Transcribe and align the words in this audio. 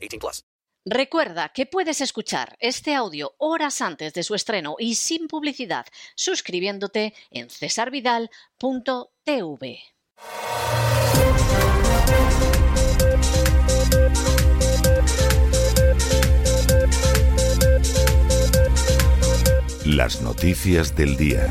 18 0.00 0.18
plus. 0.18 0.44
Recuerda 0.84 1.50
que 1.50 1.64
puedes 1.64 2.00
escuchar 2.00 2.56
este 2.58 2.94
audio 2.94 3.36
horas 3.38 3.80
antes 3.80 4.14
de 4.14 4.24
su 4.24 4.34
estreno 4.34 4.74
y 4.78 4.96
sin 4.96 5.28
publicidad 5.28 5.86
suscribiéndote 6.16 7.14
en 7.30 7.48
cesarvidal.tv. 7.50 9.78
Las 19.84 20.20
noticias 20.20 20.96
del 20.96 21.16
día. 21.16 21.48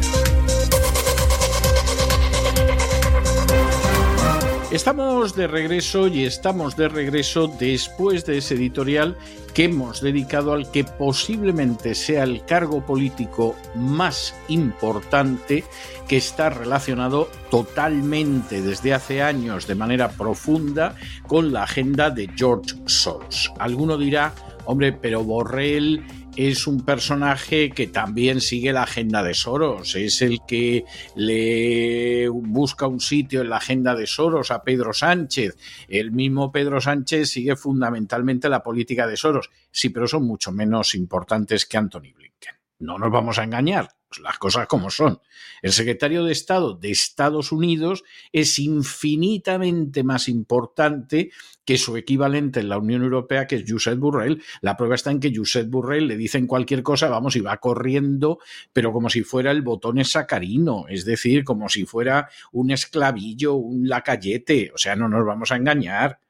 Estamos 4.72 5.36
de 5.36 5.48
regreso 5.48 6.08
y 6.08 6.24
estamos 6.24 6.78
de 6.78 6.88
regreso 6.88 7.54
después 7.60 8.26
de 8.26 8.38
ese 8.38 8.56
editorial 8.56 9.18
que 9.54 9.66
hemos 9.66 10.00
dedicado 10.00 10.54
al 10.54 10.72
que 10.72 10.86
posiblemente 10.86 11.94
sea 11.94 12.24
el 12.24 12.46
cargo 12.46 12.86
político 12.86 13.54
más 13.76 14.34
importante 14.48 15.66
que 16.08 16.16
está 16.16 16.50
relacionado 16.50 17.28
totalmente 17.50 18.62
desde 18.62 18.94
hace 18.94 19.22
años 19.22 19.68
de 19.68 19.76
manera 19.76 20.08
profunda 20.08 20.96
con 21.28 21.52
la 21.52 21.64
agenda 21.64 22.10
de 22.10 22.30
George 22.34 22.74
Soros. 22.86 23.52
Alguno 23.60 23.98
dirá, 23.98 24.34
hombre, 24.64 24.94
pero 24.94 25.22
Borrell 25.22 26.02
es 26.36 26.68
un 26.68 26.86
personaje 26.86 27.72
que 27.72 27.88
también 27.88 28.42
sigue 28.42 28.74
la 28.74 28.84
agenda 28.84 29.24
de 29.24 29.34
Soros, 29.34 29.96
es 29.96 30.22
el 30.22 30.40
que 30.48 30.86
le 31.16 32.30
busca 32.30 32.88
un 32.88 33.00
sitio 33.00 33.42
en 33.42 33.50
la 33.50 33.58
agenda 33.58 33.96
de 33.96 34.08
Soros 34.08 34.52
a 34.52 34.64
Pedro 34.64 34.94
Sánchez. 34.94 35.58
El 35.88 36.12
mismo 36.12 36.52
Pedro 36.52 36.80
Sánchez 36.80 37.30
sigue 37.30 37.56
fundamentalmente 37.56 38.50
la 38.50 38.64
política 38.64 39.08
de 39.08 39.18
Soros, 39.18 39.50
sí, 39.72 39.90
pero 39.90 40.08
son 40.08 40.26
mucho 40.26 40.52
menos 40.52 40.96
importantes 40.96 41.66
que 41.66 41.78
Anthony 41.78 42.14
Blinken. 42.16 42.56
No 42.80 42.98
nos 42.98 43.12
vamos 43.12 43.38
a 43.38 43.44
engañar, 43.44 43.90
pues 44.12 44.22
las 44.22 44.38
cosas 44.38 44.68
como 44.68 44.90
son. 44.90 45.22
El 45.62 45.72
secretario 45.72 46.26
de 46.26 46.34
Estado 46.34 46.74
de 46.74 46.92
Estados 46.92 47.54
Unidos 47.54 48.04
es 48.34 48.60
infinitamente 48.60 50.04
más 50.04 50.28
importante 50.28 51.32
que 51.64 51.78
su 51.78 51.96
equivalente 51.96 52.60
en 52.60 52.68
la 52.68 52.78
Unión 52.78 53.04
Europea, 53.04 53.48
que 53.48 53.56
es 53.56 53.64
Josep 53.66 53.98
Burrell. 53.98 54.44
La 54.60 54.76
prueba 54.76 54.96
está 54.96 55.12
en 55.12 55.22
que 55.22 55.32
Josep 55.34 55.70
Burrell 55.70 56.08
le 56.08 56.18
dicen 56.18 56.46
cualquier 56.48 56.84
cosa, 56.84 57.08
vamos, 57.08 57.38
y 57.38 57.40
va 57.40 57.58
corriendo, 57.58 58.40
pero 58.74 58.92
como 58.92 59.10
si 59.10 59.24
fuera 59.24 59.52
el 59.52 59.62
botón 59.62 60.04
sacarino, 60.04 60.86
es 60.90 61.06
decir, 61.06 61.44
como 61.44 61.70
si 61.70 61.86
fuera 61.86 62.30
un 62.52 62.72
esclavillo, 62.72 63.54
un 63.54 63.88
lacayete. 63.88 64.72
O 64.74 64.78
sea, 64.78 64.96
no 64.96 65.08
nos 65.08 65.26
vamos 65.26 65.52
a 65.52 65.56
engañar. 65.56 66.21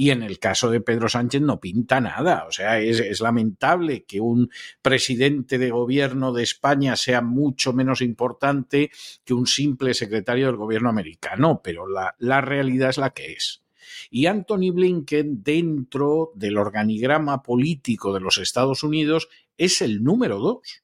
Y 0.00 0.12
en 0.12 0.22
el 0.22 0.38
caso 0.38 0.70
de 0.70 0.80
Pedro 0.80 1.10
Sánchez 1.10 1.42
no 1.42 1.60
pinta 1.60 2.00
nada. 2.00 2.46
O 2.48 2.52
sea, 2.52 2.80
es, 2.80 3.20
lamentable 3.20 4.04
que 4.04 4.18
un 4.18 4.50
presidente 4.80 5.58
de 5.58 5.68
gobierno 5.68 6.32
de 6.32 6.42
España 6.42 6.96
sea 6.96 7.20
mucho 7.20 7.74
menos 7.74 8.00
importante 8.00 8.90
que 9.26 9.34
un 9.34 9.46
simple 9.46 9.92
secretario 9.92 10.46
del 10.46 10.56
gobierno 10.56 10.88
americano, 10.88 11.60
pero 11.62 11.84
la 11.86 12.40
realidad 12.40 12.88
es 12.88 12.96
la 12.96 13.10
que 13.10 13.32
es. 13.32 13.60
Y 14.10 14.24
Anthony 14.24 14.72
Blinken, 14.72 15.42
dentro 15.42 16.32
del 16.34 16.56
organigrama 16.56 17.42
político 17.42 18.14
de 18.14 18.20
los 18.20 18.38
Estados 18.38 18.82
Unidos, 18.82 19.28
es 19.58 19.82
el 19.82 20.02
número 20.02 20.38
dos. 20.38 20.82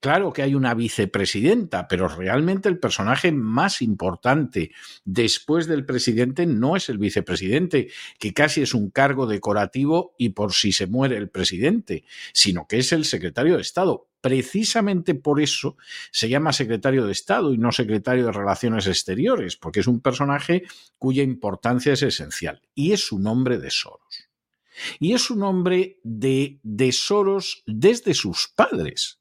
Claro 0.00 0.32
que 0.32 0.42
hay 0.42 0.54
una 0.54 0.74
vicepresidenta, 0.74 1.88
pero 1.88 2.06
realmente 2.06 2.68
el 2.68 2.78
personaje 2.78 3.32
más 3.32 3.82
importante 3.82 4.70
después 5.04 5.66
del 5.66 5.84
presidente 5.84 6.46
no 6.46 6.76
es 6.76 6.88
el 6.88 6.98
vicepresidente, 6.98 7.90
que 8.20 8.32
casi 8.32 8.62
es 8.62 8.74
un 8.74 8.90
cargo 8.90 9.26
decorativo 9.26 10.14
y 10.16 10.28
por 10.30 10.52
si 10.52 10.70
se 10.70 10.86
muere 10.86 11.16
el 11.16 11.30
presidente, 11.30 12.04
sino 12.32 12.68
que 12.68 12.78
es 12.78 12.92
el 12.92 13.04
secretario 13.06 13.56
de 13.56 13.62
Estado. 13.62 14.06
Precisamente 14.20 15.16
por 15.16 15.40
eso 15.40 15.76
se 16.12 16.28
llama 16.28 16.52
secretario 16.52 17.04
de 17.04 17.12
Estado 17.12 17.52
y 17.52 17.58
no 17.58 17.72
secretario 17.72 18.26
de 18.26 18.32
Relaciones 18.32 18.86
Exteriores, 18.86 19.56
porque 19.56 19.80
es 19.80 19.88
un 19.88 20.00
personaje 20.00 20.62
cuya 20.96 21.24
importancia 21.24 21.92
es 21.92 22.02
esencial 22.02 22.62
y 22.72 22.92
es 22.92 23.10
un 23.10 23.26
hombre 23.26 23.58
de 23.58 23.70
Soros. 23.70 24.28
Y 25.00 25.14
es 25.14 25.28
un 25.28 25.42
hombre 25.42 25.98
de, 26.04 26.60
de 26.62 26.92
Soros 26.92 27.64
desde 27.66 28.14
sus 28.14 28.46
padres 28.54 29.17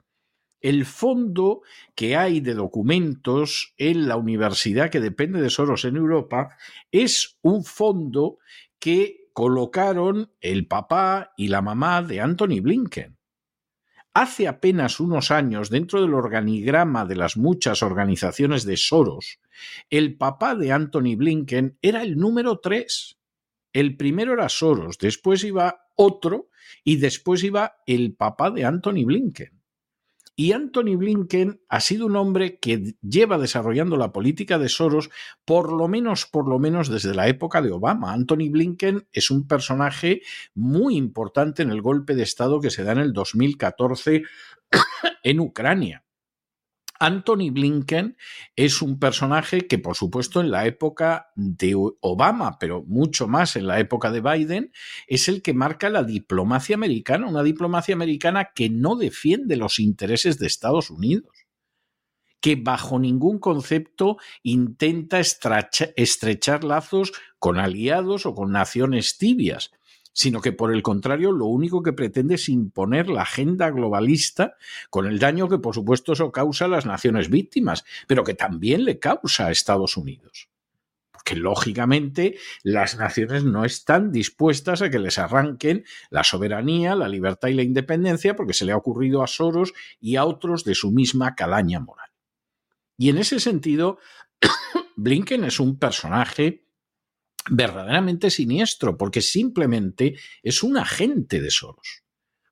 el 0.62 0.86
fondo 0.86 1.62
que 1.96 2.16
hay 2.16 2.40
de 2.40 2.54
documentos 2.54 3.74
en 3.78 4.08
la 4.08 4.18
universidad 4.18 4.90
que 4.90 5.00
depende 5.00 5.42
de 5.42 5.50
Soros 5.50 5.86
en 5.86 5.98
Europa 5.98 6.58
es 6.92 7.38
un 7.42 7.64
fondo 7.64 8.40
que 8.80 9.30
colocaron 9.34 10.32
el 10.42 10.68
papá 10.68 11.34
y 11.38 11.50
la 11.50 11.62
mamá 11.62 12.02
de 12.02 12.22
Anthony 12.22 12.60
Blinken. 12.62 13.18
Hace 14.14 14.48
apenas 14.48 15.00
unos 15.00 15.30
años, 15.30 15.70
dentro 15.70 16.02
del 16.02 16.16
organigrama 16.16 17.06
de 17.06 17.16
las 17.16 17.38
muchas 17.38 17.84
organizaciones 17.84 18.66
de 18.66 18.76
Soros, 18.76 19.40
el 19.92 20.18
papá 20.18 20.56
de 20.56 20.72
Anthony 20.72 21.16
Blinken 21.16 21.78
era 21.84 22.02
el 22.02 22.18
número 22.18 22.60
tres. 22.60 23.20
El 23.74 23.96
primero 23.96 24.34
era 24.34 24.50
Soros, 24.50 24.98
después 24.98 25.44
iba 25.44 25.82
otro 25.94 26.50
y 26.84 26.98
después 26.98 27.44
iba 27.44 27.76
el 27.86 28.16
papá 28.16 28.50
de 28.50 28.66
Anthony 28.66 29.06
Blinken. 29.06 29.57
Y 30.40 30.52
Anthony 30.52 30.96
Blinken 30.96 31.62
ha 31.68 31.80
sido 31.80 32.06
un 32.06 32.16
hombre 32.16 32.60
que 32.60 32.94
lleva 33.02 33.40
desarrollando 33.40 33.98
la 33.98 34.14
política 34.14 34.60
de 34.60 34.70
Soros 34.70 35.10
por 35.46 35.74
lo 35.74 35.88
menos, 35.88 36.28
por 36.28 36.48
lo 36.48 36.60
menos 36.60 36.90
desde 36.90 37.16
la 37.16 37.28
época 37.28 37.64
de 37.64 37.72
Obama. 37.72 38.14
Anthony 38.14 38.52
Blinken 38.52 39.08
es 39.12 39.32
un 39.32 39.48
personaje 39.48 40.22
muy 40.54 40.96
importante 40.96 41.64
en 41.64 41.72
el 41.72 41.82
golpe 41.82 42.14
de 42.14 42.22
Estado 42.22 42.62
que 42.62 42.70
se 42.70 42.84
da 42.84 42.92
en 42.92 43.00
el 43.00 43.14
2014 43.14 44.26
en 45.24 45.40
Ucrania. 45.40 46.07
Anthony 47.00 47.52
Blinken 47.52 48.18
es 48.56 48.82
un 48.82 49.00
personaje 49.00 49.68
que, 49.68 49.78
por 49.78 49.96
supuesto, 49.96 50.42
en 50.42 50.52
la 50.52 50.66
época 50.66 51.32
de 51.36 51.76
Obama, 52.02 52.58
pero 52.60 52.84
mucho 52.84 53.28
más 53.28 53.56
en 53.56 53.68
la 53.68 53.80
época 53.80 54.12
de 54.12 54.22
Biden, 54.22 54.72
es 55.08 55.28
el 55.28 55.42
que 55.42 55.54
marca 55.54 55.90
la 55.90 56.04
diplomacia 56.04 56.76
americana, 56.76 57.28
una 57.28 57.44
diplomacia 57.44 57.96
americana 57.96 58.50
que 58.54 58.70
no 58.70 58.96
defiende 58.96 59.56
los 59.56 59.80
intereses 59.80 60.40
de 60.40 60.48
Estados 60.48 60.90
Unidos 60.90 61.48
que 62.40 62.56
bajo 62.56 63.00
ningún 63.00 63.40
concepto 63.40 64.18
intenta 64.44 65.20
estrechar 65.20 66.64
lazos 66.64 67.12
con 67.40 67.60
aliados 67.60 68.26
o 68.26 68.36
con 68.36 68.52
naciones 68.52 69.18
tibias, 69.18 69.72
sino 70.14 70.42
que 70.42 70.52
por 70.52 70.74
el 70.74 70.82
contrario 70.82 71.32
lo 71.32 71.46
único 71.46 71.84
que 71.84 71.94
pretende 71.94 72.36
es 72.36 72.50
imponer 72.50 73.10
la 73.10 73.24
agenda 73.24 73.70
globalista 73.70 74.56
con 74.90 75.06
el 75.06 75.20
daño 75.20 75.48
que 75.48 75.60
por 75.60 75.76
supuesto 75.76 76.14
eso 76.14 76.32
causa 76.32 76.66
a 76.66 76.70
las 76.70 76.86
naciones 76.86 77.30
víctimas, 77.30 77.86
pero 78.08 78.24
que 78.24 78.34
también 78.34 78.86
le 78.86 79.00
causa 79.00 79.48
a 79.48 79.52
Estados 79.52 79.98
Unidos. 79.98 80.50
Porque 81.12 81.36
lógicamente 81.36 82.38
las 82.64 82.98
naciones 82.98 83.44
no 83.44 83.66
están 83.66 84.12
dispuestas 84.12 84.82
a 84.82 84.90
que 84.90 85.00
les 85.00 85.18
arranquen 85.18 85.84
la 86.10 86.24
soberanía, 86.24 86.96
la 86.96 87.10
libertad 87.10 87.50
y 87.50 87.54
la 87.54 87.64
independencia 87.64 88.36
porque 88.36 88.54
se 88.54 88.66
le 88.66 88.72
ha 88.72 88.78
ocurrido 88.78 89.24
a 89.24 89.28
Soros 89.28 89.74
y 90.00 90.16
a 90.16 90.26
otros 90.26 90.64
de 90.64 90.76
su 90.76 90.92
misma 90.92 91.36
calaña 91.36 91.80
moral. 91.80 92.10
Y 92.98 93.10
en 93.10 93.18
ese 93.18 93.40
sentido, 93.40 94.00
Blinken 94.96 95.44
es 95.44 95.60
un 95.60 95.78
personaje 95.78 96.67
verdaderamente 97.50 98.30
siniestro, 98.30 98.98
porque 98.98 99.22
simplemente 99.22 100.16
es 100.44 100.64
un 100.64 100.78
agente 100.78 101.42
de 101.42 101.52
Soros, 101.52 102.04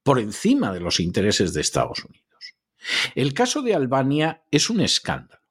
por 0.03 0.19
encima 0.19 0.73
de 0.73 0.79
los 0.79 0.99
intereses 0.99 1.53
de 1.53 1.61
Estados 1.61 2.03
Unidos. 2.05 2.55
El 3.15 3.33
caso 3.33 3.61
de 3.61 3.75
Albania 3.75 4.43
es 4.51 4.69
un 4.69 4.81
escándalo. 4.81 5.41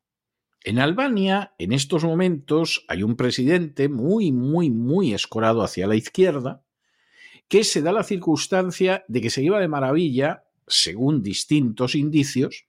En 0.63 0.79
Albania, 0.79 1.55
en 1.59 1.73
estos 1.73 2.05
momentos, 2.05 2.85
hay 2.89 3.03
un 3.03 3.17
presidente 3.17 3.89
muy, 3.89 4.33
muy, 4.33 4.71
muy 4.71 5.13
escorado 5.13 5.63
hacia 5.63 5.87
la 5.87 5.97
izquierda, 5.97 6.65
que 7.49 7.65
se 7.65 7.83
da 7.83 7.93
la 7.93 8.03
circunstancia 8.03 9.05
de 9.09 9.21
que 9.21 9.31
se 9.31 9.43
lleva 9.43 9.61
de 9.61 9.69
maravilla, 9.69 10.45
según 10.67 11.23
distintos 11.23 11.95
indicios, 11.95 12.67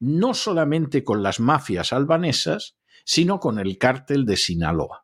no 0.00 0.32
solamente 0.32 1.04
con 1.04 1.22
las 1.22 1.40
mafias 1.40 1.92
albanesas, 1.92 2.76
sino 3.04 3.40
con 3.40 3.58
el 3.58 3.76
cártel 3.76 4.24
de 4.24 4.38
Sinaloa 4.38 5.03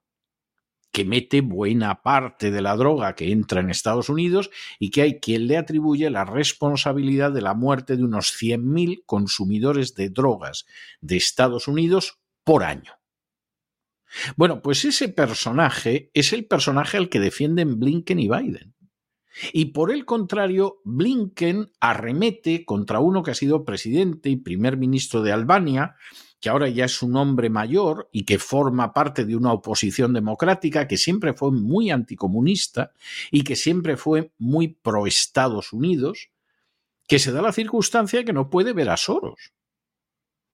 que 0.93 1.05
mete 1.05 1.41
buena 1.41 2.03
parte 2.03 2.51
de 2.51 2.63
la 2.63 2.77
droga 2.77 3.15
que 3.15 3.31
entra 3.31 3.61
en 3.61 3.71
Estados 3.71 4.09
Unidos 4.09 4.51
y 4.79 4.91
que 4.91 5.03
hay 5.03 5.21
quien 5.21 5.47
le 5.47 5.57
atribuye 5.57 6.11
la 6.11 6.25
responsabilidad 6.25 7.33
de 7.33 7.43
la 7.43 7.55
muerte 7.55 7.97
de 7.97 8.05
unos 8.05 8.37
100.000 8.41 9.03
consumidores 9.07 9.95
de 9.95 10.11
drogas 10.11 10.67
de 11.01 11.17
Estados 11.17 11.69
Unidos 11.69 12.21
por 12.45 12.65
año. 12.65 12.95
Bueno, 14.37 14.61
pues 14.61 14.85
ese 14.85 15.09
personaje 15.09 16.11
es 16.15 16.33
el 16.33 16.47
personaje 16.47 16.97
al 16.97 17.09
que 17.09 17.21
defienden 17.21 17.79
Blinken 17.79 18.19
y 18.19 18.29
Biden. 18.29 18.75
Y 19.53 19.67
por 19.67 19.93
el 19.93 20.05
contrario, 20.05 20.81
Blinken 20.85 21.71
arremete 21.81 22.65
contra 22.65 22.99
uno 22.99 23.23
que 23.23 23.31
ha 23.31 23.35
sido 23.35 23.65
presidente 23.65 24.29
y 24.29 24.37
primer 24.37 24.77
ministro 24.77 25.23
de 25.23 25.33
Albania, 25.33 25.95
que 26.41 26.49
ahora 26.49 26.69
ya 26.69 26.87
es 26.87 27.03
un 27.03 27.17
hombre 27.17 27.51
mayor 27.51 28.09
y 28.13 28.25
que 28.25 28.39
forma 28.39 28.95
parte 28.95 29.27
de 29.27 29.37
una 29.37 29.53
oposición 29.53 30.15
democrática 30.15 30.89
que 30.89 30.97
siempre 30.97 31.35
fue 31.35 31.53
muy 31.53 31.91
anticomunista 31.91 32.93
y 33.31 33.45
que 33.45 33.57
siempre 33.57 33.97
fue 33.97 34.33
muy 34.39 34.69
pro 34.69 35.07
Estados 35.07 35.73
Unidos, 35.73 36.31
que 37.07 37.19
se 37.19 37.31
da 37.31 37.43
la 37.43 37.53
circunstancia 37.53 38.25
que 38.25 38.33
no 38.33 38.49
puede 38.49 38.73
ver 38.73 38.89
a 38.89 38.97
Soros. 38.97 39.53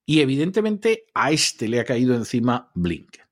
Y 0.04 0.20
evidentemente 0.20 1.06
a 1.14 1.30
este 1.30 1.68
le 1.68 1.80
ha 1.80 1.84
caído 1.84 2.14
encima 2.14 2.70
Blinken. 2.74 3.26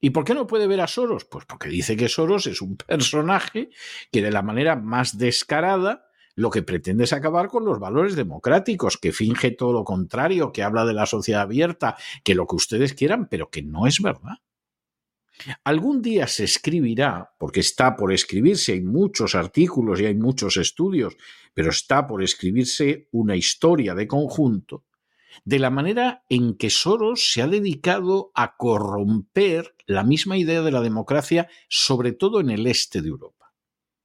¿Y 0.00 0.10
por 0.10 0.24
qué 0.24 0.34
no 0.34 0.46
puede 0.46 0.66
ver 0.66 0.80
a 0.80 0.88
Soros? 0.88 1.24
Pues 1.26 1.44
porque 1.44 1.68
dice 1.68 1.96
que 1.96 2.08
Soros 2.08 2.46
es 2.46 2.62
un 2.62 2.76
personaje 2.86 3.70
que 4.10 4.22
de 4.22 4.30
la 4.30 4.42
manera 4.42 4.74
más 4.74 5.18
descarada 5.18 6.06
lo 6.34 6.50
que 6.50 6.62
pretende 6.62 7.04
es 7.04 7.12
acabar 7.12 7.48
con 7.48 7.64
los 7.64 7.78
valores 7.78 8.16
democráticos, 8.16 8.96
que 8.96 9.12
finge 9.12 9.50
todo 9.50 9.72
lo 9.72 9.84
contrario, 9.84 10.52
que 10.52 10.62
habla 10.62 10.84
de 10.84 10.94
la 10.94 11.06
sociedad 11.06 11.42
abierta, 11.42 11.96
que 12.24 12.34
lo 12.34 12.46
que 12.46 12.56
ustedes 12.56 12.94
quieran, 12.94 13.28
pero 13.28 13.50
que 13.50 13.62
no 13.62 13.86
es 13.86 14.00
verdad. 14.00 14.38
Algún 15.64 16.02
día 16.02 16.26
se 16.26 16.44
escribirá, 16.44 17.32
porque 17.38 17.60
está 17.60 17.96
por 17.96 18.12
escribirse, 18.12 18.72
hay 18.72 18.80
muchos 18.80 19.34
artículos 19.34 20.00
y 20.00 20.06
hay 20.06 20.14
muchos 20.14 20.56
estudios, 20.56 21.16
pero 21.54 21.70
está 21.70 22.06
por 22.06 22.22
escribirse 22.22 23.08
una 23.10 23.36
historia 23.36 23.94
de 23.94 24.06
conjunto, 24.06 24.84
de 25.44 25.58
la 25.58 25.70
manera 25.70 26.24
en 26.28 26.56
que 26.56 26.70
Soros 26.70 27.32
se 27.32 27.42
ha 27.42 27.48
dedicado 27.48 28.30
a 28.34 28.56
corromper 28.56 29.74
la 29.86 30.04
misma 30.04 30.36
idea 30.36 30.62
de 30.62 30.70
la 30.70 30.80
democracia, 30.80 31.48
sobre 31.68 32.12
todo 32.12 32.40
en 32.40 32.50
el 32.50 32.66
este 32.66 33.02
de 33.02 33.08
Europa 33.08 33.41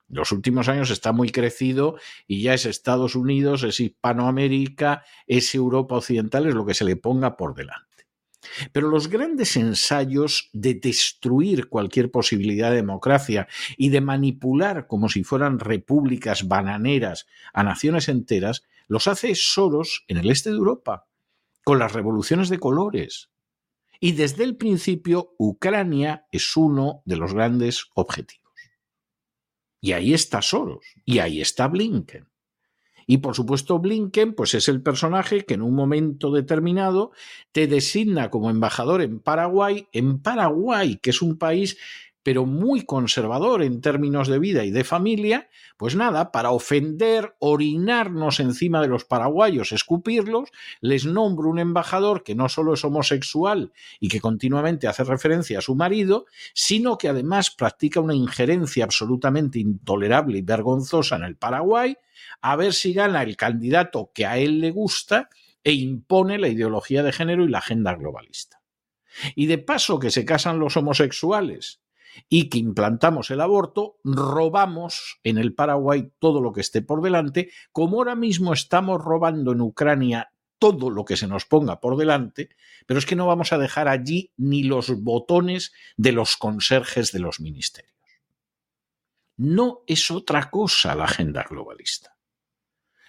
los 0.09 0.31
últimos 0.31 0.69
años 0.69 0.89
está 0.89 1.11
muy 1.11 1.29
crecido 1.29 1.97
y 2.27 2.41
ya 2.41 2.53
es 2.53 2.65
Estados 2.65 3.15
Unidos, 3.15 3.63
es 3.63 3.79
Hispanoamérica, 3.79 5.03
es 5.25 5.53
Europa 5.53 5.95
Occidental, 5.95 6.47
es 6.47 6.55
lo 6.55 6.65
que 6.65 6.73
se 6.73 6.85
le 6.85 6.95
ponga 6.95 7.35
por 7.35 7.55
delante. 7.55 7.87
Pero 8.71 8.89
los 8.89 9.09
grandes 9.09 9.57
ensayos 9.57 10.49
de 10.53 10.75
destruir 10.75 11.67
cualquier 11.67 12.11
posibilidad 12.11 12.69
de 12.69 12.77
democracia 12.77 13.47
y 13.75 13.89
de 13.89 14.01
manipular 14.01 14.87
como 14.87 15.09
si 15.09 15.23
fueran 15.23 15.59
repúblicas 15.59 16.47
bananeras 16.47 17.27
a 17.53 17.63
naciones 17.63 18.07
enteras, 18.07 18.63
los 18.87 19.07
hace 19.07 19.35
Soros 19.35 20.05
en 20.07 20.17
el 20.17 20.29
este 20.29 20.49
de 20.49 20.55
Europa, 20.55 21.07
con 21.63 21.79
las 21.79 21.91
revoluciones 21.91 22.47
de 22.47 22.59
colores. 22.59 23.29
Y 23.99 24.13
desde 24.13 24.43
el 24.43 24.55
principio, 24.55 25.33
Ucrania 25.37 26.25
es 26.31 26.55
uno 26.55 27.01
de 27.05 27.17
los 27.17 27.33
grandes 27.33 27.87
objetivos. 27.95 28.46
Y 29.79 29.91
ahí 29.91 30.13
está 30.13 30.41
Soros, 30.41 30.85
y 31.05 31.19
ahí 31.19 31.41
está 31.41 31.67
Blinken. 31.67 32.27
Y 33.09 33.19
por 33.19 33.35
supuesto 33.35 33.79
Blinken, 33.79 34.33
pues 34.33 34.53
es 34.53 34.67
el 34.67 34.81
personaje 34.81 35.45
que 35.45 35.53
en 35.53 35.61
un 35.61 35.73
momento 35.73 36.29
determinado 36.29 37.11
te 37.53 37.65
designa 37.65 38.29
como 38.29 38.49
embajador 38.49 39.01
en 39.01 39.21
Paraguay, 39.21 39.87
en 39.93 40.19
Paraguay, 40.19 40.97
que 41.01 41.11
es 41.11 41.21
un 41.21 41.37
país 41.37 41.77
pero 42.27 42.45
muy 42.45 42.81
conservador 42.83 43.63
en 43.63 43.79
términos 43.79 44.27
de 44.27 44.37
vida 44.37 44.65
y 44.65 44.71
de 44.71 44.83
familia, 44.83 45.47
pues 45.77 45.95
nada, 45.95 46.33
para 46.33 46.51
ofender, 46.51 47.37
orinarnos 47.39 48.41
encima 48.41 48.81
de 48.81 48.89
los 48.89 49.05
paraguayos, 49.05 49.71
escupirlos, 49.71 50.49
les 50.81 51.05
nombro 51.05 51.47
un 51.47 51.57
embajador 51.57 52.25
que 52.25 52.35
no 52.35 52.49
solo 52.49 52.73
es 52.73 52.83
homosexual 52.83 53.71
y 54.01 54.09
que 54.09 54.19
continuamente 54.19 54.89
hace 54.89 55.05
referencia 55.05 55.59
a 55.59 55.61
su 55.61 55.73
marido, 55.75 56.25
sino 56.53 56.97
que 56.97 57.07
además 57.07 57.49
practica 57.49 58.01
una 58.01 58.13
injerencia 58.13 58.83
absolutamente 58.83 59.59
intolerable 59.59 60.39
y 60.39 60.41
vergonzosa 60.41 61.15
en 61.15 61.23
el 61.23 61.37
Paraguay, 61.37 61.95
a 62.41 62.57
ver 62.57 62.73
si 62.73 62.91
gana 62.91 63.23
el 63.23 63.37
candidato 63.37 64.11
que 64.13 64.25
a 64.25 64.37
él 64.37 64.59
le 64.59 64.71
gusta 64.71 65.29
e 65.63 65.71
impone 65.71 66.39
la 66.39 66.49
ideología 66.49 67.03
de 67.03 67.13
género 67.13 67.45
y 67.45 67.47
la 67.47 67.59
agenda 67.59 67.95
globalista. 67.95 68.61
Y 69.33 69.45
de 69.45 69.59
paso 69.59 69.97
que 69.97 70.11
se 70.11 70.25
casan 70.25 70.59
los 70.59 70.75
homosexuales 70.75 71.86
y 72.29 72.49
que 72.49 72.57
implantamos 72.57 73.31
el 73.31 73.41
aborto, 73.41 73.97
robamos 74.03 75.19
en 75.23 75.37
el 75.37 75.53
Paraguay 75.53 76.11
todo 76.19 76.41
lo 76.41 76.53
que 76.53 76.61
esté 76.61 76.81
por 76.81 77.01
delante, 77.01 77.51
como 77.71 77.97
ahora 77.97 78.15
mismo 78.15 78.53
estamos 78.53 79.03
robando 79.03 79.51
en 79.51 79.61
Ucrania 79.61 80.31
todo 80.59 80.89
lo 80.89 81.05
que 81.05 81.17
se 81.17 81.27
nos 81.27 81.45
ponga 81.45 81.79
por 81.79 81.97
delante, 81.97 82.49
pero 82.85 82.97
es 82.97 83.05
que 83.05 83.15
no 83.15 83.27
vamos 83.27 83.53
a 83.53 83.57
dejar 83.57 83.87
allí 83.87 84.31
ni 84.37 84.63
los 84.63 84.89
botones 85.01 85.71
de 85.97 86.11
los 86.11 86.35
conserjes 86.37 87.11
de 87.11 87.19
los 87.19 87.39
ministerios. 87.39 87.93
No 89.37 89.83
es 89.85 90.09
otra 90.09 90.49
cosa 90.49 90.95
la 90.95 91.03
agenda 91.05 91.45
globalista 91.47 92.17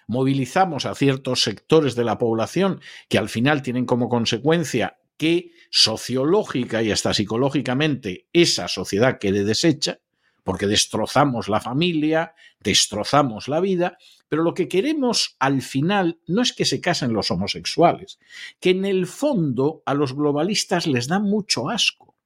movilizamos 0.08 0.86
a 0.86 0.94
ciertos 0.94 1.42
sectores 1.42 1.94
de 1.94 2.02
la 2.02 2.18
población 2.18 2.80
que 3.08 3.18
al 3.18 3.28
final 3.28 3.62
tienen 3.62 3.84
como 3.84 4.08
consecuencia 4.08 4.98
que 5.16 5.52
sociológica 5.70 6.82
y 6.82 6.90
hasta 6.90 7.14
psicológicamente 7.14 8.28
esa 8.32 8.68
sociedad 8.68 9.18
quede 9.18 9.44
deshecha, 9.44 10.00
porque 10.44 10.66
destrozamos 10.66 11.48
la 11.48 11.60
familia, 11.60 12.34
destrozamos 12.60 13.48
la 13.48 13.60
vida, 13.60 13.98
pero 14.28 14.42
lo 14.42 14.54
que 14.54 14.68
queremos 14.68 15.36
al 15.38 15.62
final 15.62 16.20
no 16.26 16.42
es 16.42 16.52
que 16.52 16.64
se 16.64 16.80
casen 16.80 17.12
los 17.12 17.30
homosexuales, 17.30 18.18
que 18.60 18.70
en 18.70 18.84
el 18.84 19.06
fondo 19.06 19.82
a 19.84 19.94
los 19.94 20.14
globalistas 20.14 20.86
les 20.86 21.06
da 21.06 21.18
mucho 21.18 21.68
asco. 21.68 22.16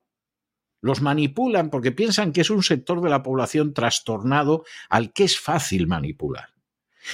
Los 0.81 1.01
manipulan 1.01 1.71
porque 1.71 1.93
piensan 1.93 2.33
que 2.33 2.41
es 2.41 2.51
un 2.51 2.63
sector 2.63 3.01
de 3.01 3.11
la 3.11 3.23
población 3.23 3.73
trastornado 3.73 4.65
al 4.89 5.13
que 5.13 5.25
es 5.25 5.39
fácil 5.39 5.87
manipular. 5.87 6.51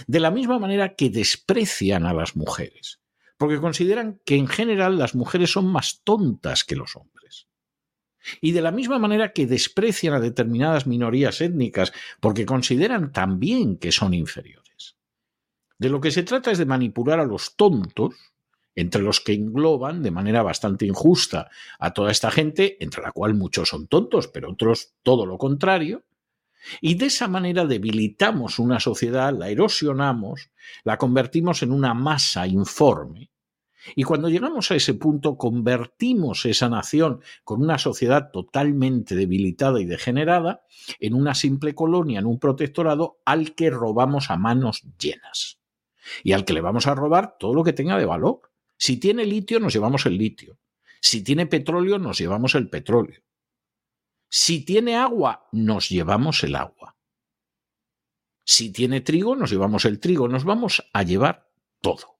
De 0.07 0.21
la 0.21 0.31
misma 0.31 0.59
manera 0.59 0.95
que 0.95 1.11
desprecian 1.11 2.07
a 2.07 2.13
las 2.13 2.37
mujeres 2.37 3.01
porque 3.39 3.61
consideran 3.61 4.21
que 4.25 4.37
en 4.37 4.49
general 4.49 4.99
las 4.99 5.15
mujeres 5.15 5.53
son 5.53 5.67
más 5.67 6.03
tontas 6.05 6.65
que 6.65 6.77
los 6.77 6.97
hombres. 6.97 7.49
Y 8.41 8.53
de 8.53 8.61
la 8.61 8.73
misma 8.73 8.99
manera 8.99 9.33
que 9.33 9.47
desprecian 9.47 10.13
a 10.13 10.21
determinadas 10.21 10.87
minorías 10.87 11.41
étnicas 11.41 11.93
porque 12.21 12.45
consideran 12.45 13.13
también 13.13 13.79
que 13.79 13.93
son 13.93 14.13
inferiores. 14.13 14.97
De 15.79 15.89
lo 15.89 16.01
que 16.01 16.11
se 16.11 16.25
trata 16.25 16.51
es 16.51 16.59
de 16.59 16.67
manipular 16.67 17.21
a 17.21 17.25
los 17.25 17.57
tontos, 17.57 18.17
entre 18.75 19.03
los 19.03 19.21
que 19.21 19.33
engloban 19.33 20.03
de 20.03 20.11
manera 20.11 20.43
bastante 20.43 20.87
injusta 20.87 21.49
a 21.79 21.93
toda 21.93 22.11
esta 22.11 22.31
gente, 22.31 22.77
entre 22.81 23.03
la 23.03 23.13
cual 23.13 23.35
muchos 23.35 23.69
son 23.69 23.87
tontos, 23.87 24.29
pero 24.29 24.51
otros 24.51 24.95
todo 25.03 25.27
lo 25.27 25.39
contrario, 25.39 26.05
y 26.81 26.97
de 26.97 27.07
esa 27.07 27.29
manera 27.29 27.65
debilitamos 27.65 28.59
una 28.59 28.81
sociedad, 28.81 29.33
la 29.37 29.49
erosionamos, 29.49 30.51
la 30.85 30.99
convertimos 30.99 31.63
en 31.63 31.73
una 31.73 31.95
masa 31.95 32.47
informe. 32.47 33.31
Y 33.95 34.03
cuando 34.03 34.29
llegamos 34.29 34.71
a 34.71 34.75
ese 34.75 34.95
punto, 34.95 35.37
convertimos 35.37 36.45
esa 36.45 36.69
nación 36.69 37.21
con 37.45 37.63
una 37.63 37.79
sociedad 37.79 38.31
totalmente 38.33 39.15
debilitada 39.15 39.81
y 39.81 39.87
degenerada 39.87 40.63
en 41.01 41.15
una 41.15 41.35
simple 41.35 41.75
colonia, 41.75 42.19
en 42.19 42.27
un 42.27 42.39
protectorado 42.39 43.19
al 43.25 43.55
que 43.55 43.71
robamos 43.71 44.31
a 44.31 44.37
manos 44.37 44.83
llenas. 44.99 45.61
Y 46.23 46.33
al 46.33 46.45
que 46.45 46.53
le 46.53 46.61
vamos 46.61 46.87
a 46.87 46.95
robar 46.95 47.37
todo 47.39 47.55
lo 47.55 47.65
que 47.65 47.73
tenga 47.73 47.99
de 47.99 48.07
valor. 48.07 48.41
Si 48.77 48.99
tiene 48.99 49.25
litio, 49.25 49.61
nos 49.61 49.73
llevamos 49.73 50.07
el 50.07 50.17
litio. 50.17 50.59
Si 51.01 51.23
tiene 51.23 51.47
petróleo, 51.47 51.99
nos 51.99 52.19
llevamos 52.19 52.55
el 52.55 52.69
petróleo. 52.69 53.23
Si 54.29 54.65
tiene 54.65 54.97
agua, 54.97 55.49
nos 55.53 55.89
llevamos 55.89 56.45
el 56.45 56.55
agua. 56.57 56.97
Si 58.45 58.73
tiene 58.73 59.01
trigo, 59.01 59.37
nos 59.37 59.51
llevamos 59.51 59.85
el 59.85 60.01
trigo. 60.01 60.29
Nos 60.29 60.45
vamos 60.45 60.89
a 60.93 61.03
llevar 61.03 61.51
todo. 61.81 62.19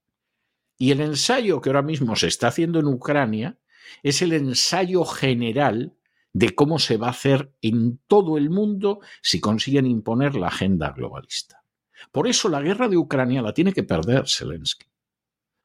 Y 0.77 0.93
el 0.93 1.01
ensayo 1.01 1.61
que 1.61 1.71
ahora 1.71 1.83
mismo 1.83 2.17
se 2.17 2.29
está 2.29 2.49
haciendo 2.49 2.79
en 2.79 2.87
Ucrania 2.87 3.59
es 4.03 4.23
el 4.23 4.33
ensayo 4.33 5.05
general 5.05 5.97
de 6.33 6.55
cómo 6.55 6.79
se 6.79 6.97
va 6.97 7.09
a 7.09 7.11
hacer 7.11 7.53
en 7.63 7.99
todo 8.07 8.39
el 8.39 8.51
mundo 8.51 9.01
si 9.23 9.41
consiguen 9.41 9.87
imponer 9.87 10.35
la 10.35 10.49
agenda 10.49 10.93
globalista. 10.93 11.65
Por 12.13 12.29
eso 12.29 12.49
la 12.49 12.61
guerra 12.61 12.89
de 12.89 12.97
Ucrania 12.97 13.43
la 13.43 13.55
tiene 13.55 13.73
que 13.73 13.83
perder 13.83 14.29
Zelensky. 14.29 14.87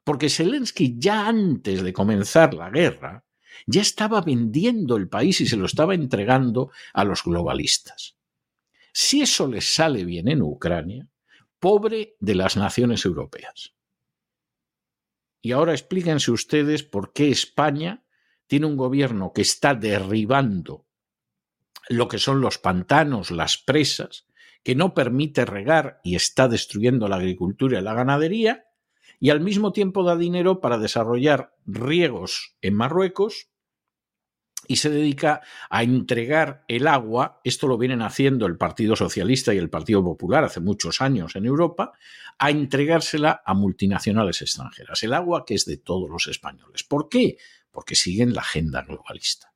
Porque 0.02 0.28
Zelensky 0.28 0.96
ya 0.98 1.28
antes 1.28 1.82
de 1.82 1.92
comenzar 1.92 2.54
la 2.54 2.70
guerra 2.70 3.24
ya 3.66 3.82
estaba 3.82 4.20
vendiendo 4.20 4.96
el 4.96 5.08
país 5.08 5.40
y 5.40 5.46
se 5.46 5.56
lo 5.56 5.66
estaba 5.66 5.94
entregando 5.94 6.70
a 6.92 7.04
los 7.04 7.22
globalistas. 7.24 8.16
Si 8.92 9.22
eso 9.22 9.48
les 9.48 9.74
sale 9.74 10.04
bien 10.04 10.28
en 10.28 10.42
Ucrania, 10.42 11.08
pobre 11.58 12.16
de 12.20 12.34
las 12.34 12.56
naciones 12.56 13.04
europeas. 13.04 13.74
Y 15.42 15.52
ahora 15.52 15.72
explíquense 15.72 16.30
ustedes 16.30 16.82
por 16.82 17.12
qué 17.12 17.30
España 17.30 18.04
tiene 18.46 18.66
un 18.66 18.76
gobierno 18.76 19.32
que 19.32 19.42
está 19.42 19.74
derribando 19.74 20.86
lo 21.88 22.08
que 22.08 22.18
son 22.18 22.40
los 22.40 22.58
pantanos, 22.58 23.30
las 23.30 23.58
presas, 23.58 24.26
que 24.62 24.74
no 24.74 24.94
permite 24.94 25.44
regar 25.44 26.00
y 26.02 26.16
está 26.16 26.48
destruyendo 26.48 27.08
la 27.08 27.16
agricultura 27.16 27.78
y 27.78 27.82
la 27.82 27.94
ganadería, 27.94 28.64
y 29.24 29.30
al 29.30 29.40
mismo 29.40 29.72
tiempo 29.72 30.04
da 30.04 30.16
dinero 30.18 30.60
para 30.60 30.76
desarrollar 30.76 31.56
riegos 31.64 32.56
en 32.60 32.74
Marruecos 32.74 33.48
y 34.68 34.76
se 34.76 34.90
dedica 34.90 35.40
a 35.70 35.82
entregar 35.82 36.66
el 36.68 36.86
agua, 36.86 37.40
esto 37.42 37.66
lo 37.66 37.78
vienen 37.78 38.02
haciendo 38.02 38.44
el 38.44 38.58
Partido 38.58 38.96
Socialista 38.96 39.54
y 39.54 39.56
el 39.56 39.70
Partido 39.70 40.04
Popular 40.04 40.44
hace 40.44 40.60
muchos 40.60 41.00
años 41.00 41.36
en 41.36 41.46
Europa, 41.46 41.92
a 42.38 42.50
entregársela 42.50 43.42
a 43.46 43.54
multinacionales 43.54 44.42
extranjeras, 44.42 45.02
el 45.02 45.14
agua 45.14 45.46
que 45.46 45.54
es 45.54 45.64
de 45.64 45.78
todos 45.78 46.10
los 46.10 46.26
españoles. 46.26 46.84
¿Por 46.84 47.08
qué? 47.08 47.38
Porque 47.70 47.94
siguen 47.94 48.34
la 48.34 48.42
agenda 48.42 48.82
globalista. 48.82 49.54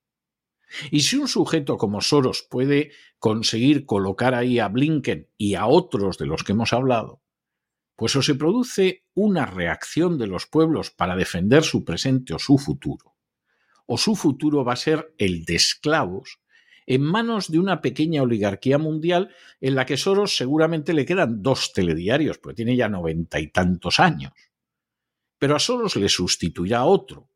Y 0.91 1.01
si 1.01 1.17
un 1.17 1.29
sujeto 1.29 1.77
como 1.77 2.01
Soros 2.01 2.41
puede 2.41 2.93
conseguir 3.19 3.85
colocar 3.85 4.35
ahí 4.35 4.61
a 4.61 4.69
Blinken 4.69 5.29
y 5.37 5.57
a 5.57 5.67
otros 5.67 6.17
de 6.17 6.25
los 6.25 6.43
que 6.43 6.53
hemos 6.53 6.73
hablado, 6.73 7.21
pues 7.99 8.15
o 8.15 8.23
se 8.23 8.37
produce 8.37 9.07
una 9.15 9.45
reacción 9.45 10.19
de 10.19 10.29
los 10.29 10.47
pueblos 10.47 10.93
para 10.93 11.17
defender 11.17 11.65
su 11.65 11.85
presente 11.85 12.33
o 12.33 12.39
su 12.39 12.57
futuro, 12.57 13.17
o 13.87 13.99
su 13.99 14.15
futuro 14.15 14.65
va 14.65 14.75
a 14.75 14.77
ser 14.77 15.13
el 15.19 15.45
de 15.45 15.57
esclavos 15.57 16.39
en 16.87 17.03
manos 17.03 17.51
de 17.51 17.59
una 17.59 17.81
pequeña 17.81 18.23
oligarquía 18.23 18.79
mundial 18.79 19.35
en 19.61 19.75
la 19.75 19.85
que 19.85 19.97
Soros 19.97 20.37
seguramente 20.37 20.95
le 20.95 21.05
quedan 21.05 21.43
dos 21.43 21.73
telediarios, 21.73 22.39
porque 22.39 22.55
tiene 22.55 22.77
ya 22.77 22.89
noventa 22.89 23.41
y 23.41 23.49
tantos 23.49 23.99
años. 23.99 24.33
Pero 25.37 25.57
a 25.57 25.59
Soros 25.59 25.97
le 25.97 26.09
sustituirá 26.09 26.85
otro. 26.85 27.29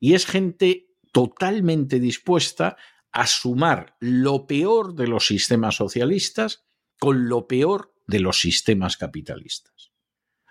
Y 0.00 0.14
es 0.14 0.24
gente 0.24 0.94
totalmente 1.12 2.00
dispuesta 2.00 2.78
a 3.12 3.26
sumar 3.26 3.96
lo 4.00 4.46
peor 4.46 4.94
de 4.94 5.08
los 5.08 5.26
sistemas 5.26 5.76
socialistas 5.76 6.64
con 6.98 7.28
lo 7.28 7.46
peor 7.46 7.92
de 8.06 8.20
los 8.20 8.40
sistemas 8.40 8.96
capitalistas. 8.96 9.79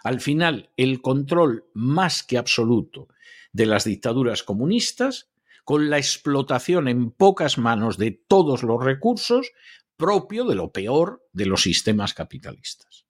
Al 0.04 0.22
final, 0.22 0.70
el 0.78 1.02
control 1.02 1.66
más 1.74 2.24
que 2.24 2.38
absoluto 2.38 3.08
de 3.52 3.66
las 3.66 3.84
dictaduras 3.84 4.44
comunistas, 4.44 5.30
con 5.66 5.90
la 5.90 5.98
explotación 5.98 6.88
en 6.88 7.12
pocas 7.12 7.58
manos 7.58 7.98
de 7.98 8.12
todos 8.12 8.64
los 8.64 8.84
recursos 8.84 9.52
propio 9.98 10.46
de 10.46 10.56
lo 10.56 10.72
peor 10.72 11.28
de 11.34 11.46
los 11.46 11.62
sistemas 11.62 12.14
capitalistas. 12.14 13.06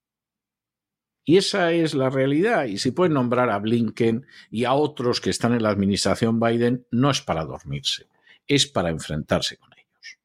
Y 1.23 1.37
esa 1.37 1.71
es 1.71 1.93
la 1.93 2.09
realidad. 2.09 2.65
Y 2.65 2.79
si 2.79 2.91
pueden 2.91 3.13
nombrar 3.13 3.51
a 3.51 3.59
Blinken 3.59 4.25
y 4.49 4.65
a 4.65 4.73
otros 4.73 5.21
que 5.21 5.29
están 5.29 5.53
en 5.53 5.61
la 5.61 5.69
administración 5.69 6.39
Biden, 6.39 6.87
no 6.89 7.11
es 7.11 7.21
para 7.21 7.45
dormirse, 7.45 8.07
es 8.47 8.65
para 8.65 8.89
enfrentarse 8.89 9.57
con 9.57 9.71
ellos. 9.73 10.17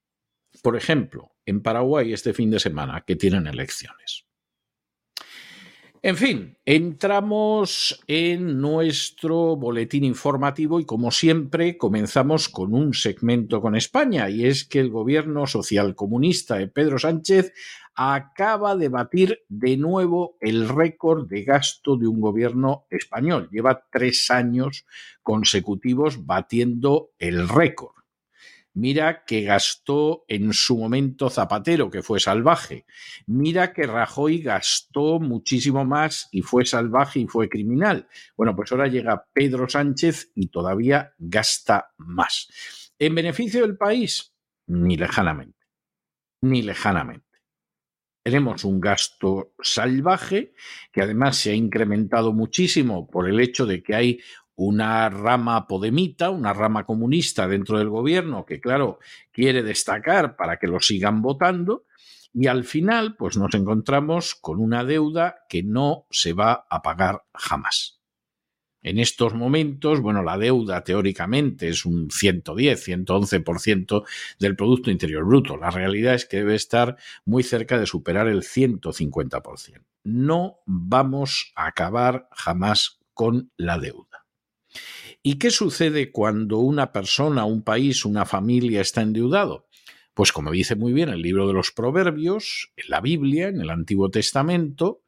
Por 0.62 0.76
ejemplo, 0.76 1.35
en 1.44 1.62
Paraguay 1.62 2.14
este 2.14 2.33
fin 2.33 2.50
de 2.50 2.59
semana, 2.59 3.04
que 3.06 3.16
tienen 3.16 3.47
elecciones. 3.47 4.25
En 6.06 6.18
fin, 6.18 6.58
entramos 6.66 7.99
en 8.06 8.61
nuestro 8.61 9.56
boletín 9.56 10.04
informativo 10.04 10.78
y 10.78 10.84
como 10.84 11.11
siempre 11.11 11.78
comenzamos 11.78 12.50
con 12.50 12.75
un 12.75 12.92
segmento 12.92 13.62
con 13.62 13.75
España 13.75 14.28
y 14.28 14.44
es 14.44 14.66
que 14.66 14.80
el 14.80 14.90
gobierno 14.90 15.46
socialcomunista 15.46 16.56
de 16.56 16.68
Pedro 16.68 16.99
Sánchez 16.99 17.54
acaba 17.94 18.76
de 18.76 18.90
batir 18.90 19.44
de 19.49 19.78
nuevo 19.78 20.37
el 20.42 20.68
récord 20.68 21.26
de 21.26 21.42
gasto 21.42 21.96
de 21.96 22.06
un 22.06 22.20
gobierno 22.20 22.84
español. 22.90 23.49
Lleva 23.50 23.87
tres 23.90 24.30
años 24.30 24.84
consecutivos 25.23 26.26
batiendo 26.26 27.12
el 27.18 27.49
récord. 27.49 28.03
Mira 28.74 29.24
que 29.24 29.42
gastó 29.42 30.24
en 30.26 30.52
su 30.52 30.76
momento 30.76 31.30
Zapatero, 31.30 31.90
que 31.90 32.02
fue 32.02 32.18
salvaje. 32.18 32.86
Mira 33.26 33.72
que 33.72 33.86
Rajoy 33.86 34.42
gastó 34.42 35.20
muchísimo 35.20 35.84
más 35.84 36.28
y 36.32 36.42
fue 36.42 36.64
salvaje 36.64 37.20
y 37.20 37.28
fue 37.28 37.48
criminal. 37.48 38.08
Bueno, 38.36 38.56
pues 38.56 38.72
ahora 38.72 38.88
llega 38.88 39.26
Pedro 39.32 39.68
Sánchez 39.68 40.32
y 40.34 40.48
todavía 40.48 41.14
gasta 41.18 41.92
más. 41.98 42.48
¿En 42.98 43.14
beneficio 43.14 43.62
del 43.62 43.76
país? 43.76 44.34
Ni 44.66 44.96
lejanamente. 44.96 45.58
Ni 46.42 46.62
lejanamente. 46.62 47.24
Tenemos 48.24 48.64
un 48.64 48.80
gasto 48.80 49.52
salvaje 49.62 50.54
que 50.90 51.02
además 51.02 51.36
se 51.36 51.50
ha 51.50 51.54
incrementado 51.54 52.32
muchísimo 52.32 53.06
por 53.06 53.28
el 53.28 53.38
hecho 53.38 53.66
de 53.66 53.82
que 53.82 53.94
hay 53.94 54.20
una 54.56 55.08
rama 55.11 55.66
podemita, 55.66 56.30
una 56.30 56.52
rama 56.52 56.84
comunista 56.84 57.49
dentro 57.49 57.78
del 57.78 57.88
gobierno 57.88 58.44
que, 58.44 58.61
claro, 58.61 58.99
quiere 59.32 59.62
destacar 59.62 60.37
para 60.37 60.58
que 60.58 60.66
lo 60.66 60.80
sigan 60.80 61.23
votando 61.23 61.84
y 62.37 62.49
al 62.49 62.64
final, 62.64 63.14
pues 63.16 63.37
nos 63.37 63.54
encontramos 63.54 64.34
con 64.34 64.58
una 64.58 64.84
deuda 64.84 65.44
que 65.49 65.62
no 65.62 66.06
se 66.11 66.32
va 66.32 66.66
a 66.68 66.82
pagar 66.82 67.23
jamás. 67.32 68.00
En 68.82 68.99
estos 68.99 69.34
momentos, 69.34 70.00
bueno, 70.00 70.23
la 70.23 70.37
deuda 70.37 70.82
teóricamente 70.82 71.68
es 71.68 71.87
un 71.87 72.11
110, 72.11 72.88
111% 72.88 74.04
del 74.40 74.56
Producto 74.56 74.90
Interior 74.90 75.25
Bruto. 75.25 75.56
La 75.56 75.70
realidad 75.70 76.14
es 76.14 76.26
que 76.26 76.38
debe 76.38 76.56
estar 76.56 76.96
muy 77.25 77.44
cerca 77.44 77.78
de 77.78 77.87
superar 77.87 78.26
el 78.26 78.42
150%. 78.42 79.80
No 80.02 80.58
vamos 80.66 81.52
a 81.54 81.68
acabar 81.68 82.28
jamás 82.32 82.99
con 83.14 83.52
la 83.56 83.78
deuda. 83.78 84.23
¿Y 85.26 85.38
qué 85.38 85.50
sucede 85.50 86.12
cuando 86.12 86.58
una 86.58 86.92
persona, 86.92 87.46
un 87.46 87.62
país, 87.62 88.04
una 88.04 88.26
familia 88.26 88.82
está 88.82 89.00
endeudado? 89.00 89.66
Pues 90.12 90.32
como 90.32 90.50
dice 90.50 90.76
muy 90.76 90.92
bien 90.92 91.08
el 91.08 91.22
libro 91.22 91.46
de 91.46 91.54
los 91.54 91.72
Proverbios, 91.72 92.74
en 92.76 92.90
la 92.90 93.00
Biblia, 93.00 93.48
en 93.48 93.58
el 93.58 93.70
Antiguo 93.70 94.10
Testamento, 94.10 95.02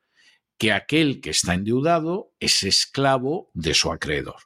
que 0.57 0.73
aquel 0.73 1.21
que 1.21 1.29
está 1.29 1.53
endeudado 1.53 2.33
es 2.41 2.63
esclavo 2.63 3.51
de 3.53 3.75
su 3.75 3.93
acreedor, 3.93 4.41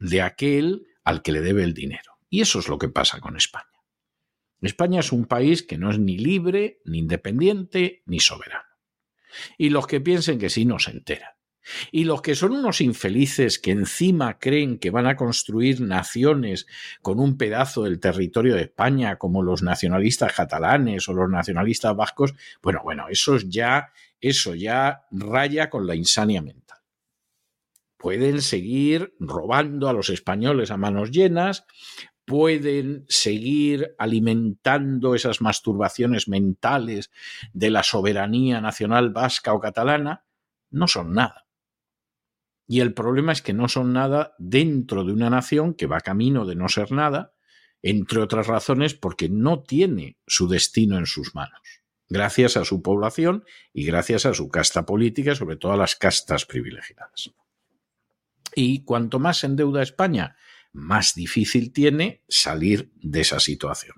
de 0.00 0.22
aquel 0.22 0.88
al 1.04 1.22
que 1.22 1.30
le 1.30 1.40
debe 1.40 1.62
el 1.62 1.72
dinero. 1.72 2.18
Y 2.28 2.40
eso 2.40 2.58
es 2.58 2.66
lo 2.66 2.78
que 2.78 2.88
pasa 2.88 3.20
con 3.20 3.36
España. 3.36 3.66
España 4.60 4.98
es 4.98 5.12
un 5.12 5.26
país 5.26 5.62
que 5.62 5.78
no 5.78 5.92
es 5.92 6.00
ni 6.00 6.18
libre, 6.18 6.80
ni 6.84 6.98
independiente, 6.98 8.02
ni 8.06 8.18
soberano. 8.18 8.68
Y 9.56 9.70
los 9.70 9.86
que 9.86 10.00
piensen 10.00 10.40
que 10.40 10.50
sí 10.50 10.64
no 10.64 10.80
se 10.80 10.90
enteran. 10.90 11.30
Y 11.90 12.04
los 12.04 12.22
que 12.22 12.34
son 12.34 12.52
unos 12.52 12.80
infelices 12.80 13.58
que 13.58 13.70
encima 13.70 14.38
creen 14.38 14.78
que 14.78 14.90
van 14.90 15.06
a 15.06 15.16
construir 15.16 15.80
naciones 15.80 16.66
con 17.02 17.20
un 17.20 17.36
pedazo 17.36 17.84
del 17.84 18.00
territorio 18.00 18.54
de 18.54 18.62
España, 18.62 19.16
como 19.16 19.42
los 19.42 19.62
nacionalistas 19.62 20.32
catalanes 20.32 21.08
o 21.08 21.12
los 21.12 21.30
nacionalistas 21.30 21.94
vascos, 21.96 22.34
bueno, 22.62 22.80
bueno, 22.82 23.06
esos 23.08 23.48
ya 23.48 23.92
eso 24.22 24.54
ya 24.54 25.04
raya 25.10 25.68
con 25.68 25.86
la 25.86 25.96
insania 25.96 26.40
mental. 26.40 26.78
Pueden 27.98 28.40
seguir 28.40 29.14
robando 29.18 29.88
a 29.88 29.92
los 29.92 30.08
españoles 30.08 30.70
a 30.70 30.76
manos 30.76 31.10
llenas, 31.10 31.66
pueden 32.24 33.04
seguir 33.08 33.94
alimentando 33.98 35.14
esas 35.14 35.40
masturbaciones 35.40 36.28
mentales 36.28 37.10
de 37.52 37.70
la 37.70 37.82
soberanía 37.82 38.60
nacional 38.60 39.10
vasca 39.10 39.52
o 39.52 39.60
catalana, 39.60 40.24
no 40.70 40.86
son 40.88 41.12
nada. 41.12 41.41
Y 42.72 42.80
el 42.80 42.94
problema 42.94 43.32
es 43.32 43.42
que 43.42 43.52
no 43.52 43.68
son 43.68 43.92
nada 43.92 44.34
dentro 44.38 45.04
de 45.04 45.12
una 45.12 45.28
nación 45.28 45.74
que 45.74 45.86
va 45.86 46.00
camino 46.00 46.46
de 46.46 46.54
no 46.54 46.70
ser 46.70 46.90
nada, 46.90 47.34
entre 47.82 48.20
otras 48.20 48.46
razones 48.46 48.94
porque 48.94 49.28
no 49.28 49.62
tiene 49.62 50.16
su 50.26 50.48
destino 50.48 50.96
en 50.96 51.04
sus 51.04 51.34
manos 51.34 51.82
gracias 52.08 52.56
a 52.56 52.64
su 52.64 52.80
población 52.80 53.44
y 53.74 53.84
gracias 53.84 54.24
a 54.24 54.32
su 54.32 54.48
casta 54.48 54.86
política, 54.86 55.34
sobre 55.34 55.56
todo 55.56 55.72
a 55.72 55.76
las 55.76 55.96
castas 55.96 56.46
privilegiadas. 56.46 57.32
Y 58.54 58.84
cuanto 58.84 59.18
más 59.18 59.44
endeuda 59.44 59.82
España, 59.82 60.36
más 60.72 61.14
difícil 61.14 61.74
tiene 61.74 62.22
salir 62.26 62.90
de 62.96 63.20
esa 63.20 63.38
situación. 63.38 63.96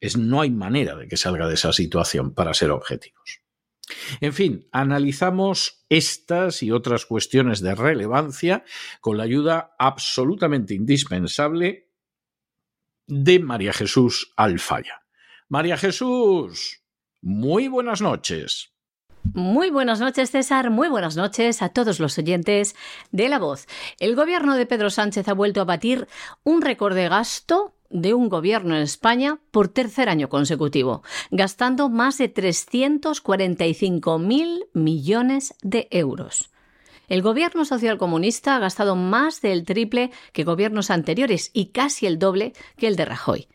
Es, 0.00 0.18
no 0.18 0.42
hay 0.42 0.50
manera 0.50 0.96
de 0.96 1.08
que 1.08 1.16
salga 1.16 1.48
de 1.48 1.54
esa 1.54 1.72
situación 1.72 2.34
para 2.34 2.52
ser 2.52 2.72
objetivos. 2.72 3.45
En 4.20 4.32
fin, 4.32 4.68
analizamos 4.72 5.84
estas 5.88 6.62
y 6.62 6.72
otras 6.72 7.06
cuestiones 7.06 7.60
de 7.60 7.74
relevancia 7.74 8.64
con 9.00 9.16
la 9.16 9.24
ayuda 9.24 9.74
absolutamente 9.78 10.74
indispensable 10.74 11.90
de 13.06 13.38
María 13.38 13.72
Jesús 13.72 14.32
Alfaya. 14.36 15.02
María 15.48 15.76
Jesús, 15.76 16.82
muy 17.22 17.68
buenas 17.68 18.02
noches. 18.02 18.72
Muy 19.34 19.70
buenas 19.70 20.00
noches, 20.00 20.30
César. 20.30 20.70
Muy 20.70 20.88
buenas 20.88 21.16
noches 21.16 21.62
a 21.62 21.68
todos 21.68 21.98
los 22.00 22.16
oyentes 22.18 22.76
de 23.10 23.28
La 23.28 23.38
Voz. 23.38 23.66
El 23.98 24.14
gobierno 24.14 24.56
de 24.56 24.66
Pedro 24.66 24.90
Sánchez 24.90 25.28
ha 25.28 25.34
vuelto 25.34 25.60
a 25.60 25.64
batir 25.64 26.06
un 26.44 26.62
récord 26.62 26.94
de 26.94 27.08
gasto 27.08 27.75
de 27.90 28.14
un 28.14 28.28
gobierno 28.28 28.76
en 28.76 28.82
España 28.82 29.40
por 29.50 29.66
tercer 29.68 30.08
año 30.08 30.28
consecutivo, 30.28 31.02
gastando 31.30 31.88
más 31.88 32.18
de 32.18 32.32
345.000 32.32 34.66
millones 34.72 35.54
de 35.62 35.88
euros. 35.90 36.50
El 37.08 37.22
gobierno 37.22 37.64
socialcomunista 37.64 38.56
ha 38.56 38.58
gastado 38.58 38.96
más 38.96 39.40
del 39.40 39.64
triple 39.64 40.10
que 40.32 40.42
gobiernos 40.44 40.90
anteriores 40.90 41.50
y 41.52 41.66
casi 41.66 42.06
el 42.06 42.18
doble 42.18 42.52
que 42.76 42.88
el 42.88 42.96
de 42.96 43.04
Rajoy. 43.04 43.46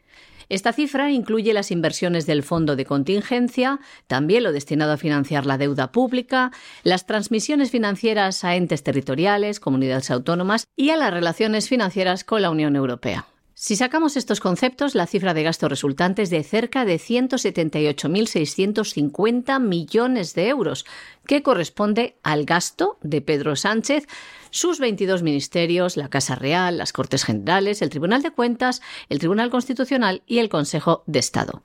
Esta 0.52 0.74
cifra 0.74 1.12
incluye 1.12 1.54
las 1.54 1.72
inversiones 1.72 2.26
del 2.26 2.44
fondo 2.44 2.76
de 2.76 2.86
contingencia, 2.86 3.80
también 4.08 4.44
lo 4.44 4.52
destinado 4.52 4.92
a 4.92 4.98
financiar 4.98 5.46
la 5.46 5.58
deuda 5.58 5.94
pública, 5.94 6.52
las 6.84 7.06
transmisiones 7.06 7.72
financieras 7.72 8.44
a 8.44 8.56
entes 8.56 8.84
territoriales, 8.84 9.62
comunidades 9.62 10.12
autónomas 10.12 10.66
y 10.76 10.90
a 10.90 10.98
las 10.98 11.14
relaciones 11.14 11.70
financieras 11.70 12.26
con 12.26 12.42
la 12.42 12.50
Unión 12.50 12.76
Europea. 12.76 13.28
Si 13.64 13.76
sacamos 13.76 14.18
estos 14.18 14.40
conceptos, 14.40 14.96
la 14.96 15.06
cifra 15.06 15.36
de 15.36 15.44
gasto 15.44 15.70
resultante 15.70 16.24
es 16.24 16.32
de 16.32 16.42
cerca 16.42 16.84
de 16.84 16.96
178.650 16.96 19.60
millones 19.60 20.34
de 20.34 20.48
euros, 20.48 20.84
que 21.26 21.44
corresponde 21.44 22.18
al 22.24 22.46
gasto 22.46 22.98
de 23.02 23.22
Pedro 23.22 23.56
Sánchez 23.56 24.08
sus 24.52 24.80
22 24.80 25.24
ministerios, 25.24 25.98
la 25.98 26.10
Casa 26.10 26.36
Real, 26.36 26.78
las 26.78 26.94
Cortes 26.94 27.24
Generales, 27.24 27.82
el 27.82 27.90
Tribunal 27.90 28.22
de 28.22 28.32
Cuentas, 28.32 28.82
el 29.10 29.20
Tribunal 29.20 29.50
Constitucional 29.50 30.24
y 30.28 30.40
el 30.40 30.50
Consejo 30.50 31.04
de 31.08 31.20
Estado. 31.20 31.64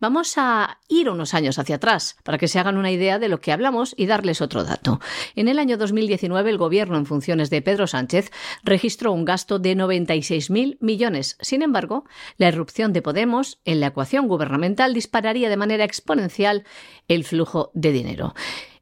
Vamos 0.00 0.34
a 0.36 0.78
ir 0.88 1.10
unos 1.10 1.34
años 1.34 1.58
hacia 1.58 1.76
atrás 1.76 2.16
para 2.22 2.38
que 2.38 2.48
se 2.48 2.58
hagan 2.58 2.78
una 2.78 2.92
idea 2.92 3.18
de 3.18 3.28
lo 3.28 3.40
que 3.40 3.52
hablamos 3.52 3.92
y 3.96 4.06
darles 4.06 4.40
otro 4.40 4.64
dato. 4.64 5.00
En 5.34 5.48
el 5.48 5.58
año 5.58 5.76
2019, 5.76 6.48
el 6.48 6.58
Gobierno 6.58 6.96
en 6.96 7.06
funciones 7.06 7.50
de 7.50 7.60
Pedro 7.60 7.86
Sánchez 7.86 8.30
registró 8.62 9.12
un 9.12 9.24
gasto 9.24 9.58
de 9.58 9.76
96.000 9.76 10.78
millones. 10.80 11.36
Sin 11.40 11.62
embargo, 11.62 12.04
la 12.36 12.48
irrupción 12.48 12.92
de 12.92 13.02
Podemos 13.02 13.58
en 13.64 13.80
la 13.80 13.88
ecuación 13.88 14.28
gubernamental 14.28 14.94
dispararía 14.94 15.48
de 15.48 15.56
manera 15.56 15.84
exponencial 15.84 16.64
el 17.08 17.24
flujo 17.24 17.72
de 17.74 17.90
dinero. 17.90 18.34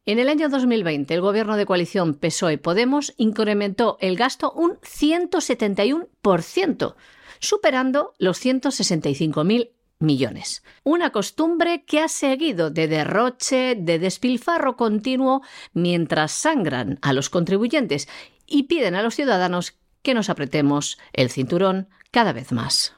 En 0.09 0.21
el 0.21 0.29
año 0.29 0.49
2020, 0.49 1.15
el 1.15 1.21
gobierno 1.21 1.57
de 1.57 1.67
coalición 1.67 2.15
PSOE-Podemos 2.15 3.13
incrementó 3.17 3.99
el 4.01 4.15
gasto 4.15 4.53
un 4.53 4.77
171%, 4.77 6.95
superando 7.41 8.15
los 8.19 8.41
165.000 8.45 9.71
millones. 9.99 10.63
Una 10.85 11.11
costumbre 11.11 11.83
que 11.85 11.99
ha 11.99 12.07
seguido 12.07 12.71
de 12.71 12.87
derroche, 12.87 13.75
de 13.75 13.99
despilfarro 13.99 14.77
continuo, 14.77 15.43
mientras 15.73 16.31
sangran 16.31 17.01
a 17.03 17.13
los 17.13 17.29
contribuyentes 17.29 18.07
y 18.47 18.63
piden 18.65 18.95
a 18.95 19.03
los 19.03 19.17
ciudadanos 19.17 19.77
que 20.03 20.15
nos 20.15 20.31
apretemos 20.31 20.99
el 21.15 21.31
cinturón 21.31 21.89
cada 22.13 22.33
vez 22.33 22.53
más. 22.53 22.96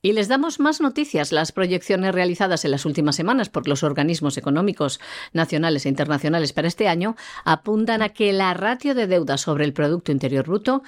Y 0.00 0.12
les 0.12 0.28
damos 0.28 0.60
más 0.60 0.80
noticias. 0.80 1.32
Las 1.32 1.50
proyecciones 1.50 2.14
realizadas 2.14 2.64
en 2.64 2.70
las 2.70 2.86
últimas 2.86 3.16
semanas 3.16 3.48
por 3.48 3.66
los 3.66 3.82
organismos 3.82 4.36
económicos 4.36 5.00
nacionales 5.32 5.86
e 5.86 5.88
internacionales 5.88 6.52
para 6.52 6.68
este 6.68 6.86
año 6.86 7.16
apuntan 7.44 8.02
a 8.02 8.10
que 8.10 8.32
la 8.32 8.54
ratio 8.54 8.94
de 8.94 9.08
deuda 9.08 9.38
sobre 9.38 9.64
el 9.64 9.72
Producto 9.72 10.12
Interior 10.12 10.46
Bruto 10.46 10.84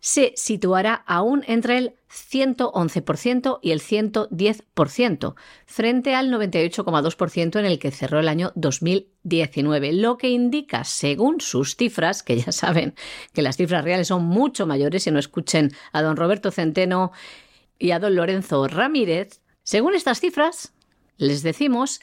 se 0.00 0.32
situará 0.34 1.04
aún 1.06 1.44
entre 1.46 1.78
el 1.78 1.94
111% 2.10 3.60
y 3.62 3.70
el 3.70 3.80
110%, 3.80 5.34
frente 5.66 6.14
al 6.14 6.30
98,2% 6.32 7.58
en 7.58 7.64
el 7.64 7.78
que 7.78 7.90
cerró 7.92 8.18
el 8.18 8.28
año 8.28 8.52
2019, 8.56 9.92
lo 9.92 10.16
que 10.16 10.30
indica, 10.30 10.84
según 10.84 11.40
sus 11.40 11.76
cifras, 11.76 12.22
que 12.22 12.38
ya 12.40 12.50
saben 12.52 12.94
que 13.32 13.42
las 13.42 13.56
cifras 13.56 13.84
reales 13.84 14.08
son 14.08 14.24
mucho 14.24 14.66
mayores, 14.66 15.04
si 15.04 15.10
no 15.10 15.18
escuchen 15.18 15.72
a 15.92 16.02
don 16.02 16.16
Roberto 16.16 16.50
Centeno 16.50 17.12
y 17.78 17.92
a 17.92 17.98
don 17.98 18.14
Lorenzo 18.14 18.66
Ramírez, 18.66 19.40
según 19.62 19.94
estas 19.94 20.20
cifras, 20.20 20.72
les 21.16 21.42
decimos, 21.42 22.00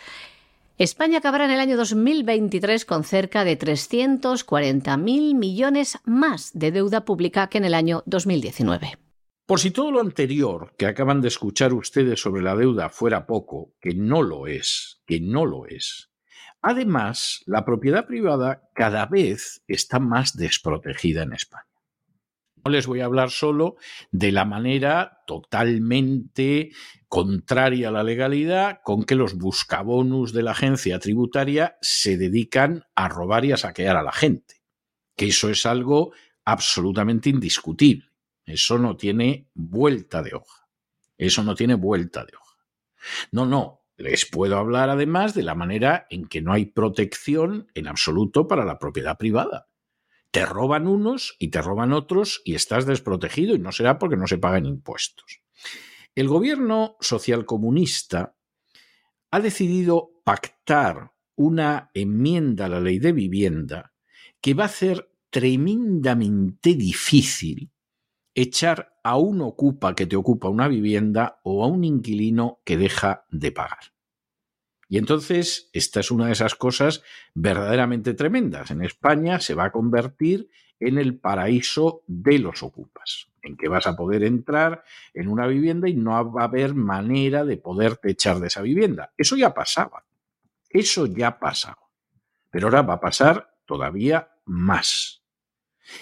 España 0.78 1.20
acabará 1.20 1.46
en 1.46 1.52
el 1.52 1.60
año 1.60 1.78
2023 1.78 2.86
con 2.86 3.04
cerca 3.04 3.46
de 3.46 3.58
340.000 3.58 5.36
millones 5.36 5.98
más 6.04 6.52
de 6.54 6.72
deuda 6.72 7.06
pública 7.06 7.48
que 7.48 7.60
en 7.60 7.66
el 7.66 7.74
año 7.74 8.04
2019. 8.06 8.98
Por 9.46 9.60
si 9.60 9.72
todo 9.72 9.92
lo 9.92 10.02
anterior 10.02 10.74
que 10.78 10.88
acaban 10.88 11.22
de 11.22 11.28
escuchar 11.28 11.74
ustedes 11.74 12.20
sobre 12.20 12.42
la 12.42 12.56
deuda 12.56 12.90
fuera 12.90 13.26
poco, 13.26 13.74
que 13.80 13.94
no 13.94 14.22
lo 14.22 14.48
es, 14.48 15.02
que 15.06 15.22
no 15.22 15.46
lo 15.46 15.68
es. 15.68 16.10
Además, 16.62 17.44
la 17.46 17.64
propiedad 17.64 18.08
privada 18.08 18.68
cada 18.74 19.06
vez 19.06 19.62
está 19.68 20.00
más 20.00 20.36
desprotegida 20.36 21.24
en 21.24 21.34
España. 21.34 21.65
No 22.66 22.72
les 22.72 22.88
voy 22.88 23.02
a 23.02 23.06
hablar 23.06 23.30
solo 23.30 23.76
de 24.10 24.32
la 24.32 24.44
manera 24.44 25.22
totalmente 25.28 26.72
contraria 27.08 27.90
a 27.90 27.92
la 27.92 28.02
legalidad 28.02 28.80
con 28.84 29.04
que 29.04 29.14
los 29.14 29.36
buscabonus 29.36 30.34
de 30.34 30.42
la 30.42 30.52
agencia 30.52 30.98
tributaria 30.98 31.78
se 31.82 32.18
dedican 32.18 32.84
a 32.96 33.08
robar 33.08 33.46
y 33.46 33.52
a 33.52 33.58
saquear 33.58 33.98
a 33.98 34.02
la 34.02 34.12
gente. 34.12 34.64
Que 35.16 35.28
eso 35.28 35.52
es 35.52 35.68
algo 35.68 36.14
absolutamente 36.44 37.30
indiscutible. 37.30 38.10
Eso 38.44 38.80
no 38.80 38.98
tiene 38.98 39.48
vuelta 39.54 40.24
de 40.24 40.34
hoja. 40.34 40.68
Eso 41.20 41.44
no 41.44 41.54
tiene 41.54 41.76
vuelta 41.76 42.26
de 42.26 42.36
hoja. 42.36 42.58
No, 43.32 43.46
no. 43.46 43.84
Les 43.96 44.26
puedo 44.26 44.58
hablar 44.58 44.90
además 44.90 45.36
de 45.36 45.44
la 45.44 45.54
manera 45.54 46.08
en 46.10 46.28
que 46.28 46.42
no 46.42 46.52
hay 46.52 46.66
protección 46.66 47.68
en 47.76 47.88
absoluto 47.88 48.48
para 48.48 48.66
la 48.66 48.80
propiedad 48.80 49.20
privada 49.20 49.68
te 50.36 50.46
roban 50.46 50.86
unos 50.86 51.38
y 51.40 51.48
te 51.48 51.62
roban 51.62 51.94
otros 51.94 52.42
y 52.44 52.56
estás 52.56 52.86
desprotegido 52.86 53.56
y 53.56 53.60
no 53.60 53.72
será 53.72 53.98
porque 53.98 54.18
no 54.18 54.28
se 54.28 54.38
pagan 54.38 54.66
impuestos. 54.66 55.40
El 56.14 56.28
gobierno 56.28 56.98
socialcomunista 57.00 58.36
ha 59.32 59.40
decidido 59.40 60.12
pactar 60.26 61.14
una 61.38 61.90
enmienda 61.94 62.66
a 62.66 62.68
la 62.68 62.82
ley 62.82 63.00
de 63.00 63.14
vivienda 63.14 63.94
que 64.42 64.54
va 64.54 64.64
a 64.64 64.66
hacer 64.66 65.10
tremendamente 65.30 66.74
difícil 66.74 67.72
echar 68.34 68.94
a 69.06 69.16
un 69.16 69.40
ocupa 69.40 69.96
que 69.96 70.06
te 70.06 70.18
ocupa 70.18 70.50
una 70.50 70.68
vivienda 70.68 71.40
o 71.46 71.64
a 71.64 71.68
un 71.68 71.86
inquilino 71.86 72.60
que 72.66 72.76
deja 72.76 73.26
de 73.32 73.54
pagar. 73.54 73.95
Y 74.88 74.98
entonces, 74.98 75.70
esta 75.74 76.00
es 76.00 76.12
una 76.12 76.28
de 76.28 76.34
esas 76.34 76.56
cosas 76.56 77.04
verdaderamente 77.34 78.14
tremendas. 78.14 78.72
En 78.72 78.84
España 78.84 79.40
se 79.40 79.56
va 79.56 79.66
a 79.66 79.72
convertir 79.72 80.50
en 80.80 80.98
el 80.98 81.18
paraíso 81.18 82.04
de 82.08 82.40
los 82.40 82.62
ocupas, 82.62 83.28
en 83.42 83.58
que 83.58 83.68
vas 83.68 83.88
a 83.88 83.96
poder 83.96 84.24
entrar 84.24 84.84
en 85.14 85.28
una 85.28 85.48
vivienda 85.48 85.90
y 85.90 85.96
no 85.96 86.32
va 86.32 86.44
a 86.44 86.46
haber 86.46 86.76
manera 86.76 87.46
de 87.46 87.58
poderte 87.58 88.12
echar 88.12 88.40
de 88.40 88.48
esa 88.48 88.62
vivienda. 88.62 89.14
Eso 89.18 89.36
ya 89.36 89.54
pasaba. 89.54 90.04
Eso 90.70 91.06
ya 91.06 91.40
pasaba. 91.40 91.90
Pero 92.52 92.68
ahora 92.68 92.82
va 92.82 92.96
a 92.96 93.00
pasar 93.00 93.58
todavía 93.66 94.30
más. 94.46 95.24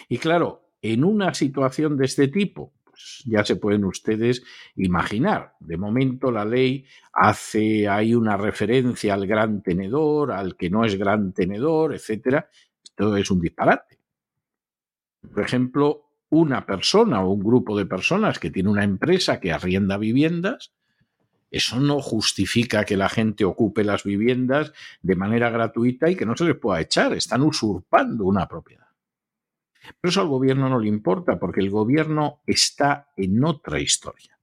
Y 0.09 0.17
claro, 0.17 0.69
en 0.81 1.03
una 1.03 1.33
situación 1.33 1.97
de 1.97 2.05
este 2.05 2.27
tipo, 2.27 2.73
ya 3.25 3.43
se 3.43 3.55
pueden 3.55 3.85
ustedes 3.85 4.43
imaginar. 4.75 5.53
De 5.59 5.77
momento 5.77 6.31
la 6.31 6.45
ley 6.45 6.85
hace 7.11 7.87
hay 7.87 8.15
una 8.15 8.37
referencia 8.37 9.13
al 9.13 9.27
gran 9.27 9.61
tenedor, 9.61 10.31
al 10.31 10.55
que 10.55 10.69
no 10.69 10.85
es 10.85 10.95
gran 10.95 11.33
tenedor, 11.33 11.93
etcétera. 11.93 12.49
Esto 12.83 13.15
es 13.17 13.29
un 13.31 13.41
disparate. 13.41 13.97
Por 15.33 15.43
ejemplo, 15.43 16.03
una 16.29 16.65
persona 16.65 17.23
o 17.23 17.31
un 17.31 17.43
grupo 17.43 17.77
de 17.77 17.85
personas 17.85 18.39
que 18.39 18.51
tiene 18.51 18.69
una 18.69 18.83
empresa 18.83 19.39
que 19.39 19.51
arrienda 19.51 19.97
viviendas, 19.97 20.73
eso 21.51 21.79
no 21.79 22.01
justifica 22.01 22.83
que 22.83 22.97
la 22.97 23.09
gente 23.09 23.45
ocupe 23.45 23.83
las 23.83 24.03
viviendas 24.03 24.73
de 25.03 25.15
manera 25.15 25.51
gratuita 25.51 26.09
y 26.09 26.15
que 26.15 26.25
no 26.25 26.35
se 26.35 26.45
les 26.45 26.55
pueda 26.55 26.81
echar. 26.81 27.13
Están 27.13 27.43
usurpando 27.43 28.25
una 28.25 28.47
propiedad. 28.47 28.82
Pero 29.99 30.09
eso 30.09 30.21
al 30.21 30.27
gobierno 30.27 30.69
no 30.69 30.79
le 30.79 30.87
importa 30.87 31.39
porque 31.39 31.61
el 31.61 31.69
gobierno 31.69 32.41
está 32.45 33.11
en 33.17 33.43
otra 33.43 33.79
historia. 33.79 34.39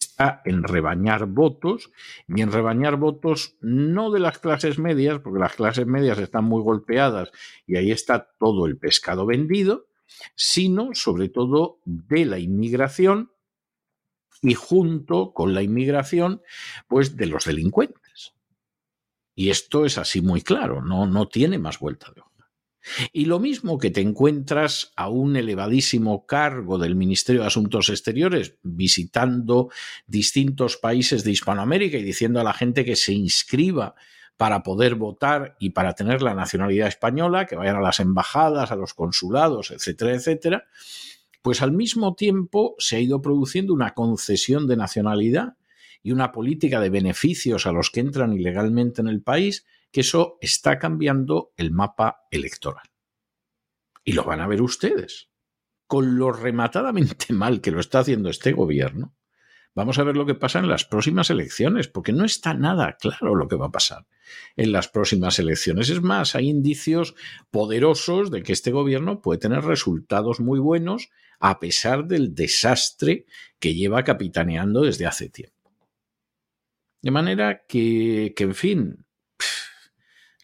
Está 0.00 0.42
en 0.44 0.62
rebañar 0.62 1.26
votos 1.26 1.90
y 2.28 2.40
en 2.40 2.52
rebañar 2.52 2.96
votos 2.96 3.56
no 3.60 4.10
de 4.10 4.20
las 4.20 4.38
clases 4.38 4.78
medias, 4.78 5.20
porque 5.20 5.40
las 5.40 5.54
clases 5.54 5.86
medias 5.86 6.18
están 6.18 6.44
muy 6.44 6.62
golpeadas 6.62 7.30
y 7.66 7.76
ahí 7.76 7.90
está 7.90 8.30
todo 8.38 8.66
el 8.66 8.78
pescado 8.78 9.26
vendido, 9.26 9.86
sino 10.34 10.90
sobre 10.94 11.28
todo 11.28 11.80
de 11.84 12.24
la 12.24 12.38
inmigración 12.38 13.30
y 14.42 14.54
junto 14.54 15.32
con 15.32 15.54
la 15.54 15.62
inmigración, 15.62 16.42
pues 16.88 17.16
de 17.16 17.26
los 17.26 17.44
delincuentes. 17.44 18.34
Y 19.34 19.50
esto 19.50 19.84
es 19.84 19.98
así 19.98 20.20
muy 20.20 20.42
claro, 20.42 20.82
no, 20.82 21.06
no 21.06 21.28
tiene 21.28 21.58
más 21.58 21.78
vuelta 21.78 22.12
de 22.14 22.20
hoja. 22.20 22.29
Y 23.12 23.26
lo 23.26 23.38
mismo 23.38 23.78
que 23.78 23.90
te 23.90 24.00
encuentras 24.00 24.92
a 24.96 25.08
un 25.08 25.36
elevadísimo 25.36 26.26
cargo 26.26 26.78
del 26.78 26.96
Ministerio 26.96 27.42
de 27.42 27.48
Asuntos 27.48 27.88
Exteriores 27.88 28.54
visitando 28.62 29.70
distintos 30.06 30.76
países 30.76 31.24
de 31.24 31.32
Hispanoamérica 31.32 31.98
y 31.98 32.02
diciendo 32.02 32.40
a 32.40 32.44
la 32.44 32.54
gente 32.54 32.84
que 32.84 32.96
se 32.96 33.12
inscriba 33.12 33.94
para 34.36 34.62
poder 34.62 34.94
votar 34.94 35.56
y 35.60 35.70
para 35.70 35.92
tener 35.92 36.22
la 36.22 36.34
nacionalidad 36.34 36.88
española, 36.88 37.44
que 37.44 37.56
vayan 37.56 37.76
a 37.76 37.82
las 37.82 38.00
embajadas, 38.00 38.72
a 38.72 38.76
los 38.76 38.94
consulados, 38.94 39.70
etcétera, 39.70 40.14
etcétera, 40.14 40.64
pues 41.42 41.60
al 41.60 41.72
mismo 41.72 42.14
tiempo 42.14 42.74
se 42.78 42.96
ha 42.96 43.00
ido 43.00 43.20
produciendo 43.20 43.74
una 43.74 43.92
concesión 43.92 44.66
de 44.66 44.76
nacionalidad 44.76 45.56
y 46.02 46.12
una 46.12 46.32
política 46.32 46.80
de 46.80 46.88
beneficios 46.88 47.66
a 47.66 47.72
los 47.72 47.90
que 47.90 48.00
entran 48.00 48.32
ilegalmente 48.32 49.02
en 49.02 49.08
el 49.08 49.20
país 49.20 49.66
que 49.90 50.00
eso 50.02 50.38
está 50.40 50.78
cambiando 50.78 51.52
el 51.56 51.72
mapa 51.72 52.26
electoral. 52.30 52.90
Y 54.04 54.12
lo 54.12 54.24
van 54.24 54.40
a 54.40 54.46
ver 54.46 54.62
ustedes. 54.62 55.30
Con 55.86 56.18
lo 56.18 56.32
rematadamente 56.32 57.32
mal 57.32 57.60
que 57.60 57.70
lo 57.70 57.80
está 57.80 58.00
haciendo 58.00 58.30
este 58.30 58.52
gobierno, 58.52 59.16
vamos 59.74 59.98
a 59.98 60.04
ver 60.04 60.16
lo 60.16 60.26
que 60.26 60.34
pasa 60.34 60.58
en 60.58 60.68
las 60.68 60.84
próximas 60.84 61.30
elecciones, 61.30 61.88
porque 61.88 62.12
no 62.12 62.24
está 62.24 62.54
nada 62.54 62.96
claro 62.98 63.34
lo 63.34 63.48
que 63.48 63.56
va 63.56 63.66
a 63.66 63.72
pasar 63.72 64.06
en 64.56 64.72
las 64.72 64.88
próximas 64.88 65.38
elecciones. 65.38 65.90
Es 65.90 66.02
más, 66.02 66.34
hay 66.34 66.48
indicios 66.48 67.14
poderosos 67.50 68.30
de 68.30 68.42
que 68.42 68.52
este 68.52 68.70
gobierno 68.70 69.20
puede 69.20 69.40
tener 69.40 69.64
resultados 69.64 70.40
muy 70.40 70.60
buenos 70.60 71.10
a 71.40 71.58
pesar 71.58 72.06
del 72.06 72.34
desastre 72.34 73.26
que 73.58 73.74
lleva 73.74 74.04
capitaneando 74.04 74.82
desde 74.82 75.06
hace 75.06 75.28
tiempo. 75.28 75.56
De 77.02 77.10
manera 77.10 77.64
que, 77.66 78.34
que 78.36 78.44
en 78.44 78.54
fin, 78.54 79.06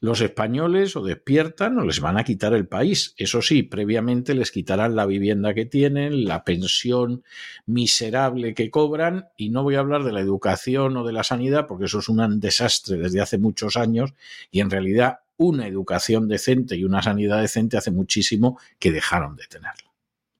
los 0.00 0.20
españoles 0.20 0.96
o 0.96 1.02
despiertan 1.02 1.78
o 1.78 1.84
les 1.84 2.00
van 2.00 2.18
a 2.18 2.24
quitar 2.24 2.52
el 2.54 2.66
país. 2.66 3.14
Eso 3.16 3.42
sí, 3.42 3.62
previamente 3.62 4.34
les 4.34 4.50
quitarán 4.50 4.94
la 4.96 5.06
vivienda 5.06 5.54
que 5.54 5.64
tienen, 5.64 6.24
la 6.24 6.44
pensión 6.44 7.24
miserable 7.64 8.54
que 8.54 8.70
cobran 8.70 9.28
y 9.36 9.50
no 9.50 9.62
voy 9.62 9.76
a 9.76 9.80
hablar 9.80 10.04
de 10.04 10.12
la 10.12 10.20
educación 10.20 10.96
o 10.96 11.04
de 11.04 11.12
la 11.12 11.24
sanidad 11.24 11.66
porque 11.66 11.86
eso 11.86 12.00
es 12.00 12.08
un 12.08 12.40
desastre 12.40 12.96
desde 12.96 13.20
hace 13.20 13.38
muchos 13.38 13.76
años 13.76 14.14
y 14.50 14.60
en 14.60 14.70
realidad 14.70 15.20
una 15.36 15.66
educación 15.66 16.28
decente 16.28 16.76
y 16.76 16.84
una 16.84 17.02
sanidad 17.02 17.40
decente 17.40 17.76
hace 17.76 17.90
muchísimo 17.90 18.58
que 18.78 18.92
dejaron 18.92 19.36
de 19.36 19.46
tenerla. 19.46 19.92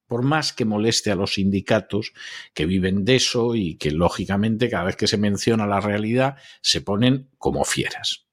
Por 0.07 0.23
más 0.23 0.53
que 0.53 0.65
moleste 0.65 1.11
a 1.11 1.17
los 1.17 1.35
sindicatos 1.35 2.13
que 2.55 2.65
viven 2.65 3.05
de 3.05 3.17
eso 3.17 3.55
y 3.57 3.75
que 3.75 3.91
lógicamente 3.91 4.71
cada 4.71 4.85
vez 4.85 4.97
que 4.97 5.09
se 5.09 5.19
menciona 5.19 5.67
la 5.67 5.81
realidad 5.81 6.37
se 6.61 6.81
ponen 6.81 7.29
como 7.39 7.65
fieras. 7.65 8.26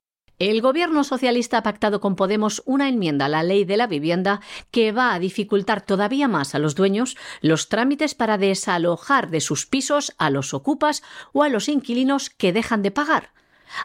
El 0.50 0.60
gobierno 0.60 1.06
socialista 1.06 1.60
ha 1.60 1.64
pactado 1.64 2.02
con 2.02 2.18
Podemos 2.18 2.64
una 2.66 2.90
enmienda 2.90 3.28
a 3.28 3.30
la 3.30 3.44
ley 3.44 3.64
de 3.64 3.78
la 3.78 3.88
vivienda 3.88 4.42
que 4.72 4.92
va 4.92 5.14
a 5.14 5.20
dificultar 5.20 5.86
todavía 5.86 6.28
más 6.28 6.54
a 6.54 6.60
los 6.60 6.76
dueños 6.76 7.16
los 7.40 7.70
trámites 7.70 8.14
para 8.14 8.38
desalojar 8.38 9.30
de 9.30 9.40
sus 9.40 9.66
pisos 9.66 10.14
a 10.18 10.30
los 10.30 10.54
ocupas 10.54 11.02
o 11.32 11.44
a 11.44 11.50
los 11.50 11.70
inquilinos 11.70 12.30
que 12.30 12.52
dejan 12.52 12.82
de 12.82 12.92
pagar. 12.92 13.32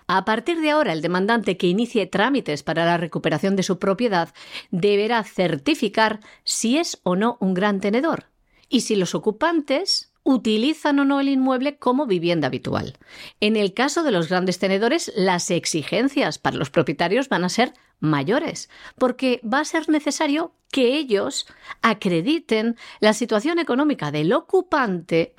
A 0.09 0.25
partir 0.25 0.61
de 0.61 0.71
ahora, 0.71 0.92
el 0.92 1.01
demandante 1.01 1.57
que 1.57 1.68
inicie 1.68 2.07
trámites 2.07 2.64
para 2.64 2.85
la 2.85 2.97
recuperación 2.97 3.55
de 3.55 3.62
su 3.62 3.79
propiedad 3.79 4.35
deberá 4.73 5.23
certificar 5.23 6.18
si 6.42 6.77
es 6.77 6.99
o 7.05 7.14
no 7.14 7.37
un 7.38 7.55
gran 7.55 7.79
tenedor 7.79 8.31
y 8.68 8.81
si 8.81 8.97
los 8.97 9.14
ocupantes 9.14 10.08
utilizan 10.29 10.99
o 10.99 11.07
no 11.07 11.21
el 11.21 11.31
inmueble 11.31 11.79
como 11.79 12.07
vivienda 12.07 12.49
habitual. 12.49 12.99
En 13.41 13.57
el 13.57 13.73
caso 13.73 14.03
de 14.03 14.11
los 14.11 14.29
grandes 14.29 14.59
tenedores, 14.59 15.11
las 15.17 15.51
exigencias 15.51 16.37
para 16.37 16.59
los 16.59 16.69
propietarios 16.69 17.31
van 17.31 17.45
a 17.45 17.49
ser 17.49 17.73
mayores, 17.99 18.69
porque 18.99 19.41
va 19.43 19.61
a 19.61 19.64
ser 19.64 19.88
necesario 19.88 20.53
que 20.71 20.99
ellos 20.99 21.47
acrediten 21.81 22.77
la 23.01 23.14
situación 23.14 23.59
económica 23.59 24.11
del 24.11 24.35
ocupante 24.35 25.35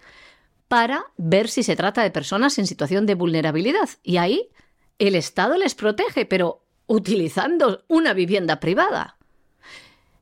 para 0.67 1.06
ver 1.17 1.49
si 1.49 1.62
se 1.62 1.75
trata 1.75 2.02
de 2.02 2.10
personas 2.10 2.58
en 2.58 2.65
situación 2.65 3.06
de 3.06 3.13
vulnerabilidad. 3.13 3.89
Y 4.02 4.17
ahí 4.17 4.49
el 4.97 5.13
Estado 5.13 5.56
les 5.56 5.75
protege, 5.75 6.25
pero 6.25 6.63
utilizando 6.88 7.84
una 7.88 8.13
vivienda 8.13 8.60
privada. 8.60 9.18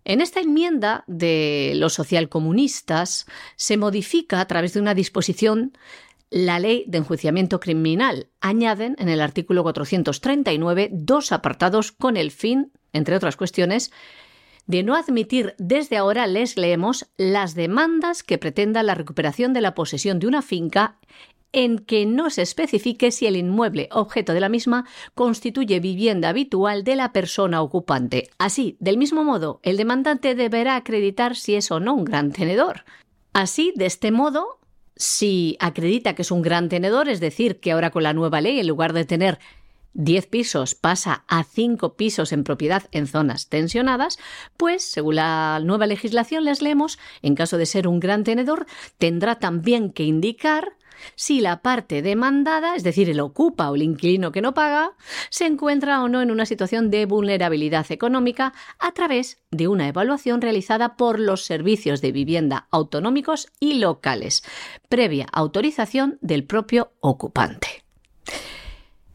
En 0.07 0.21
esta 0.21 0.39
enmienda 0.39 1.03
de 1.07 1.73
los 1.75 1.95
socialcomunistas 1.95 3.25
se 3.57 3.75
modifica 3.75 4.39
a 4.39 4.47
través 4.47 4.73
de 4.73 4.79
una 4.79 4.93
disposición 4.93 5.73
la 6.29 6.59
ley 6.59 6.85
de 6.87 6.99
enjuiciamiento 6.99 7.59
criminal. 7.59 8.29
Añaden 8.39 8.95
en 8.99 9.09
el 9.09 9.19
artículo 9.19 9.63
439 9.63 10.91
dos 10.93 11.33
apartados 11.33 11.91
con 11.91 12.15
el 12.15 12.31
fin, 12.31 12.71
entre 12.93 13.17
otras 13.17 13.35
cuestiones, 13.35 13.91
de 14.65 14.81
no 14.81 14.95
admitir 14.95 15.55
desde 15.57 15.97
ahora, 15.97 16.25
les 16.25 16.55
leemos, 16.55 17.07
las 17.17 17.53
demandas 17.53 18.23
que 18.23 18.37
pretendan 18.37 18.85
la 18.85 18.95
recuperación 18.95 19.51
de 19.51 19.59
la 19.59 19.75
posesión 19.75 20.19
de 20.19 20.27
una 20.27 20.41
finca 20.41 20.99
en 21.57 21.79
que 21.79 22.05
no 22.05 22.29
se 22.29 22.43
especifique 22.43 23.09
si 23.09 23.25
el 23.25 23.35
inmueble 23.35 23.89
objeto 23.91 24.33
de 24.33 24.39
la 24.39 24.47
misma 24.47 24.85
constituye 25.15 25.79
vivienda 25.79 26.29
habitual 26.29 26.83
de 26.83 26.95
la 26.95 27.11
persona 27.11 27.63
ocupante. 27.63 28.29
Así, 28.37 28.77
del 28.79 28.99
mismo 28.99 29.23
modo, 29.23 29.59
el 29.63 29.75
demandante 29.75 30.35
deberá 30.35 30.75
acreditar 30.75 31.35
si 31.35 31.55
es 31.55 31.71
o 31.71 31.79
no 31.79 31.95
un 31.95 32.05
gran 32.05 32.31
tenedor. 32.31 32.85
Así, 33.33 33.73
de 33.75 33.87
este 33.87 34.11
modo, 34.11 34.59
si 34.95 35.57
acredita 35.59 36.13
que 36.13 36.21
es 36.21 36.29
un 36.29 36.43
gran 36.43 36.69
tenedor, 36.69 37.09
es 37.09 37.19
decir, 37.19 37.59
que 37.59 37.71
ahora 37.71 37.89
con 37.89 38.03
la 38.03 38.13
nueva 38.13 38.39
ley, 38.39 38.59
en 38.59 38.67
lugar 38.67 38.93
de 38.93 39.05
tener 39.05 39.39
10 39.95 40.27
pisos 40.27 40.75
pasa 40.75 41.23
a 41.27 41.43
5 41.43 41.95
pisos 41.95 42.33
en 42.33 42.43
propiedad 42.43 42.83
en 42.91 43.07
zonas 43.07 43.49
tensionadas, 43.49 44.19
pues, 44.57 44.83
según 44.83 45.15
la 45.15 45.59
nueva 45.63 45.87
legislación, 45.87 46.45
les 46.45 46.61
leemos, 46.61 46.99
en 47.23 47.33
caso 47.33 47.57
de 47.57 47.65
ser 47.65 47.87
un 47.87 47.99
gran 47.99 48.23
tenedor, 48.23 48.67
tendrá 48.99 49.39
también 49.39 49.91
que 49.91 50.03
indicar 50.03 50.77
si 51.15 51.41
la 51.41 51.61
parte 51.61 52.01
demandada, 52.01 52.75
es 52.75 52.83
decir, 52.83 53.09
el 53.09 53.19
ocupa 53.19 53.69
o 53.69 53.75
el 53.75 53.83
inquilino 53.83 54.31
que 54.31 54.41
no 54.41 54.53
paga, 54.53 54.93
se 55.29 55.45
encuentra 55.45 56.03
o 56.03 56.09
no 56.09 56.21
en 56.21 56.31
una 56.31 56.45
situación 56.45 56.89
de 56.89 57.05
vulnerabilidad 57.05 57.85
económica 57.91 58.53
a 58.79 58.91
través 58.91 59.37
de 59.51 59.67
una 59.67 59.87
evaluación 59.87 60.41
realizada 60.41 60.95
por 60.95 61.19
los 61.19 61.45
servicios 61.45 62.01
de 62.01 62.11
vivienda 62.11 62.67
autonómicos 62.71 63.47
y 63.59 63.75
locales, 63.75 64.43
previa 64.89 65.27
autorización 65.31 66.17
del 66.21 66.43
propio 66.43 66.91
ocupante. 66.99 67.83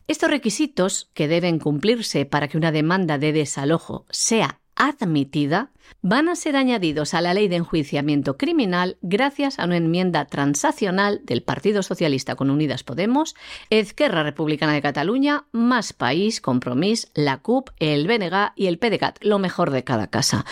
Estos 0.09 0.31
requisitos, 0.31 1.11
que 1.14 1.29
deben 1.29 1.59
cumplirse 1.59 2.27
para 2.27 2.49
que 2.49 2.59
una 2.59 2.73
demanda 2.73 3.18
de 3.18 3.33
desalojo 3.33 4.05
sea 4.11 4.61
admitida, 4.77 5.71
van 6.01 6.29
a 6.29 6.37
ser 6.37 6.57
añadidos 6.57 7.15
a 7.15 7.21
la 7.21 7.35
ley 7.35 7.49
de 7.49 7.57
enjuiciamiento 7.57 8.37
criminal 8.37 8.97
gracias 9.03 9.59
a 9.59 9.65
una 9.65 9.77
enmienda 9.77 10.25
transaccional 10.27 11.21
del 11.25 11.43
Partido 11.43 11.83
Socialista 11.83 12.35
con 12.37 12.51
Unidas 12.51 12.83
Podemos, 12.83 13.35
Ezquerra 13.71 14.23
Republicana 14.23 14.73
de 14.73 14.83
Cataluña, 14.83 15.45
Más 15.53 15.93
País, 15.93 16.41
Compromís, 16.41 17.11
la 17.15 17.39
CUP, 17.39 17.71
el 17.79 18.07
BNG 18.07 18.53
y 18.57 18.67
el 18.67 18.79
PDCAT, 18.79 19.23
lo 19.23 19.39
mejor 19.39 19.71
de 19.71 19.85
cada 19.85 20.09
casa 20.09 20.45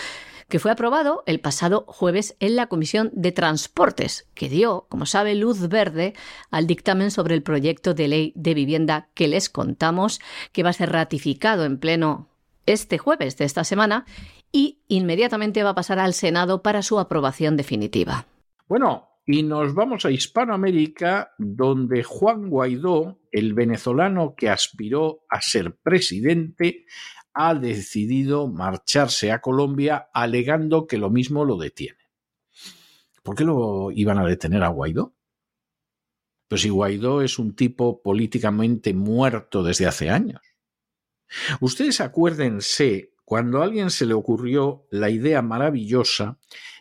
que 0.50 0.58
fue 0.58 0.72
aprobado 0.72 1.22
el 1.26 1.40
pasado 1.40 1.84
jueves 1.86 2.36
en 2.40 2.56
la 2.56 2.66
Comisión 2.66 3.10
de 3.14 3.32
Transportes, 3.32 4.26
que 4.34 4.48
dio, 4.48 4.84
como 4.88 5.06
sabe, 5.06 5.36
luz 5.36 5.68
verde 5.68 6.12
al 6.50 6.66
dictamen 6.66 7.12
sobre 7.12 7.36
el 7.36 7.42
proyecto 7.42 7.94
de 7.94 8.08
ley 8.08 8.32
de 8.34 8.52
vivienda 8.52 9.08
que 9.14 9.28
les 9.28 9.48
contamos, 9.48 10.20
que 10.52 10.64
va 10.64 10.70
a 10.70 10.74
ser 10.74 10.90
ratificado 10.90 11.64
en 11.64 11.78
pleno 11.78 12.29
este 12.72 12.98
jueves 12.98 13.36
de 13.36 13.44
esta 13.44 13.64
semana 13.64 14.06
y 14.52 14.82
inmediatamente 14.88 15.62
va 15.62 15.70
a 15.70 15.74
pasar 15.74 15.98
al 15.98 16.14
Senado 16.14 16.62
para 16.62 16.82
su 16.82 16.98
aprobación 16.98 17.56
definitiva. 17.56 18.26
Bueno, 18.68 19.08
y 19.26 19.42
nos 19.42 19.74
vamos 19.74 20.04
a 20.04 20.10
Hispanoamérica, 20.10 21.34
donde 21.38 22.02
Juan 22.02 22.48
Guaidó, 22.48 23.20
el 23.30 23.54
venezolano 23.54 24.34
que 24.36 24.48
aspiró 24.48 25.24
a 25.28 25.40
ser 25.40 25.76
presidente, 25.76 26.86
ha 27.32 27.54
decidido 27.54 28.48
marcharse 28.48 29.30
a 29.30 29.40
Colombia 29.40 30.08
alegando 30.12 30.86
que 30.86 30.98
lo 30.98 31.10
mismo 31.10 31.44
lo 31.44 31.56
detiene. 31.56 31.98
¿Por 33.22 33.36
qué 33.36 33.44
lo 33.44 33.90
iban 33.92 34.18
a 34.18 34.26
detener 34.26 34.64
a 34.64 34.68
Guaidó? 34.68 35.14
Pues 36.48 36.62
si 36.62 36.68
Guaidó 36.68 37.22
es 37.22 37.38
un 37.38 37.54
tipo 37.54 38.02
políticamente 38.02 38.92
muerto 38.94 39.62
desde 39.62 39.86
hace 39.86 40.10
años. 40.10 40.40
Ustedes 41.60 42.00
acuérdense 42.00 43.12
cuando 43.24 43.60
a 43.60 43.64
alguien 43.64 43.90
se 43.90 44.06
le 44.06 44.14
ocurrió 44.14 44.86
la 44.90 45.10
idea 45.10 45.42
maravillosa 45.42 46.38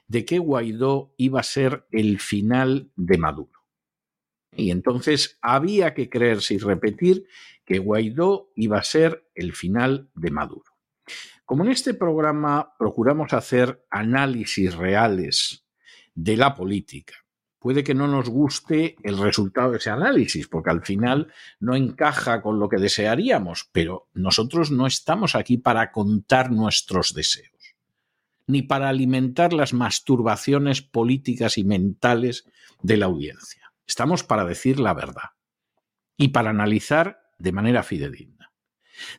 de 0.08 0.26
que 0.26 0.40
Guaidó 0.40 1.14
iba 1.18 1.40
a 1.40 1.44
ser 1.44 1.86
el 1.92 2.20
final 2.20 2.92
de 2.96 3.18
Maduro. 3.18 3.60
Y 4.56 4.72
entonces 4.72 5.38
había 5.42 5.94
que 5.94 6.10
creerse 6.10 6.56
y 6.56 6.58
repetir 6.58 7.28
que 7.66 7.78
Guaidó 7.78 8.52
iba 8.56 8.80
a 8.80 8.84
ser 8.84 9.30
el 9.36 9.54
final 9.54 10.10
de 10.16 10.32
Maduro. 10.32 10.66
Como 11.46 11.64
en 11.64 11.72
este 11.72 11.94
programa 11.94 12.74
procuramos 12.78 13.34
hacer 13.34 13.86
análisis 13.90 14.76
reales 14.76 15.68
de 16.16 16.38
la 16.38 16.56
política, 16.56 17.14
puede 17.60 17.84
que 17.84 17.94
no 17.94 18.08
nos 18.08 18.30
guste 18.30 18.96
el 19.04 19.18
resultado 19.18 19.72
de 19.72 19.78
ese 19.78 19.90
análisis, 19.90 20.48
porque 20.48 20.72
al 20.72 20.82
final 20.84 21.32
no 21.60 21.76
encaja 21.76 22.42
con 22.42 22.60
lo 22.60 22.70
que 22.70 22.78
desearíamos, 22.78 23.70
pero 23.72 24.08
nosotros 24.14 24.72
no 24.72 24.88
estamos 24.88 25.36
aquí 25.36 25.58
para 25.58 25.92
contar 25.92 26.52
nuestros 26.52 27.14
deseos. 27.14 27.76
ni 28.48 28.64
para 28.64 28.90
alimentar 28.90 29.54
las 29.54 29.74
masturbaciones 29.74 30.82
políticas 30.82 31.60
y 31.60 31.64
mentales 31.64 32.46
de 32.82 32.98
la 32.98 33.06
audiencia. 33.06 33.72
Estamos 33.86 34.24
para 34.24 34.44
decir 34.44 34.80
la 34.80 34.96
verdad 34.96 35.36
y 36.18 36.30
para 36.30 36.50
analizar 36.50 37.22
de 37.38 37.52
manera 37.52 37.84
fidedigna. 37.84 38.52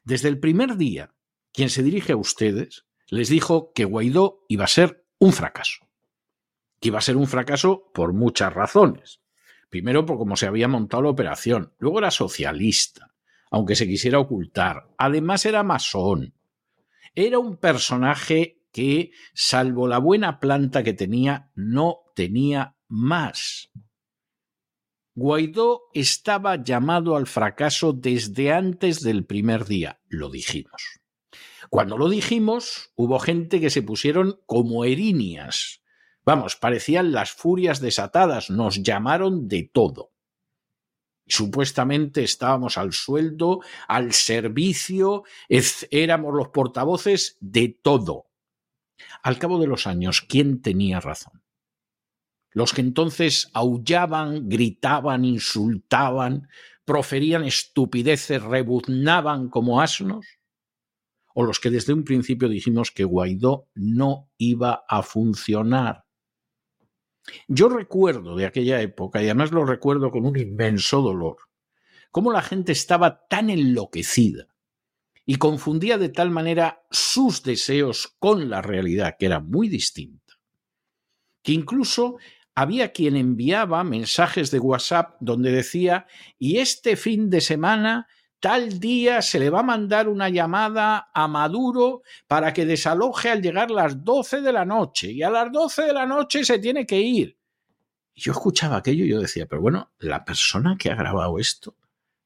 Desde 0.02 0.26
el 0.28 0.40
primer 0.40 0.76
día, 0.76 1.14
quien 1.52 1.70
se 1.70 1.84
dirige 1.84 2.12
a 2.14 2.16
ustedes 2.16 2.86
les 3.08 3.28
dijo 3.28 3.72
que 3.72 3.84
Guaidó 3.84 4.44
iba 4.48 4.64
a 4.64 4.68
ser 4.68 5.06
un 5.20 5.32
fracaso. 5.32 5.89
Que 6.80 6.88
iba 6.88 6.98
a 6.98 7.02
ser 7.02 7.16
un 7.16 7.26
fracaso 7.26 7.90
por 7.94 8.12
muchas 8.12 8.52
razones. 8.52 9.20
Primero, 9.68 10.04
por 10.04 10.18
cómo 10.18 10.36
se 10.36 10.46
había 10.46 10.66
montado 10.66 11.04
la 11.04 11.10
operación. 11.10 11.74
Luego 11.78 12.00
era 12.00 12.10
socialista, 12.10 13.14
aunque 13.50 13.76
se 13.76 13.86
quisiera 13.86 14.18
ocultar. 14.18 14.88
Además, 14.98 15.46
era 15.46 15.62
masón. 15.62 16.34
Era 17.14 17.38
un 17.38 17.56
personaje 17.56 18.62
que, 18.72 19.12
salvo 19.34 19.86
la 19.86 19.98
buena 19.98 20.40
planta 20.40 20.82
que 20.82 20.92
tenía, 20.92 21.50
no 21.54 22.00
tenía 22.14 22.76
más. 22.88 23.70
Guaidó 25.14 25.82
estaba 25.92 26.62
llamado 26.62 27.16
al 27.16 27.26
fracaso 27.26 27.92
desde 27.92 28.52
antes 28.52 29.02
del 29.02 29.24
primer 29.26 29.66
día, 29.66 30.00
lo 30.08 30.30
dijimos. 30.30 31.00
Cuando 31.68 31.98
lo 31.98 32.08
dijimos, 32.08 32.92
hubo 32.96 33.18
gente 33.18 33.60
que 33.60 33.70
se 33.70 33.82
pusieron 33.82 34.40
como 34.46 34.84
erinias. 34.84 35.82
Vamos, 36.30 36.54
parecían 36.54 37.10
las 37.10 37.32
furias 37.32 37.80
desatadas, 37.80 38.50
nos 38.50 38.84
llamaron 38.84 39.48
de 39.48 39.64
todo. 39.64 40.12
Supuestamente 41.26 42.22
estábamos 42.22 42.78
al 42.78 42.92
sueldo, 42.92 43.62
al 43.88 44.12
servicio, 44.12 45.24
éramos 45.48 46.32
los 46.32 46.50
portavoces 46.50 47.36
de 47.40 47.76
todo. 47.82 48.26
Al 49.24 49.40
cabo 49.40 49.58
de 49.58 49.66
los 49.66 49.88
años, 49.88 50.20
¿quién 50.20 50.62
tenía 50.62 51.00
razón? 51.00 51.42
Los 52.52 52.74
que 52.74 52.82
entonces 52.82 53.50
aullaban, 53.52 54.48
gritaban, 54.48 55.24
insultaban, 55.24 56.48
proferían 56.84 57.42
estupideces, 57.42 58.40
rebuznaban 58.40 59.48
como 59.48 59.80
asnos, 59.80 60.38
o 61.34 61.42
los 61.42 61.58
que 61.58 61.70
desde 61.70 61.92
un 61.92 62.04
principio 62.04 62.48
dijimos 62.48 62.92
que 62.92 63.02
Guaidó 63.02 63.68
no 63.74 64.30
iba 64.38 64.84
a 64.88 65.02
funcionar. 65.02 66.04
Yo 67.48 67.68
recuerdo 67.68 68.36
de 68.36 68.46
aquella 68.46 68.80
época, 68.80 69.22
y 69.22 69.26
además 69.26 69.52
lo 69.52 69.64
recuerdo 69.64 70.10
con 70.10 70.26
un 70.26 70.38
inmenso 70.38 71.02
dolor, 71.02 71.36
cómo 72.10 72.32
la 72.32 72.42
gente 72.42 72.72
estaba 72.72 73.26
tan 73.28 73.50
enloquecida 73.50 74.46
y 75.26 75.36
confundía 75.36 75.98
de 75.98 76.08
tal 76.08 76.30
manera 76.30 76.82
sus 76.90 77.42
deseos 77.42 78.16
con 78.18 78.50
la 78.50 78.62
realidad, 78.62 79.16
que 79.18 79.26
era 79.26 79.40
muy 79.40 79.68
distinta, 79.68 80.34
que 81.42 81.52
incluso 81.52 82.18
había 82.54 82.92
quien 82.92 83.16
enviaba 83.16 83.84
mensajes 83.84 84.50
de 84.50 84.58
WhatsApp 84.58 85.16
donde 85.20 85.52
decía, 85.52 86.06
y 86.38 86.58
este 86.58 86.96
fin 86.96 87.30
de 87.30 87.40
semana 87.40 88.08
tal 88.40 88.80
día 88.80 89.20
se 89.22 89.38
le 89.38 89.50
va 89.50 89.60
a 89.60 89.64
mandar 89.64 90.08
una 90.08 90.28
llamada 90.30 91.10
a 91.12 91.28
Maduro 91.28 92.02
para 92.26 92.52
que 92.52 92.64
desaloje 92.64 93.30
al 93.30 93.42
llegar 93.42 93.70
las 93.70 94.02
12 94.02 94.40
de 94.40 94.52
la 94.52 94.64
noche 94.64 95.12
y 95.12 95.22
a 95.22 95.30
las 95.30 95.52
12 95.52 95.82
de 95.82 95.92
la 95.92 96.06
noche 96.06 96.44
se 96.44 96.58
tiene 96.58 96.86
que 96.86 96.98
ir. 96.98 97.36
Yo 98.14 98.32
escuchaba 98.32 98.78
aquello 98.78 99.04
y 99.04 99.10
yo 99.10 99.20
decía, 99.20 99.46
pero 99.46 99.62
bueno, 99.62 99.92
la 99.98 100.24
persona 100.24 100.76
que 100.78 100.90
ha 100.90 100.94
grabado 100.94 101.38
esto, 101.38 101.76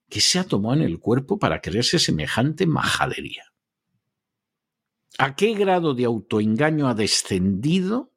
¿qué 0.08 0.20
se 0.20 0.38
ha 0.38 0.44
tomado 0.44 0.76
en 0.76 0.82
el 0.82 0.98
cuerpo 0.98 1.38
para 1.38 1.60
creerse 1.60 1.98
semejante 1.98 2.66
majadería? 2.66 3.52
¿A 5.18 5.36
qué 5.36 5.54
grado 5.54 5.94
de 5.94 6.04
autoengaño 6.04 6.88
ha 6.88 6.94
descendido 6.94 8.12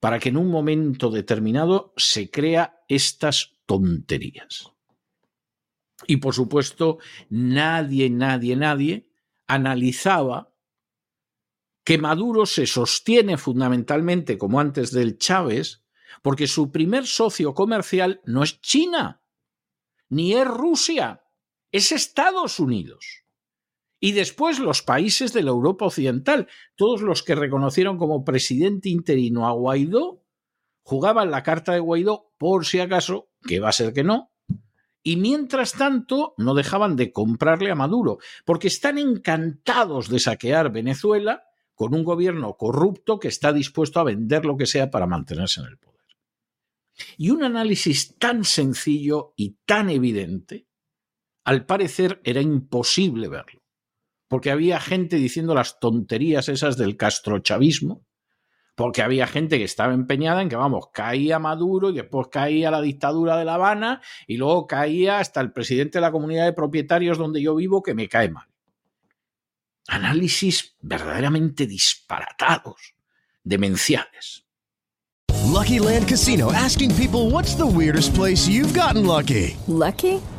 para 0.00 0.18
que 0.18 0.28
en 0.28 0.36
un 0.36 0.50
momento 0.50 1.10
determinado 1.10 1.92
se 1.96 2.30
crea 2.30 2.82
estas 2.88 3.54
tonterías? 3.66 4.73
Y 6.06 6.16
por 6.18 6.34
supuesto, 6.34 6.98
nadie, 7.28 8.10
nadie, 8.10 8.56
nadie 8.56 9.10
analizaba 9.46 10.52
que 11.84 11.98
Maduro 11.98 12.46
se 12.46 12.66
sostiene 12.66 13.36
fundamentalmente, 13.36 14.38
como 14.38 14.58
antes 14.58 14.90
del 14.90 15.18
Chávez, 15.18 15.84
porque 16.22 16.46
su 16.46 16.72
primer 16.72 17.06
socio 17.06 17.54
comercial 17.54 18.22
no 18.24 18.42
es 18.42 18.60
China, 18.60 19.22
ni 20.08 20.32
es 20.32 20.46
Rusia, 20.46 21.24
es 21.70 21.92
Estados 21.92 22.58
Unidos. 22.58 23.24
Y 24.00 24.12
después 24.12 24.58
los 24.58 24.82
países 24.82 25.32
de 25.32 25.42
la 25.42 25.50
Europa 25.50 25.86
Occidental, 25.86 26.48
todos 26.76 27.02
los 27.02 27.22
que 27.22 27.34
reconocieron 27.34 27.98
como 27.98 28.24
presidente 28.24 28.88
interino 28.88 29.46
a 29.46 29.52
Guaidó, 29.52 30.22
jugaban 30.82 31.30
la 31.30 31.42
carta 31.42 31.72
de 31.72 31.80
Guaidó 31.80 32.32
por 32.38 32.66
si 32.66 32.80
acaso, 32.80 33.30
que 33.46 33.60
va 33.60 33.70
a 33.70 33.72
ser 33.72 33.92
que 33.92 34.04
no, 34.04 34.33
y 35.06 35.16
mientras 35.16 35.74
tanto 35.74 36.34
no 36.38 36.54
dejaban 36.54 36.96
de 36.96 37.12
comprarle 37.12 37.70
a 37.70 37.74
Maduro, 37.74 38.18
porque 38.46 38.68
están 38.68 38.96
encantados 38.96 40.08
de 40.08 40.18
saquear 40.18 40.72
Venezuela 40.72 41.44
con 41.74 41.94
un 41.94 42.04
gobierno 42.04 42.56
corrupto 42.56 43.20
que 43.20 43.28
está 43.28 43.52
dispuesto 43.52 44.00
a 44.00 44.04
vender 44.04 44.46
lo 44.46 44.56
que 44.56 44.66
sea 44.66 44.90
para 44.90 45.06
mantenerse 45.06 45.60
en 45.60 45.66
el 45.66 45.78
poder. 45.78 46.00
Y 47.18 47.30
un 47.30 47.44
análisis 47.44 48.16
tan 48.18 48.44
sencillo 48.44 49.34
y 49.36 49.58
tan 49.66 49.90
evidente, 49.90 50.68
al 51.44 51.66
parecer 51.66 52.22
era 52.24 52.40
imposible 52.40 53.28
verlo, 53.28 53.62
porque 54.26 54.50
había 54.50 54.80
gente 54.80 55.16
diciendo 55.16 55.54
las 55.54 55.80
tonterías 55.80 56.48
esas 56.48 56.78
del 56.78 56.96
castrochavismo, 56.96 58.06
porque 58.74 59.02
había 59.02 59.26
gente 59.26 59.58
que 59.58 59.64
estaba 59.64 59.94
empeñada 59.94 60.42
en 60.42 60.48
que, 60.48 60.56
vamos, 60.56 60.88
caía 60.92 61.38
Maduro 61.38 61.90
y 61.90 61.94
después 61.94 62.28
caía 62.28 62.70
la 62.70 62.80
dictadura 62.80 63.36
de 63.36 63.44
La 63.44 63.54
Habana 63.54 64.00
y 64.26 64.36
luego 64.36 64.66
caía 64.66 65.18
hasta 65.18 65.40
el 65.40 65.52
presidente 65.52 65.98
de 65.98 66.02
la 66.02 66.12
comunidad 66.12 66.44
de 66.44 66.52
propietarios 66.52 67.18
donde 67.18 67.40
yo 67.40 67.54
vivo 67.54 67.82
que 67.82 67.94
me 67.94 68.08
cae 68.08 68.30
mal. 68.30 68.48
Análisis 69.86 70.76
verdaderamente 70.80 71.66
disparatados, 71.66 72.94
demenciales. 73.42 74.46
Lucky 75.44 75.78
Land 75.78 76.08
Casino 76.08 76.50
asking 76.52 76.94
people 76.96 77.30
what's 77.30 77.54
the 77.54 77.66
weirdest 77.66 78.14
place 78.14 78.48
you've 78.48 78.74
gotten 78.74 79.06
lucky. 79.06 79.56
Lucky? 79.68 80.20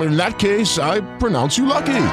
In 0.00 0.16
that 0.16 0.38
case, 0.38 0.78
I 0.78 1.00
pronounce 1.18 1.58
you 1.58 1.66
lucky. 1.66 2.04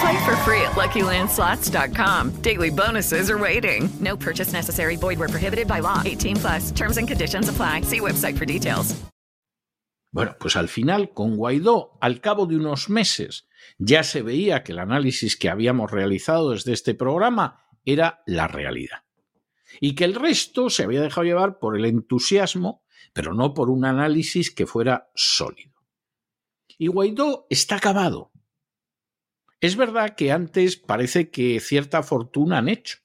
Play 0.00 0.24
for 0.24 0.36
free 0.44 0.60
at 0.62 0.72
LuckyLandSlots.com. 0.72 2.42
Daily 2.42 2.70
bonuses 2.70 3.30
are 3.30 3.38
waiting. 3.38 3.88
No 4.00 4.16
purchase 4.16 4.52
necessary. 4.52 4.96
Void 4.96 5.18
where 5.18 5.28
prohibited 5.28 5.68
by 5.68 5.80
law. 5.80 6.02
18 6.04 6.36
plus. 6.36 6.70
Terms 6.72 6.98
and 6.98 7.06
conditions 7.06 7.48
apply. 7.48 7.82
See 7.82 8.00
website 8.00 8.36
for 8.36 8.44
details. 8.44 8.96
Bueno, 10.12 10.36
pues 10.38 10.56
al 10.56 10.68
final, 10.68 11.12
con 11.14 11.36
Guaidó, 11.36 11.96
al 12.00 12.20
cabo 12.20 12.44
de 12.44 12.56
unos 12.56 12.90
meses, 12.90 13.46
ya 13.78 14.02
se 14.02 14.20
veía 14.20 14.62
que 14.62 14.72
el 14.72 14.78
análisis 14.78 15.38
que 15.38 15.48
habíamos 15.48 15.90
realizado 15.90 16.50
desde 16.50 16.74
este 16.74 16.94
programa 16.94 17.64
era 17.86 18.22
la 18.26 18.46
realidad. 18.46 19.04
Y 19.80 19.94
que 19.94 20.04
el 20.04 20.14
resto 20.14 20.68
se 20.68 20.82
había 20.82 21.00
dejado 21.00 21.24
llevar 21.24 21.58
por 21.58 21.78
el 21.78 21.86
entusiasmo, 21.86 22.84
pero 23.14 23.32
no 23.32 23.54
por 23.54 23.70
un 23.70 23.86
análisis 23.86 24.54
que 24.54 24.66
fuera 24.66 25.10
sólido. 25.14 25.71
Y 26.78 26.88
Guaidó 26.88 27.46
está 27.50 27.76
acabado. 27.76 28.32
Es 29.60 29.76
verdad 29.76 30.16
que 30.16 30.32
antes 30.32 30.76
parece 30.76 31.30
que 31.30 31.60
cierta 31.60 32.02
fortuna 32.02 32.58
han 32.58 32.68
hecho. 32.68 32.98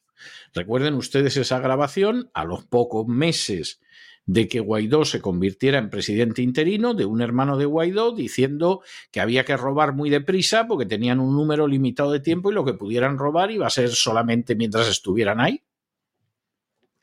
Recuerden 0.53 0.95
ustedes 0.95 1.37
esa 1.37 1.59
grabación 1.59 2.31
a 2.33 2.45
los 2.45 2.65
pocos 2.65 3.07
meses 3.07 3.79
de 4.25 4.47
que 4.47 4.59
Guaidó 4.59 5.05
se 5.05 5.21
convirtiera 5.21 5.77
en 5.77 5.89
presidente 5.89 6.41
interino, 6.41 6.93
de 6.93 7.05
un 7.05 7.21
hermano 7.21 7.57
de 7.57 7.65
Guaidó 7.65 8.11
diciendo 8.13 8.81
que 9.09 9.21
había 9.21 9.45
que 9.45 9.55
robar 9.55 9.93
muy 9.93 10.09
deprisa 10.09 10.67
porque 10.67 10.85
tenían 10.85 11.19
un 11.19 11.33
número 11.33 11.65
limitado 11.67 12.11
de 12.11 12.19
tiempo 12.19 12.51
y 12.51 12.53
lo 12.53 12.65
que 12.65 12.73
pudieran 12.73 13.17
robar 13.17 13.51
iba 13.51 13.65
a 13.67 13.71
ser 13.71 13.89
solamente 13.89 14.55
mientras 14.55 14.87
estuvieran 14.87 15.39
ahí. 15.39 15.63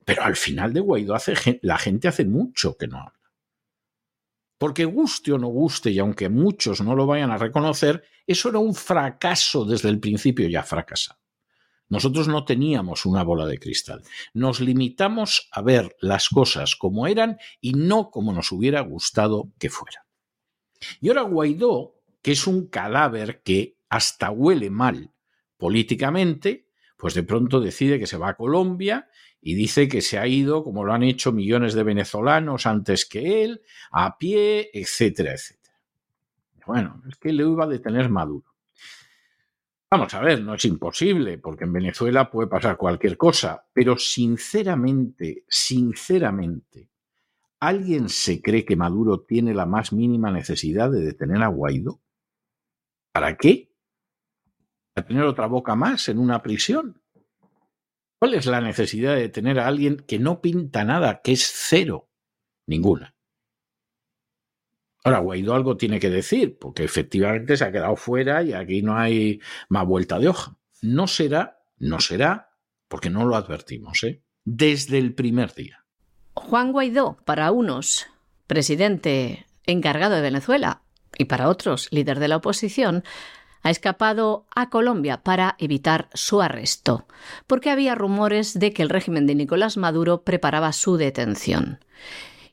Pero 0.05 0.23
al 0.23 0.37
final 0.37 0.75
de 0.75 0.81
Guaidó 0.81 1.15
hace, 1.15 1.61
la 1.63 1.79
gente 1.79 2.09
hace 2.09 2.27
mucho 2.27 2.77
que 2.77 2.89
no 2.89 2.99
habla. 2.99 3.24
Porque 4.59 4.85
guste 4.85 5.33
o 5.33 5.39
no 5.39 5.49
guste, 5.49 5.91
y 5.91 5.99
aunque 5.99 6.29
muchos 6.29 6.81
no 6.81 6.95
lo 6.95 7.07
vayan 7.07 7.31
a 7.31 7.39
reconocer, 7.39 8.05
eso 8.27 8.49
era 8.49 8.59
un 8.59 8.75
fracaso 8.75 9.65
desde 9.65 9.89
el 9.89 10.01
principio 10.01 10.49
ya 10.49 10.63
fracasado. 10.63 11.19
Nosotros 11.89 12.29
no 12.29 12.45
teníamos 12.45 13.05
una 13.05 13.23
bola 13.23 13.47
de 13.47 13.59
cristal. 13.59 14.03
Nos 14.33 14.61
limitamos 14.61 15.49
a 15.53 15.63
ver 15.63 15.95
las 16.01 16.29
cosas 16.29 16.77
como 16.77 17.07
eran 17.07 17.39
y 17.61 17.73
no 17.73 18.11
como 18.11 18.33
nos 18.33 18.53
hubiera 18.53 18.81
gustado 18.81 19.53
que 19.59 19.71
fueran. 19.71 20.03
Y 21.01 21.09
ahora 21.09 21.23
Guaidó, 21.23 22.01
que 22.23 22.33
es 22.33 22.47
un 22.47 22.69
cadáver 22.69 23.43
que 23.43 23.77
hasta 23.89 24.31
huele 24.31 24.71
mal 24.71 25.13
políticamente, 25.57 26.69
pues 26.97 27.15
de 27.15 27.23
pronto 27.23 27.61
decide 27.61 27.99
que 27.99 28.07
se 28.07 28.17
va 28.17 28.31
a 28.31 28.37
Colombia 28.37 29.09
y 29.47 29.55
dice 29.55 29.89
que 29.89 30.01
se 30.01 30.19
ha 30.19 30.27
ido, 30.27 30.65
como 30.65 30.85
lo 30.85 30.95
han 30.95 31.03
hecho 31.03 31.31
millones 31.31 31.75
de 31.75 31.83
venezolanos 31.83 32.65
antes 32.65 33.05
que 33.05 33.45
él, 33.45 33.61
a 33.93 34.17
pie, 34.17 34.71
etcétera, 34.73 35.35
etcétera. 35.35 35.79
Bueno, 36.67 37.03
es 37.07 37.17
que 37.17 37.31
le 37.31 37.43
iba 37.43 37.65
a 37.65 37.69
detener 37.69 38.09
Maduro. 38.09 38.55
Vamos 39.91 40.15
a 40.15 40.21
ver, 40.23 40.41
no 40.41 40.55
es 40.55 40.65
imposible, 40.65 41.37
porque 41.37 41.65
en 41.65 41.75
Venezuela 41.75 42.31
puede 42.31 42.49
pasar 42.49 42.79
cualquier 42.79 43.19
cosa, 43.19 43.67
pero 43.71 43.99
sinceramente, 43.99 45.45
sinceramente, 45.47 46.89
¿alguien 47.61 48.09
se 48.09 48.41
cree 48.41 48.65
que 48.65 48.77
Maduro 48.77 49.21
tiene 49.21 49.53
la 49.53 49.67
más 49.67 49.93
mínima 49.93 50.31
necesidad 50.31 50.91
de 50.91 51.01
detener 51.01 51.43
a 51.43 51.49
Guaidó? 51.49 52.01
¿Para 53.13 53.37
qué? 53.37 53.71
¿Para 54.95 55.07
tener 55.07 55.25
otra 55.25 55.49
boca 55.49 55.77
más 55.77 56.09
en 56.09 56.19
una 56.19 56.43
prisión? 56.43 57.04
¿Cuál 58.19 58.35
es 58.35 58.47
la 58.47 58.61
necesidad 58.61 59.17
de 59.17 59.29
tener 59.29 59.59
a 59.59 59.67
alguien 59.67 59.99
que 59.99 60.19
no 60.19 60.41
pinta 60.41 60.85
nada, 60.85 61.21
que 61.23 61.33
es 61.33 61.51
cero? 61.53 62.09
Ninguna. 62.67 63.15
Ahora, 65.05 65.19
Guaidó 65.19 65.55
algo 65.55 65.77
tiene 65.77 66.01
que 66.01 66.09
decir, 66.09 66.59
porque 66.59 66.85
efectivamente 66.85 67.59
se 67.59 67.65
ha 67.65 67.73
quedado 67.73 67.95
fuera 67.97 68.43
y 68.43 68.55
aquí 68.55 68.81
no 68.81 68.97
hay 68.97 69.41
más 69.69 69.87
vuelta 69.87 70.19
de 70.19 70.29
hoja. 70.29 70.57
No 70.81 71.07
será, 71.07 71.61
no 71.77 72.01
será, 72.01 72.55
porque 72.89 73.11
no 73.11 73.27
lo 73.27 73.37
advertimos, 73.37 74.03
¿eh? 74.05 74.23
Desde 74.45 74.99
el 74.99 75.15
primer 75.15 75.53
día. 75.53 75.85
Juan 76.33 76.73
Guaidó, 76.73 77.19
para 77.27 77.51
unos, 77.53 78.07
presidente 78.47 79.47
encargado 79.67 80.15
de 80.15 80.23
Venezuela, 80.23 80.83
y 81.19 81.27
para 81.27 81.49
otros, 81.49 81.89
líder 81.91 82.19
de 82.19 82.29
la 82.29 82.37
oposición, 82.37 83.05
ha 83.65 83.71
escapado 83.71 84.47
a 84.55 84.71
Colombia 84.71 85.23
para 85.23 85.57
evitar 85.59 86.09
su 86.15 86.41
arresto, 86.41 87.07
porque 87.47 87.71
había 87.71 87.95
rumores 87.95 88.57
de 88.57 88.73
que 88.73 88.83
el 88.83 88.91
régimen 88.91 89.27
de 89.27 89.35
Nicolás 89.35 89.77
Maduro 89.77 90.23
preparaba 90.23 90.73
su 90.73 90.97
detención. 90.99 91.81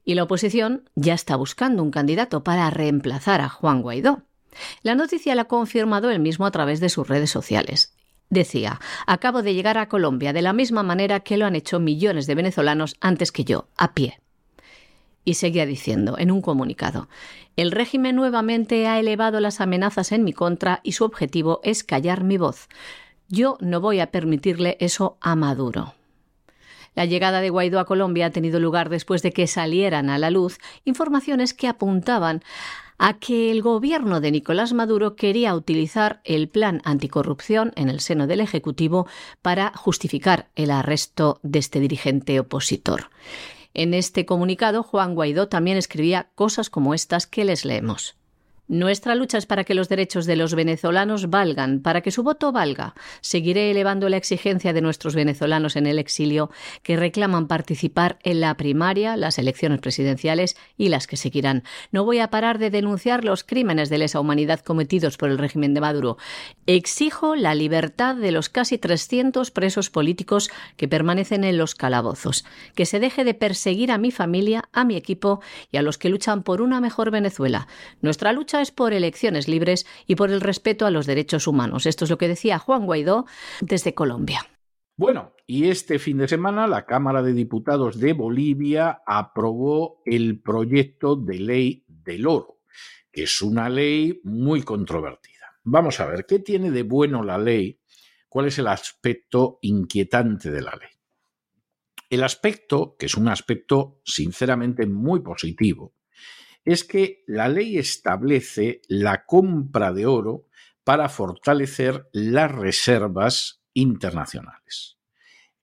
Y 0.03 0.15
la 0.15 0.23
oposición 0.23 0.89
ya 0.95 1.13
está 1.13 1.35
buscando 1.35 1.83
un 1.83 1.91
candidato 1.91 2.43
para 2.43 2.69
reemplazar 2.71 3.41
a 3.41 3.49
Juan 3.49 3.81
Guaidó. 3.81 4.23
La 4.81 4.95
noticia 4.95 5.35
la 5.35 5.43
ha 5.43 5.47
confirmado 5.47 6.09
él 6.09 6.19
mismo 6.19 6.45
a 6.45 6.51
través 6.51 6.79
de 6.79 6.89
sus 6.89 7.07
redes 7.07 7.29
sociales. 7.29 7.93
Decía, 8.29 8.79
acabo 9.05 9.43
de 9.43 9.53
llegar 9.53 9.77
a 9.77 9.89
Colombia 9.89 10.31
de 10.31 10.41
la 10.41 10.53
misma 10.53 10.81
manera 10.81 11.19
que 11.19 11.35
lo 11.35 11.45
han 11.45 11.55
hecho 11.55 11.81
millones 11.81 12.25
de 12.25 12.35
venezolanos 12.35 12.95
antes 13.01 13.33
que 13.33 13.43
yo, 13.43 13.67
a 13.75 13.93
pie. 13.93 14.20
Y 15.23 15.35
seguía 15.35 15.65
diciendo 15.65 16.15
en 16.17 16.31
un 16.31 16.41
comunicado, 16.41 17.07
el 17.55 17.71
régimen 17.71 18.15
nuevamente 18.15 18.87
ha 18.87 18.99
elevado 18.99 19.39
las 19.39 19.61
amenazas 19.61 20.11
en 20.11 20.23
mi 20.23 20.33
contra 20.33 20.79
y 20.83 20.93
su 20.93 21.03
objetivo 21.03 21.59
es 21.63 21.83
callar 21.83 22.23
mi 22.23 22.37
voz. 22.37 22.69
Yo 23.27 23.57
no 23.61 23.79
voy 23.79 23.99
a 23.99 24.11
permitirle 24.11 24.77
eso 24.79 25.17
a 25.21 25.35
Maduro. 25.35 25.93
La 26.95 27.05
llegada 27.05 27.39
de 27.39 27.49
Guaidó 27.49 27.79
a 27.79 27.85
Colombia 27.85 28.25
ha 28.25 28.31
tenido 28.31 28.59
lugar 28.59 28.89
después 28.89 29.21
de 29.21 29.31
que 29.31 29.47
salieran 29.47 30.09
a 30.09 30.17
la 30.17 30.29
luz 30.29 30.57
informaciones 30.83 31.53
que 31.53 31.67
apuntaban 31.67 32.43
a 32.97 33.17
que 33.17 33.49
el 33.49 33.61
gobierno 33.61 34.21
de 34.21 34.31
Nicolás 34.31 34.73
Maduro 34.73 35.15
quería 35.15 35.55
utilizar 35.55 36.21
el 36.23 36.49
plan 36.49 36.81
anticorrupción 36.83 37.71
en 37.75 37.89
el 37.89 37.99
seno 37.99 38.27
del 38.27 38.41
Ejecutivo 38.41 39.07
para 39.41 39.71
justificar 39.75 40.49
el 40.55 40.69
arresto 40.69 41.39
de 41.41 41.59
este 41.59 41.79
dirigente 41.79 42.39
opositor. 42.39 43.09
En 43.73 43.93
este 43.93 44.25
comunicado, 44.25 44.83
Juan 44.83 45.15
Guaidó 45.15 45.47
también 45.47 45.77
escribía 45.77 46.31
cosas 46.35 46.69
como 46.69 46.93
estas 46.93 47.27
que 47.27 47.45
les 47.45 47.65
leemos. 47.65 48.15
Nuestra 48.71 49.15
lucha 49.15 49.37
es 49.37 49.45
para 49.45 49.65
que 49.65 49.73
los 49.73 49.89
derechos 49.89 50.25
de 50.25 50.37
los 50.37 50.55
venezolanos 50.55 51.29
valgan, 51.29 51.81
para 51.81 51.99
que 51.99 52.09
su 52.09 52.23
voto 52.23 52.53
valga. 52.53 52.95
Seguiré 53.19 53.69
elevando 53.69 54.07
la 54.07 54.15
exigencia 54.15 54.71
de 54.71 54.79
nuestros 54.79 55.13
venezolanos 55.13 55.75
en 55.75 55.87
el 55.87 55.99
exilio 55.99 56.51
que 56.81 56.95
reclaman 56.95 57.47
participar 57.47 58.17
en 58.23 58.39
la 58.39 58.55
primaria, 58.55 59.17
las 59.17 59.39
elecciones 59.39 59.81
presidenciales 59.81 60.55
y 60.77 60.87
las 60.87 61.05
que 61.05 61.17
seguirán. 61.17 61.63
No 61.91 62.05
voy 62.05 62.19
a 62.19 62.29
parar 62.29 62.59
de 62.59 62.69
denunciar 62.69 63.25
los 63.25 63.43
crímenes 63.43 63.89
de 63.89 63.97
lesa 63.97 64.21
humanidad 64.21 64.61
cometidos 64.61 65.17
por 65.17 65.29
el 65.29 65.37
régimen 65.37 65.73
de 65.73 65.81
Maduro. 65.81 66.17
Exijo 66.65 67.35
la 67.35 67.55
libertad 67.55 68.15
de 68.15 68.31
los 68.31 68.47
casi 68.47 68.77
300 68.77 69.51
presos 69.51 69.89
políticos 69.89 70.49
que 70.77 70.87
permanecen 70.87 71.43
en 71.43 71.57
los 71.57 71.75
calabozos. 71.75 72.45
Que 72.73 72.85
se 72.85 73.01
deje 73.01 73.25
de 73.25 73.33
perseguir 73.33 73.91
a 73.91 73.97
mi 73.97 74.11
familia, 74.11 74.69
a 74.71 74.85
mi 74.85 74.95
equipo 74.95 75.41
y 75.73 75.75
a 75.77 75.81
los 75.81 75.97
que 75.97 76.07
luchan 76.07 76.43
por 76.43 76.61
una 76.61 76.79
mejor 76.79 77.11
Venezuela. 77.11 77.67
Nuestra 77.99 78.31
lucha 78.31 78.60
es 78.61 78.71
por 78.71 78.93
elecciones 78.93 79.47
libres 79.47 79.85
y 80.07 80.15
por 80.15 80.31
el 80.31 80.41
respeto 80.41 80.85
a 80.85 80.91
los 80.91 81.05
derechos 81.05 81.47
humanos. 81.47 81.85
Esto 81.85 82.05
es 82.05 82.11
lo 82.11 82.17
que 82.17 82.27
decía 82.27 82.59
Juan 82.59 82.85
Guaidó 82.85 83.25
desde 83.61 83.93
Colombia. 83.93 84.45
Bueno, 84.95 85.33
y 85.47 85.69
este 85.69 85.99
fin 85.99 86.19
de 86.19 86.27
semana 86.27 86.67
la 86.67 86.85
Cámara 86.85 87.23
de 87.23 87.33
Diputados 87.33 87.99
de 87.99 88.13
Bolivia 88.13 89.01
aprobó 89.05 90.01
el 90.05 90.39
proyecto 90.41 91.15
de 91.15 91.39
ley 91.39 91.85
del 91.87 92.27
oro, 92.27 92.59
que 93.11 93.23
es 93.23 93.41
una 93.41 93.67
ley 93.67 94.21
muy 94.23 94.61
controvertida. 94.61 95.57
Vamos 95.63 95.99
a 95.99 96.05
ver, 96.05 96.25
¿qué 96.25 96.39
tiene 96.39 96.71
de 96.71 96.83
bueno 96.83 97.23
la 97.23 97.37
ley? 97.37 97.79
¿Cuál 98.29 98.47
es 98.47 98.59
el 98.59 98.67
aspecto 98.67 99.57
inquietante 99.61 100.51
de 100.51 100.61
la 100.61 100.75
ley? 100.75 100.89
El 102.09 102.23
aspecto, 102.23 102.95
que 102.99 103.05
es 103.07 103.15
un 103.15 103.27
aspecto 103.27 104.01
sinceramente 104.03 104.85
muy 104.85 105.21
positivo, 105.21 105.95
es 106.65 106.83
que 106.83 107.23
la 107.27 107.47
ley 107.47 107.77
establece 107.77 108.81
la 108.87 109.25
compra 109.25 109.91
de 109.91 110.05
oro 110.05 110.47
para 110.83 111.09
fortalecer 111.09 112.07
las 112.11 112.51
reservas 112.51 113.61
internacionales. 113.73 114.97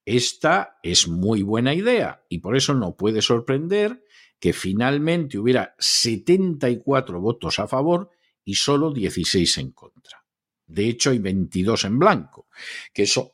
Esta 0.05 0.79
es 0.83 1.07
muy 1.07 1.43
buena 1.43 1.75
idea 1.75 2.25
y 2.29 2.39
por 2.39 2.57
eso 2.57 2.75
no 2.75 2.97
puede 2.97 3.21
sorprender 3.21 4.05
que 4.41 4.53
finalmente 4.53 5.39
hubiera 5.39 5.75
74 5.79 7.21
votos 7.21 7.59
a 7.59 7.69
favor 7.69 8.11
y 8.45 8.55
solo 8.55 8.93
16 8.93 9.59
en 9.59 9.73
contra. 9.73 10.25
De 10.67 10.89
hecho, 10.89 11.11
hay 11.11 11.19
22 11.19 11.85
en 11.85 11.99
blanco, 11.99 12.49
que 12.93 13.07
son 13.07 13.29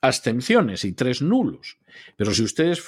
abstenciones 0.00 0.84
y 0.84 0.92
tres 0.92 1.22
nulos. 1.22 1.78
Pero 2.16 2.32
si 2.32 2.42
ustedes 2.42 2.82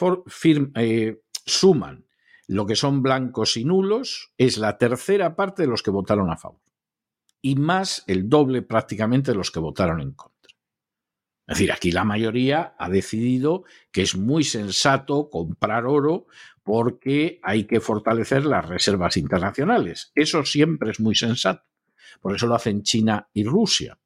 eh, 0.76 1.20
suman 1.44 2.06
lo 2.50 2.66
que 2.66 2.74
son 2.74 3.00
blancos 3.00 3.56
y 3.56 3.64
nulos 3.64 4.32
es 4.36 4.58
la 4.58 4.76
tercera 4.76 5.36
parte 5.36 5.62
de 5.62 5.68
los 5.68 5.84
que 5.84 5.92
votaron 5.92 6.32
a 6.32 6.36
favor 6.36 6.60
y 7.40 7.54
más 7.54 8.02
el 8.08 8.28
doble 8.28 8.62
prácticamente 8.62 9.30
de 9.30 9.36
los 9.36 9.52
que 9.52 9.60
votaron 9.60 10.00
en 10.00 10.10
contra. 10.14 10.50
Es 11.46 11.58
decir, 11.58 11.70
aquí 11.70 11.92
la 11.92 12.02
mayoría 12.02 12.74
ha 12.76 12.90
decidido 12.90 13.62
que 13.92 14.02
es 14.02 14.16
muy 14.16 14.42
sensato 14.42 15.30
comprar 15.30 15.86
oro 15.86 16.26
porque 16.64 17.38
hay 17.44 17.68
que 17.68 17.78
fortalecer 17.78 18.44
las 18.44 18.68
reservas 18.68 19.16
internacionales. 19.16 20.10
Eso 20.16 20.44
siempre 20.44 20.90
es 20.90 20.98
muy 20.98 21.14
sensato. 21.14 21.62
Por 22.20 22.34
eso 22.34 22.48
lo 22.48 22.56
hacen 22.56 22.82
China 22.82 23.28
y 23.32 23.44
Rusia. 23.44 24.00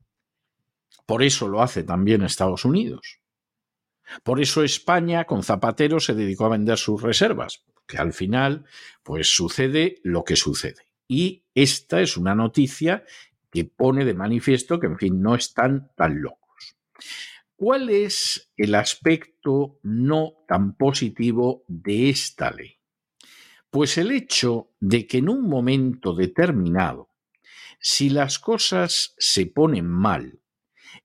Por 1.06 1.22
eso 1.22 1.48
lo 1.48 1.62
hace 1.62 1.82
también 1.82 2.22
Estados 2.22 2.66
Unidos. 2.66 3.23
Por 4.22 4.40
eso 4.40 4.62
España, 4.62 5.24
con 5.24 5.42
Zapatero, 5.42 6.00
se 6.00 6.14
dedicó 6.14 6.46
a 6.46 6.50
vender 6.50 6.78
sus 6.78 7.02
reservas, 7.02 7.64
que 7.86 7.98
al 7.98 8.12
final, 8.12 8.64
pues 9.02 9.34
sucede 9.34 10.00
lo 10.02 10.24
que 10.24 10.36
sucede. 10.36 10.86
Y 11.08 11.44
esta 11.54 12.00
es 12.00 12.16
una 12.16 12.34
noticia 12.34 13.04
que 13.50 13.64
pone 13.64 14.04
de 14.04 14.14
manifiesto 14.14 14.80
que, 14.80 14.86
en 14.86 14.98
fin, 14.98 15.20
no 15.20 15.34
están 15.34 15.90
tan 15.96 16.20
locos. 16.20 16.76
¿Cuál 17.56 17.88
es 17.88 18.50
el 18.56 18.74
aspecto 18.74 19.78
no 19.82 20.32
tan 20.48 20.76
positivo 20.76 21.64
de 21.68 22.10
esta 22.10 22.50
ley? 22.50 22.78
Pues 23.70 23.96
el 23.96 24.10
hecho 24.10 24.72
de 24.80 25.06
que 25.06 25.18
en 25.18 25.28
un 25.28 25.48
momento 25.48 26.14
determinado, 26.14 27.10
si 27.78 28.10
las 28.10 28.38
cosas 28.38 29.14
se 29.18 29.46
ponen 29.46 29.86
mal, 29.86 30.40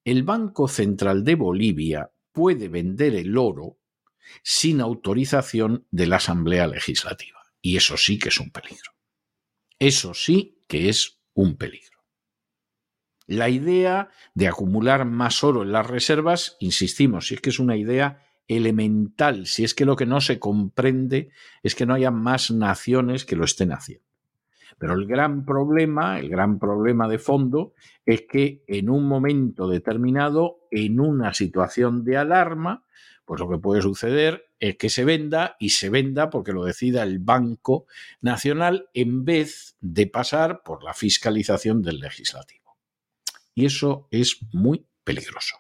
el 0.04 0.24
Banco 0.24 0.68
Central 0.68 1.24
de 1.24 1.36
Bolivia 1.36 2.12
puede 2.40 2.70
vender 2.70 3.16
el 3.16 3.38
oro 3.38 3.80
sin 4.44 4.80
autorización 4.80 5.86
de 5.92 6.08
la 6.08 6.16
Asamblea 6.16 6.68
Legislativa. 6.68 7.42
Y 7.62 7.76
eso 7.76 7.98
sí 7.98 8.18
que 8.18 8.30
es 8.30 8.40
un 8.40 8.50
peligro. 8.50 8.94
Eso 9.78 10.14
sí 10.14 10.64
que 10.70 10.88
es 10.88 11.20
un 11.34 11.58
peligro. 11.58 12.06
La 13.28 13.50
idea 13.50 14.10
de 14.36 14.48
acumular 14.48 15.04
más 15.04 15.44
oro 15.44 15.64
en 15.64 15.74
las 15.74 15.86
reservas, 15.86 16.56
insistimos, 16.62 17.28
si 17.28 17.36
es 17.36 17.42
que 17.42 17.50
es 17.50 17.60
una 17.60 17.76
idea 17.76 18.26
elemental, 18.48 19.46
si 19.46 19.66
es 19.66 19.74
que 19.76 19.84
lo 19.84 19.98
que 19.98 20.06
no 20.06 20.22
se 20.22 20.40
comprende 20.40 21.32
es 21.62 21.76
que 21.76 21.86
no 21.86 21.94
haya 21.94 22.10
más 22.10 22.52
naciones 22.52 23.26
que 23.26 23.36
lo 23.36 23.44
estén 23.44 23.74
haciendo. 23.74 24.09
Pero 24.78 24.94
el 24.94 25.06
gran 25.06 25.46
problema, 25.46 26.20
el 26.20 26.30
gran 26.30 26.60
problema 26.60 27.08
de 27.08 27.20
fondo, 27.20 27.74
es 28.06 28.24
que 28.30 28.64
en 28.68 28.90
un 28.90 29.08
momento 29.08 29.68
determinado, 29.68 30.68
en 30.72 31.00
una 31.00 31.34
situación 31.34 32.04
de 32.04 32.18
alarma, 32.18 32.84
pues 33.26 33.42
lo 33.42 33.50
que 33.50 33.58
puede 33.58 33.82
suceder 33.82 34.50
es 34.60 34.78
que 34.78 34.90
se 34.90 35.06
venda 35.06 35.56
y 35.60 35.70
se 35.70 35.90
venda 35.90 36.30
porque 36.30 36.52
lo 36.52 36.66
decida 36.66 37.04
el 37.04 37.20
Banco 37.20 37.86
Nacional 38.22 38.90
en 38.94 39.24
vez 39.24 39.76
de 39.80 40.08
pasar 40.08 40.64
por 40.64 40.84
la 40.84 40.94
fiscalización 40.94 41.82
del 41.82 42.00
legislativo. 42.00 42.78
Y 43.54 43.66
eso 43.66 44.08
es 44.12 44.40
muy 44.52 44.86
peligroso. 45.04 45.58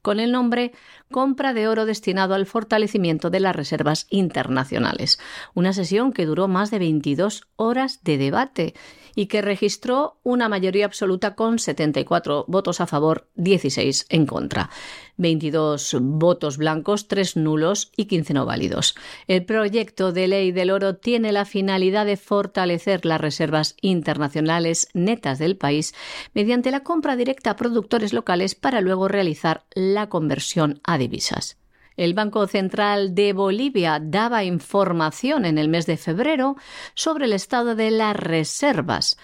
con 0.00 0.18
el 0.18 0.32
nombre 0.32 0.72
Compra 1.10 1.52
de 1.52 1.68
oro 1.68 1.84
destinado 1.84 2.34
al 2.34 2.46
fortalecimiento 2.46 3.28
de 3.28 3.40
las 3.40 3.54
reservas 3.54 4.06
internacionales. 4.08 5.18
Una 5.52 5.74
sesión 5.74 6.14
que 6.14 6.24
duró 6.24 6.48
más 6.48 6.70
de 6.70 6.78
22 6.78 7.42
horas 7.56 8.02
de 8.02 8.16
debate 8.16 8.72
y 9.14 9.26
que 9.26 9.42
registró 9.42 10.18
una 10.22 10.48
mayoría 10.48 10.86
absoluta 10.86 11.34
con 11.34 11.58
74 11.58 12.44
votos 12.48 12.80
a 12.80 12.86
favor, 12.86 13.28
16 13.34 14.06
en 14.08 14.26
contra. 14.26 14.70
22 15.16 15.96
votos 16.00 16.56
blancos, 16.56 17.08
3 17.08 17.36
nulos 17.36 17.92
y 17.96 18.06
15 18.06 18.34
no 18.34 18.46
válidos. 18.46 18.94
El 19.28 19.44
proyecto 19.44 20.12
de 20.12 20.28
ley 20.28 20.52
del 20.52 20.70
oro 20.70 20.96
tiene 20.96 21.32
la 21.32 21.44
finalidad 21.44 22.06
de 22.06 22.16
fortalecer 22.16 23.04
las 23.04 23.20
reservas 23.20 23.76
internacionales 23.80 24.88
netas 24.94 25.38
del 25.38 25.56
país 25.56 25.94
mediante 26.34 26.70
la 26.70 26.80
compra 26.80 27.16
directa 27.16 27.50
a 27.50 27.56
productores 27.56 28.12
locales 28.12 28.54
para 28.54 28.80
luego 28.80 29.08
realizar 29.08 29.64
la 29.74 30.08
conversión 30.08 30.80
a 30.84 30.98
divisas. 30.98 31.58
El 31.96 32.14
Banco 32.14 32.46
Central 32.46 33.14
de 33.14 33.32
Bolivia 33.32 34.00
daba 34.02 34.44
información 34.44 35.44
en 35.44 35.58
el 35.58 35.68
mes 35.68 35.86
de 35.86 35.96
febrero 35.96 36.56
sobre 36.94 37.26
el 37.26 37.32
estado 37.32 37.76
de 37.76 37.92
las 37.92 38.16
reservas. 38.16 39.16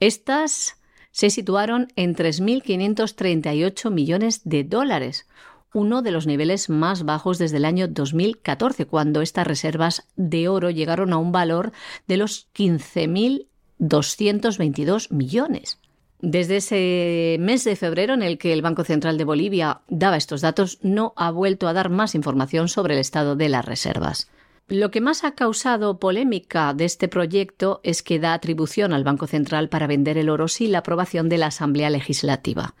Estas 0.00 0.76
se 1.12 1.30
situaron 1.30 1.88
en 1.96 2.14
3.538 2.14 3.90
millones 3.90 4.42
de 4.44 4.64
dólares, 4.64 5.26
uno 5.72 6.02
de 6.02 6.10
los 6.10 6.26
niveles 6.26 6.68
más 6.68 7.04
bajos 7.04 7.38
desde 7.38 7.56
el 7.56 7.64
año 7.64 7.88
2014, 7.88 8.84
cuando 8.86 9.22
estas 9.22 9.46
reservas 9.46 10.06
de 10.16 10.48
oro 10.48 10.68
llegaron 10.70 11.12
a 11.12 11.18
un 11.18 11.30
valor 11.32 11.72
de 12.06 12.16
los 12.16 12.48
15.222 12.54 15.10
millones. 15.10 15.79
Desde 16.22 16.58
ese 16.58 17.36
mes 17.40 17.64
de 17.64 17.76
febrero 17.76 18.12
en 18.12 18.22
el 18.22 18.36
que 18.36 18.52
el 18.52 18.60
Banco 18.60 18.84
Central 18.84 19.16
de 19.16 19.24
Bolivia 19.24 19.80
daba 19.88 20.18
estos 20.18 20.42
datos, 20.42 20.78
no 20.82 21.14
ha 21.16 21.30
vuelto 21.30 21.66
a 21.66 21.72
dar 21.72 21.88
más 21.88 22.14
información 22.14 22.68
sobre 22.68 22.94
el 22.94 23.00
estado 23.00 23.36
de 23.36 23.48
las 23.48 23.64
reservas. 23.64 24.28
Lo 24.68 24.90
que 24.90 25.00
más 25.00 25.24
ha 25.24 25.34
causado 25.34 25.98
polémica 25.98 26.74
de 26.74 26.84
este 26.84 27.08
proyecto 27.08 27.80
es 27.82 28.02
que 28.02 28.20
da 28.20 28.34
atribución 28.34 28.92
al 28.92 29.02
Banco 29.02 29.26
Central 29.26 29.68
para 29.68 29.86
vender 29.86 30.18
el 30.18 30.28
oro 30.28 30.46
sin 30.46 30.72
la 30.72 30.78
aprobación 30.78 31.28
de 31.28 31.38
la 31.38 31.46
Asamblea 31.46 31.90
Legislativa. 31.90 32.74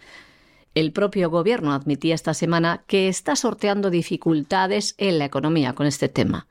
El 0.74 0.92
propio 0.92 1.30
Gobierno 1.30 1.72
admitía 1.72 2.14
esta 2.14 2.34
semana 2.34 2.84
que 2.86 3.08
está 3.08 3.34
sorteando 3.36 3.90
dificultades 3.90 4.94
en 4.98 5.18
la 5.18 5.24
economía 5.24 5.72
con 5.72 5.86
este 5.86 6.08
tema. 6.08 6.46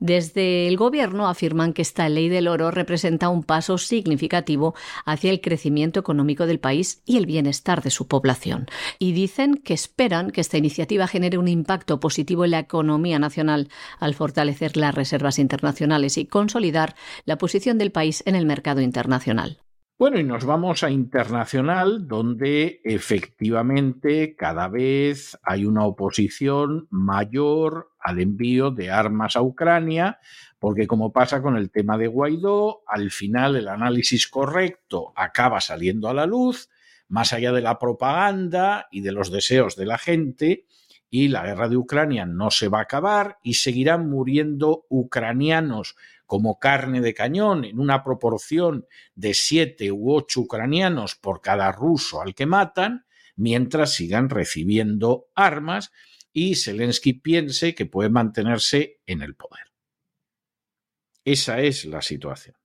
Desde 0.00 0.68
el 0.68 0.76
Gobierno 0.76 1.28
afirman 1.28 1.72
que 1.72 1.82
esta 1.82 2.08
ley 2.08 2.28
del 2.28 2.46
oro 2.46 2.70
representa 2.70 3.28
un 3.28 3.42
paso 3.42 3.78
significativo 3.78 4.76
hacia 5.04 5.30
el 5.30 5.40
crecimiento 5.40 5.98
económico 5.98 6.46
del 6.46 6.60
país 6.60 7.02
y 7.04 7.16
el 7.16 7.26
bienestar 7.26 7.82
de 7.82 7.90
su 7.90 8.06
población. 8.06 8.66
Y 9.00 9.10
dicen 9.10 9.54
que 9.56 9.74
esperan 9.74 10.30
que 10.30 10.40
esta 10.40 10.56
iniciativa 10.56 11.08
genere 11.08 11.36
un 11.36 11.48
impacto 11.48 11.98
positivo 11.98 12.44
en 12.44 12.52
la 12.52 12.60
economía 12.60 13.18
nacional 13.18 13.70
al 13.98 14.14
fortalecer 14.14 14.76
las 14.76 14.94
reservas 14.94 15.40
internacionales 15.40 16.16
y 16.16 16.26
consolidar 16.26 16.94
la 17.24 17.36
posición 17.36 17.76
del 17.76 17.90
país 17.90 18.22
en 18.24 18.36
el 18.36 18.46
mercado 18.46 18.80
internacional. 18.80 19.58
Bueno, 19.98 20.20
y 20.20 20.22
nos 20.22 20.44
vamos 20.44 20.84
a 20.84 20.92
internacional, 20.92 22.06
donde 22.06 22.80
efectivamente 22.84 24.36
cada 24.36 24.68
vez 24.68 25.36
hay 25.42 25.64
una 25.64 25.86
oposición 25.86 26.86
mayor 26.88 27.90
al 27.98 28.20
envío 28.20 28.70
de 28.70 28.92
armas 28.92 29.34
a 29.34 29.42
Ucrania, 29.42 30.20
porque 30.60 30.86
como 30.86 31.12
pasa 31.12 31.42
con 31.42 31.56
el 31.56 31.72
tema 31.72 31.98
de 31.98 32.06
Guaidó, 32.06 32.84
al 32.86 33.10
final 33.10 33.56
el 33.56 33.66
análisis 33.66 34.28
correcto 34.28 35.12
acaba 35.16 35.60
saliendo 35.60 36.08
a 36.08 36.14
la 36.14 36.26
luz, 36.26 36.70
más 37.08 37.32
allá 37.32 37.50
de 37.50 37.62
la 37.62 37.80
propaganda 37.80 38.86
y 38.92 39.00
de 39.00 39.10
los 39.10 39.32
deseos 39.32 39.74
de 39.74 39.86
la 39.86 39.98
gente, 39.98 40.64
y 41.10 41.26
la 41.26 41.44
guerra 41.44 41.68
de 41.68 41.76
Ucrania 41.76 42.24
no 42.24 42.52
se 42.52 42.68
va 42.68 42.78
a 42.78 42.82
acabar 42.82 43.38
y 43.42 43.54
seguirán 43.54 44.08
muriendo 44.08 44.86
ucranianos 44.90 45.96
como 46.28 46.58
carne 46.58 47.00
de 47.00 47.14
cañón 47.14 47.64
en 47.64 47.80
una 47.80 48.04
proporción 48.04 48.86
de 49.14 49.32
siete 49.32 49.90
u 49.90 50.12
ocho 50.12 50.42
ucranianos 50.42 51.16
por 51.16 51.40
cada 51.40 51.72
ruso 51.72 52.20
al 52.20 52.34
que 52.34 52.44
matan, 52.44 53.06
mientras 53.34 53.94
sigan 53.94 54.28
recibiendo 54.28 55.28
armas 55.34 55.90
y 56.30 56.56
Zelensky 56.56 57.14
piense 57.14 57.74
que 57.74 57.86
puede 57.86 58.10
mantenerse 58.10 59.00
en 59.06 59.22
el 59.22 59.36
poder. 59.36 59.72
Esa 61.24 61.62
es 61.62 61.86
la 61.86 62.02
situación. 62.02 62.56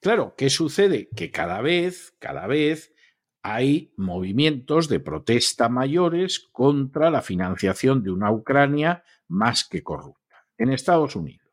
Claro, 0.00 0.34
¿qué 0.34 0.48
sucede? 0.48 1.10
Que 1.14 1.30
cada 1.30 1.60
vez, 1.60 2.14
cada 2.18 2.46
vez 2.46 2.94
hay 3.42 3.92
movimientos 3.98 4.88
de 4.88 5.00
protesta 5.00 5.68
mayores 5.68 6.40
contra 6.50 7.10
la 7.10 7.20
financiación 7.20 8.02
de 8.02 8.10
una 8.10 8.32
Ucrania 8.32 9.04
más 9.28 9.68
que 9.68 9.82
corrupta. 9.82 10.46
En 10.56 10.72
Estados 10.72 11.14
Unidos 11.14 11.45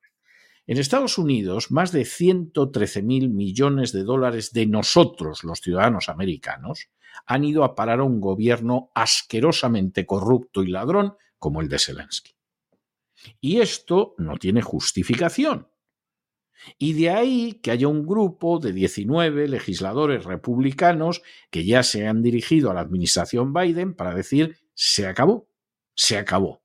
en 0.65 0.77
Estados 0.77 1.17
Unidos, 1.17 1.71
más 1.71 1.91
de 1.91 2.05
113 2.05 3.01
mil 3.01 3.29
millones 3.29 3.91
de 3.91 4.03
dólares 4.03 4.53
de 4.53 4.65
nosotros, 4.65 5.43
los 5.43 5.59
ciudadanos 5.59 6.07
americanos, 6.07 6.89
han 7.25 7.43
ido 7.43 7.63
a 7.63 7.75
parar 7.75 7.99
a 7.99 8.03
un 8.03 8.21
gobierno 8.21 8.91
asquerosamente 8.95 10.05
corrupto 10.05 10.63
y 10.63 10.67
ladrón 10.67 11.15
como 11.37 11.61
el 11.61 11.67
de 11.67 11.79
Zelensky. 11.79 12.31
Y 13.41 13.59
esto 13.59 14.15
no 14.17 14.37
tiene 14.37 14.61
justificación. 14.61 15.67
Y 16.77 16.93
de 16.93 17.09
ahí 17.09 17.53
que 17.61 17.71
haya 17.71 17.89
un 17.89 18.05
grupo 18.05 18.59
de 18.59 18.71
19 18.71 19.49
legisladores 19.49 20.23
republicanos 20.23 21.21
que 21.51 21.65
ya 21.65 21.83
se 21.83 22.07
han 22.07 22.21
dirigido 22.21 22.71
a 22.71 22.73
la 22.73 22.79
administración 22.79 23.53
Biden 23.53 23.93
para 23.93 24.15
decir, 24.15 24.57
se 24.73 25.05
acabó, 25.07 25.49
se 25.93 26.17
acabó. 26.17 26.62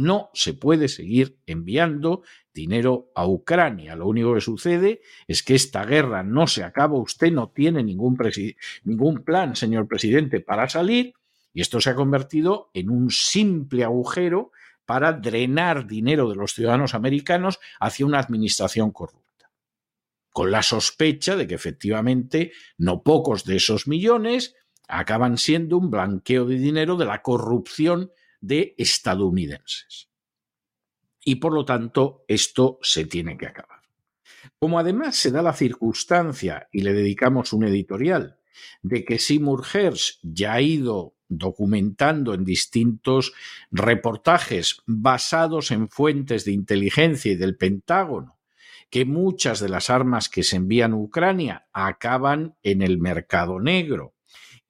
No 0.00 0.30
se 0.32 0.54
puede 0.54 0.88
seguir 0.88 1.36
enviando 1.44 2.22
dinero 2.54 3.10
a 3.14 3.26
Ucrania. 3.26 3.94
Lo 3.96 4.06
único 4.06 4.32
que 4.32 4.40
sucede 4.40 5.02
es 5.28 5.42
que 5.42 5.54
esta 5.54 5.84
guerra 5.84 6.22
no 6.22 6.46
se 6.46 6.64
acaba. 6.64 6.96
Usted 6.96 7.30
no 7.30 7.50
tiene 7.50 7.82
ningún, 7.82 8.16
plan, 9.26 9.56
señor 9.56 9.86
presidente, 9.86 10.40
para 10.40 10.70
salir. 10.70 11.12
Y 11.52 11.60
esto 11.60 11.82
se 11.82 11.90
ha 11.90 11.94
convertido 11.94 12.70
en 12.72 12.88
un 12.88 13.10
simple 13.10 13.84
agujero 13.84 14.52
para 14.86 15.12
drenar 15.12 15.86
dinero 15.86 16.30
de 16.30 16.36
los 16.36 16.54
ciudadanos 16.54 16.94
americanos 16.94 17.60
hacia 17.78 18.06
una 18.06 18.20
administración 18.20 18.92
corrupta. 18.92 19.50
Con 20.30 20.50
la 20.50 20.62
sospecha 20.62 21.36
de 21.36 21.46
que 21.46 21.56
efectivamente 21.56 22.52
no 22.78 23.02
pocos 23.02 23.44
de 23.44 23.56
esos 23.56 23.86
millones 23.86 24.54
acaban 24.88 25.36
siendo 25.36 25.76
un 25.76 25.90
blanqueo 25.90 26.46
de 26.46 26.56
dinero 26.56 26.96
de 26.96 27.04
la 27.04 27.20
corrupción 27.20 28.10
de 28.40 28.74
estadounidenses. 28.78 30.08
Y 31.24 31.36
por 31.36 31.52
lo 31.52 31.64
tanto, 31.64 32.24
esto 32.28 32.78
se 32.82 33.04
tiene 33.04 33.36
que 33.36 33.46
acabar. 33.46 33.80
Como 34.58 34.78
además 34.78 35.16
se 35.16 35.30
da 35.30 35.42
la 35.42 35.52
circunstancia, 35.52 36.68
y 36.72 36.80
le 36.80 36.92
dedicamos 36.92 37.52
un 37.52 37.64
editorial, 37.64 38.38
de 38.82 39.04
que 39.04 39.18
Seymour 39.18 39.64
Hersh 39.72 40.18
ya 40.22 40.54
ha 40.54 40.60
ido 40.60 41.14
documentando 41.28 42.34
en 42.34 42.44
distintos 42.44 43.32
reportajes 43.70 44.82
basados 44.86 45.70
en 45.70 45.88
fuentes 45.88 46.44
de 46.44 46.52
inteligencia 46.52 47.32
y 47.32 47.36
del 47.36 47.56
Pentágono 47.56 48.40
que 48.90 49.04
muchas 49.04 49.60
de 49.60 49.68
las 49.68 49.88
armas 49.88 50.28
que 50.28 50.42
se 50.42 50.56
envían 50.56 50.92
a 50.92 50.96
Ucrania 50.96 51.66
acaban 51.72 52.56
en 52.62 52.82
el 52.82 52.98
mercado 52.98 53.60
negro. 53.60 54.14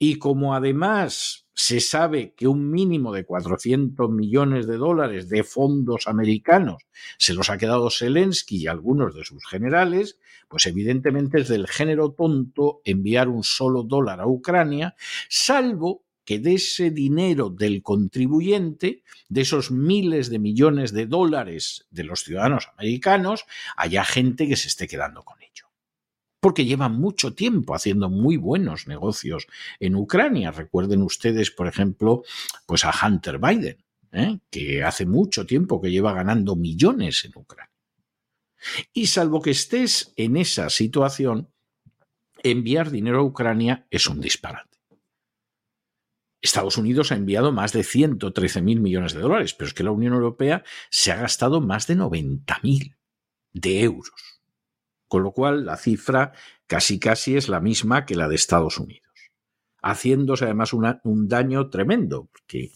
Y 0.03 0.17
como 0.17 0.55
además 0.55 1.47
Se 1.53 1.79
sabe 1.81 2.33
que 2.35 2.49
un 2.49 2.71
mínimo 2.71 3.13
de 3.13 3.27
400 3.27 4.11
millones 4.11 4.67
de 4.67 4.79
dólares 4.79 5.29
de 5.29 5.45
fondos 5.45 6.07
americanos 6.07 6.85
se 7.19 7.35
los 7.35 7.51
ha 7.51 7.59
quedado 7.59 7.91
Zelensky 7.91 8.57
y 8.63 8.67
algunos 8.67 9.15
de 9.15 9.25
sus 9.25 9.47
generales, 9.47 10.19
pues 10.49 10.65
evidentemente 10.65 11.39
es 11.43 11.49
del 11.49 11.69
género 11.69 12.13
tonto 12.13 12.81
enviar 12.85 13.29
un 13.29 13.45
solo 13.45 13.83
dólar 13.83 14.21
a 14.21 14.27
Ucrania, 14.27 14.95
salvo 15.29 16.03
que 16.25 16.39
de 16.39 16.55
ese 16.55 16.91
dinero 16.91 17.51
del 17.51 17.83
contribuyente, 17.83 19.03
de 19.29 19.41
esos 19.43 19.71
miles 19.71 20.31
de 20.31 20.39
millones 20.39 20.93
de 20.93 21.05
dólares 21.05 21.87
de 21.91 22.05
los 22.05 22.25
ciudadanos 22.25 22.71
americanos, 22.79 23.45
haya 23.77 24.03
gente 24.05 24.49
que 24.49 24.57
se 24.57 24.69
esté 24.69 24.89
quedando 24.89 25.25
con 25.25 25.43
ello 25.43 25.70
porque 26.41 26.65
llevan 26.65 26.99
mucho 26.99 27.35
tiempo 27.35 27.75
haciendo 27.75 28.09
muy 28.09 28.37
buenos 28.37 28.89
negocios 28.89 29.47
en 29.79 29.95
Ucrania. 29.95 30.51
Recuerden 30.51 31.03
ustedes, 31.03 31.51
por 31.51 31.69
ejemplo, 31.69 32.25
pues 32.67 32.85
a 32.85 32.93
Hunter 33.07 33.39
Biden, 33.39 33.85
¿eh? 34.13 34.39
que 34.51 34.83
hace 34.83 35.07
mucho 35.07 35.47
tiempo 35.47 35.81
que 35.81 35.91
lleva 35.91 36.15
ganando 36.15 36.57
millones 36.57 37.25
en 37.27 37.33
Ucrania. 37.37 37.71
Y 38.93 39.07
salvo 39.07 39.41
que 39.41 39.51
estés 39.51 40.13
en 40.17 40.37
esa 40.37 40.71
situación, 40.71 41.51
enviar 42.43 42.91
dinero 42.91 43.21
a 43.21 43.25
Ucrania 43.25 43.87
es 43.91 44.07
un 44.07 44.21
disparate. 44.21 44.69
Estados 46.43 46.79
Unidos 46.79 47.13
ha 47.13 47.17
enviado 47.17 47.53
más 47.53 47.75
de 47.75 47.85
113 47.85 48.63
mil 48.63 48.81
millones 48.81 49.13
de 49.13 49.21
dólares, 49.21 49.53
pero 49.53 49.69
es 49.69 49.75
que 49.75 49.85
la 49.85 49.91
Unión 49.91 50.15
Europea 50.15 50.65
se 50.89 51.13
ha 51.13 51.17
gastado 51.17 51.61
más 51.61 51.87
de 51.87 51.97
90 51.97 52.61
mil 52.63 52.97
de 53.53 53.83
euros 53.83 54.40
con 55.11 55.25
lo 55.25 55.33
cual 55.33 55.67
la 55.67 55.77
cifra 55.77 56.33
casi 56.69 57.01
casi 57.01 57.37
es 57.37 57.49
la 57.49 57.61
misma 57.61 58.07
que 58.07 58.15
la 58.15 58.29
de 58.29 58.37
Estados 58.37 58.79
Unidos, 58.79 59.11
haciéndose 59.83 60.45
además 60.45 60.73
un 60.73 61.29
daño 61.29 61.69
tremendo, 61.69 62.29
porque 62.31 62.71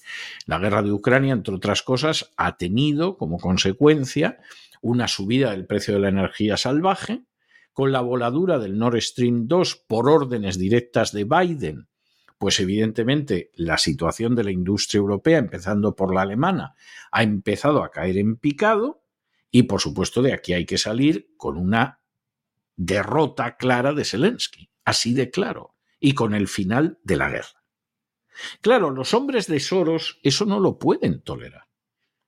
la 0.45 0.59
guerra 0.59 0.83
de 0.83 0.91
Ucrania, 0.91 1.33
entre 1.33 1.55
otras 1.55 1.85
cosas, 1.85 2.33
ha 2.37 2.57
tenido 2.57 3.19
como 3.19 3.39
consecuencia 3.39 4.41
una 4.83 5.07
subida 5.07 5.53
del 5.53 5.65
precio 5.65 5.95
de 5.95 6.01
la 6.01 6.09
energía 6.09 6.57
salvaje, 6.57 7.23
con 7.73 7.93
la 7.93 8.01
voladura 8.01 8.59
del 8.59 8.79
Nord 8.79 9.01
Stream 9.01 9.47
2 9.47 9.85
por 9.87 10.09
órdenes 10.09 10.59
directas 10.59 11.13
de 11.13 11.23
Biden, 11.23 11.87
pues 12.37 12.59
evidentemente 12.59 13.53
la 13.55 13.79
situación 13.79 14.35
de 14.35 14.43
la 14.43 14.51
industria 14.51 14.99
europea, 14.99 15.39
empezando 15.39 15.95
por 15.95 16.13
la 16.13 16.23
alemana, 16.23 16.75
ha 17.13 17.23
empezado 17.23 17.85
a 17.85 17.93
caer 17.93 18.19
en 18.19 18.37
picado 18.37 19.05
y 19.53 19.65
por 19.65 19.81
supuesto 19.81 20.21
de 20.21 20.33
aquí 20.33 20.53
hay 20.53 20.67
que 20.67 20.79
salir 20.79 21.29
con 21.37 21.57
una 21.57 22.01
derrota 22.77 23.57
clara 23.57 23.93
de 23.93 24.05
Zelensky, 24.05 24.71
así 24.85 25.15
de 25.15 25.31
claro, 25.31 25.75
y 26.01 26.15
con 26.15 26.35
el 26.35 26.49
final 26.49 26.99
de 27.03 27.17
la 27.17 27.31
guerra. 27.31 27.65
Claro, 28.61 28.91
los 28.91 29.15
hombres 29.15 29.47
de 29.47 29.61
Soros 29.61 30.19
eso 30.23 30.45
no 30.45 30.61
lo 30.61 30.79
pueden 30.79 31.23
tolerar. 31.23 31.69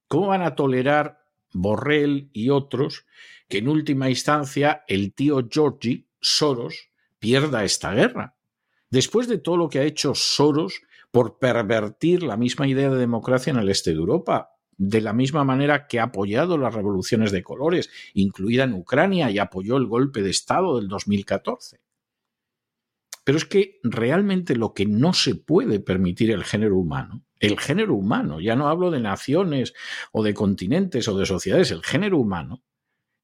¿Cómo 0.09 0.29
van 0.29 0.43
a 0.43 0.55
tolerar 0.55 1.25
Borrell 1.53 2.31
y 2.33 2.51
otros 2.51 3.07
que 3.49 3.59
en 3.59 3.69
última 3.69 4.09
instancia 4.09 4.85
el 4.87 5.15
tío 5.15 5.47
Georgie 5.51 6.09
Soros 6.21 6.91
pierda 7.19 7.65
esta 7.65 7.93
guerra? 7.93 8.37
Después 8.89 9.27
de 9.27 9.39
todo 9.39 9.57
lo 9.57 9.69
que 9.69 9.81
ha 9.81 9.85
hecho 9.85 10.15
Soros 10.15 10.81
por 11.11 11.39
pervertir 11.39 12.23
la 12.23 12.37
misma 12.37 12.69
idea 12.69 12.91
de 12.91 12.99
democracia 12.99 13.51
en 13.51 13.59
el 13.59 13.69
este 13.69 13.91
de 13.91 13.97
Europa, 13.97 14.56
de 14.77 15.01
la 15.01 15.13
misma 15.13 15.45
manera 15.45 15.87
que 15.87 16.01
ha 16.01 16.05
apoyado 16.05 16.59
las 16.59 16.75
revoluciones 16.75 17.33
de 17.33 17.43
colores, 17.43 17.91
incluida 18.15 18.65
en 18.65 18.75
Ucrania, 18.75 19.31
y 19.31 19.39
apoyó 19.39 19.77
el 19.77 19.87
golpe 19.87 20.23
de 20.23 20.31
Estado 20.31 20.79
del 20.79 20.89
2014. 20.89 21.81
Pero 23.25 23.39
es 23.39 23.45
que 23.45 23.81
realmente 23.83 24.55
lo 24.55 24.73
que 24.73 24.87
no 24.87 25.13
se 25.13 25.35
puede 25.35 25.81
permitir 25.81 26.31
el 26.31 26.45
género 26.45 26.77
humano, 26.77 27.25
el 27.41 27.59
género 27.59 27.95
humano, 27.95 28.41
ya 28.41 28.55
no 28.55 28.69
hablo 28.69 28.91
de 28.91 29.01
naciones 29.01 29.75
o 30.13 30.23
de 30.23 30.33
continentes 30.33 31.09
o 31.09 31.19
de 31.19 31.27
sociedades, 31.27 31.71
el 31.71 31.83
género 31.83 32.19
humano, 32.19 32.63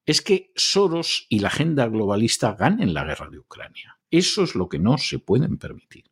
es 0.05 0.21
que 0.21 0.53
Soros 0.57 1.27
y 1.29 1.39
la 1.39 1.49
agenda 1.49 1.87
globalista 1.87 2.55
ganen 2.55 2.93
la 2.93 3.05
guerra 3.05 3.31
de 3.31 3.39
Ucrania. 3.39 4.01
Eso 4.11 4.43
es 4.43 4.55
lo 4.55 4.69
que 4.69 4.79
no 4.79 4.99
se 4.99 5.19
pueden 5.19 5.59
permitir. 5.59 6.12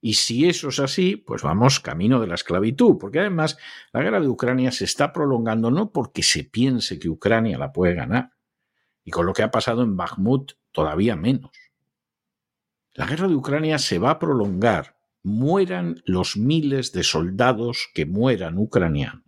Y 0.00 0.14
si 0.14 0.48
eso 0.48 0.68
es 0.68 0.78
así, 0.78 1.16
pues 1.16 1.42
vamos 1.42 1.80
camino 1.80 2.20
de 2.20 2.28
la 2.28 2.36
esclavitud, 2.36 2.98
porque 2.98 3.18
además 3.20 3.58
la 3.92 4.02
guerra 4.02 4.20
de 4.20 4.28
Ucrania 4.28 4.70
se 4.70 4.84
está 4.84 5.12
prolongando 5.12 5.70
no 5.70 5.92
porque 5.92 6.22
se 6.22 6.44
piense 6.44 6.98
que 6.98 7.08
Ucrania 7.08 7.58
la 7.58 7.72
puede 7.72 7.94
ganar, 7.94 8.32
y 9.04 9.10
con 9.10 9.26
lo 9.26 9.32
que 9.32 9.42
ha 9.42 9.50
pasado 9.50 9.82
en 9.82 9.96
Bakhmut 9.96 10.52
todavía 10.70 11.16
menos. 11.16 11.50
La 12.92 13.06
guerra 13.06 13.26
de 13.26 13.34
Ucrania 13.34 13.78
se 13.78 13.98
va 13.98 14.10
a 14.10 14.18
prolongar, 14.18 14.98
mueran 15.22 16.00
los 16.04 16.36
miles 16.36 16.92
de 16.92 17.02
soldados 17.02 17.88
que 17.94 18.06
mueran 18.06 18.56
ucranianos, 18.58 19.24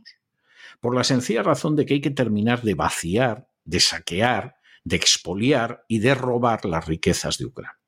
por 0.80 0.94
la 0.94 1.04
sencilla 1.04 1.42
razón 1.42 1.74
de 1.76 1.84
que 1.84 1.94
hay 1.94 2.00
que 2.00 2.10
terminar 2.10 2.62
de 2.62 2.74
vaciar, 2.74 3.48
de 3.64 3.80
saquear, 3.80 4.56
de 4.84 4.96
expoliar 4.96 5.84
y 5.88 5.98
de 5.98 6.14
robar 6.14 6.64
las 6.64 6.86
riquezas 6.86 7.38
de 7.38 7.46
Ucrania. 7.46 7.79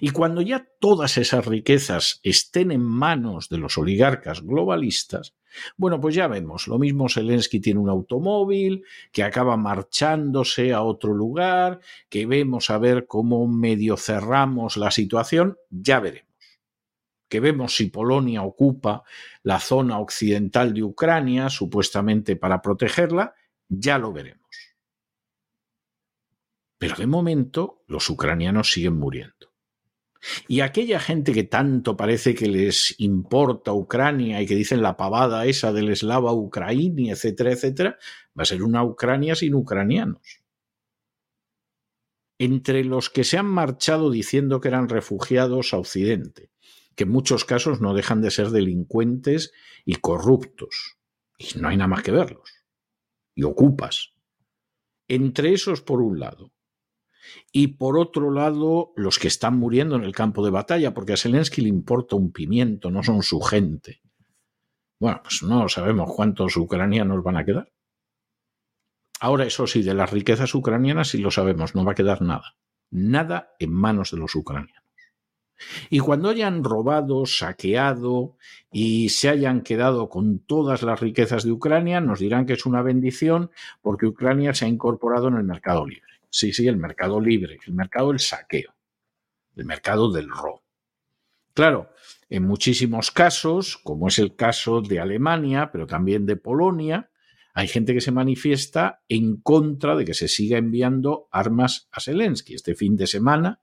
Y 0.00 0.10
cuando 0.10 0.40
ya 0.40 0.66
todas 0.80 1.18
esas 1.18 1.44
riquezas 1.46 2.20
estén 2.22 2.70
en 2.70 2.82
manos 2.82 3.48
de 3.48 3.58
los 3.58 3.76
oligarcas 3.78 4.42
globalistas, 4.42 5.34
bueno, 5.76 6.00
pues 6.00 6.14
ya 6.14 6.28
vemos, 6.28 6.68
lo 6.68 6.78
mismo 6.78 7.08
Zelensky 7.08 7.60
tiene 7.60 7.80
un 7.80 7.88
automóvil 7.88 8.84
que 9.12 9.22
acaba 9.22 9.56
marchándose 9.56 10.72
a 10.72 10.82
otro 10.82 11.14
lugar, 11.14 11.80
que 12.08 12.26
vemos 12.26 12.70
a 12.70 12.78
ver 12.78 13.06
cómo 13.06 13.46
medio 13.46 13.96
cerramos 13.96 14.76
la 14.76 14.90
situación, 14.90 15.56
ya 15.70 16.00
veremos. 16.00 16.26
Que 17.28 17.40
vemos 17.40 17.74
si 17.74 17.86
Polonia 17.86 18.42
ocupa 18.42 19.02
la 19.42 19.58
zona 19.58 19.98
occidental 19.98 20.72
de 20.72 20.84
Ucrania, 20.84 21.48
supuestamente 21.50 22.36
para 22.36 22.62
protegerla, 22.62 23.34
ya 23.68 23.98
lo 23.98 24.12
veremos. 24.12 24.46
Pero 26.78 26.96
de 26.96 27.06
momento 27.06 27.82
los 27.88 28.08
ucranianos 28.10 28.70
siguen 28.70 28.94
muriendo. 28.94 29.35
Y 30.48 30.60
aquella 30.60 31.00
gente 31.00 31.32
que 31.32 31.44
tanto 31.44 31.96
parece 31.96 32.34
que 32.34 32.46
les 32.46 32.94
importa 32.98 33.72
Ucrania 33.72 34.40
y 34.40 34.46
que 34.46 34.54
dicen 34.54 34.82
la 34.82 34.96
pavada 34.96 35.46
esa 35.46 35.72
del 35.72 35.90
eslava 35.90 36.32
ucraini, 36.32 37.10
etcétera, 37.10 37.52
etcétera, 37.52 37.98
va 38.38 38.42
a 38.42 38.46
ser 38.46 38.62
una 38.62 38.84
Ucrania 38.84 39.34
sin 39.34 39.54
ucranianos. 39.54 40.42
Entre 42.38 42.84
los 42.84 43.08
que 43.08 43.24
se 43.24 43.38
han 43.38 43.46
marchado 43.46 44.10
diciendo 44.10 44.60
que 44.60 44.68
eran 44.68 44.88
refugiados 44.88 45.72
a 45.72 45.78
Occidente, 45.78 46.50
que 46.94 47.04
en 47.04 47.10
muchos 47.10 47.44
casos 47.44 47.80
no 47.80 47.94
dejan 47.94 48.20
de 48.20 48.30
ser 48.30 48.50
delincuentes 48.50 49.52
y 49.84 49.96
corruptos, 49.96 50.96
y 51.38 51.58
no 51.58 51.68
hay 51.68 51.76
nada 51.76 51.88
más 51.88 52.02
que 52.02 52.10
verlos, 52.10 52.64
y 53.34 53.44
ocupas. 53.44 54.14
Entre 55.08 55.52
esos, 55.52 55.82
por 55.82 56.02
un 56.02 56.18
lado, 56.18 56.52
y 57.52 57.68
por 57.68 57.98
otro 57.98 58.30
lado 58.30 58.92
los 58.96 59.18
que 59.18 59.28
están 59.28 59.58
muriendo 59.58 59.96
en 59.96 60.04
el 60.04 60.12
campo 60.12 60.44
de 60.44 60.50
batalla, 60.50 60.94
porque 60.94 61.14
a 61.14 61.16
Zelensky 61.16 61.62
le 61.62 61.68
importa 61.68 62.16
un 62.16 62.32
pimiento, 62.32 62.90
no 62.90 63.02
son 63.02 63.22
su 63.22 63.40
gente. 63.40 64.02
Bueno, 64.98 65.20
pues 65.22 65.42
no 65.42 65.68
sabemos 65.68 66.10
cuántos 66.14 66.56
ucranianos 66.56 67.22
van 67.22 67.36
a 67.36 67.44
quedar. 67.44 67.72
Ahora, 69.20 69.44
eso 69.46 69.66
sí, 69.66 69.82
de 69.82 69.94
las 69.94 70.10
riquezas 70.10 70.54
ucranianas 70.54 71.08
sí 71.08 71.18
lo 71.18 71.30
sabemos, 71.30 71.74
no 71.74 71.84
va 71.84 71.92
a 71.92 71.94
quedar 71.94 72.22
nada. 72.22 72.56
Nada 72.90 73.54
en 73.58 73.72
manos 73.72 74.10
de 74.10 74.18
los 74.18 74.34
ucranianos. 74.34 74.85
Y 75.90 76.00
cuando 76.00 76.28
hayan 76.28 76.64
robado, 76.64 77.26
saqueado 77.26 78.36
y 78.72 79.08
se 79.08 79.28
hayan 79.28 79.62
quedado 79.62 80.08
con 80.08 80.40
todas 80.40 80.82
las 80.82 81.00
riquezas 81.00 81.44
de 81.44 81.52
Ucrania, 81.52 82.00
nos 82.00 82.20
dirán 82.20 82.46
que 82.46 82.54
es 82.54 82.66
una 82.66 82.82
bendición 82.82 83.50
porque 83.82 84.06
Ucrania 84.06 84.54
se 84.54 84.66
ha 84.66 84.68
incorporado 84.68 85.28
en 85.28 85.36
el 85.36 85.44
mercado 85.44 85.86
libre. 85.86 86.02
Sí, 86.30 86.52
sí, 86.52 86.66
el 86.68 86.76
mercado 86.76 87.20
libre, 87.20 87.58
el 87.66 87.74
mercado 87.74 88.08
del 88.08 88.20
saqueo, 88.20 88.74
el 89.56 89.64
mercado 89.64 90.12
del 90.12 90.28
robo. 90.28 90.62
Claro, 91.54 91.88
en 92.28 92.42
muchísimos 92.42 93.10
casos, 93.10 93.78
como 93.78 94.08
es 94.08 94.18
el 94.18 94.36
caso 94.36 94.82
de 94.82 95.00
Alemania, 95.00 95.70
pero 95.72 95.86
también 95.86 96.26
de 96.26 96.36
Polonia, 96.36 97.10
hay 97.56 97.68
gente 97.68 97.94
que 97.94 98.02
se 98.02 98.12
manifiesta 98.12 99.00
en 99.08 99.38
contra 99.38 99.96
de 99.96 100.04
que 100.04 100.12
se 100.12 100.28
siga 100.28 100.58
enviando 100.58 101.26
armas 101.32 101.88
a 101.90 102.02
Zelensky. 102.02 102.54
Este 102.54 102.74
fin 102.74 102.96
de 102.96 103.06
semana, 103.06 103.62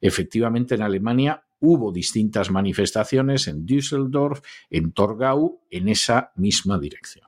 efectivamente, 0.00 0.76
en 0.76 0.82
Alemania 0.82 1.42
hubo 1.58 1.90
distintas 1.90 2.52
manifestaciones 2.52 3.48
en 3.48 3.66
Düsseldorf, 3.66 4.42
en 4.70 4.92
Torgau, 4.92 5.60
en 5.70 5.88
esa 5.88 6.30
misma 6.36 6.78
dirección. 6.78 7.26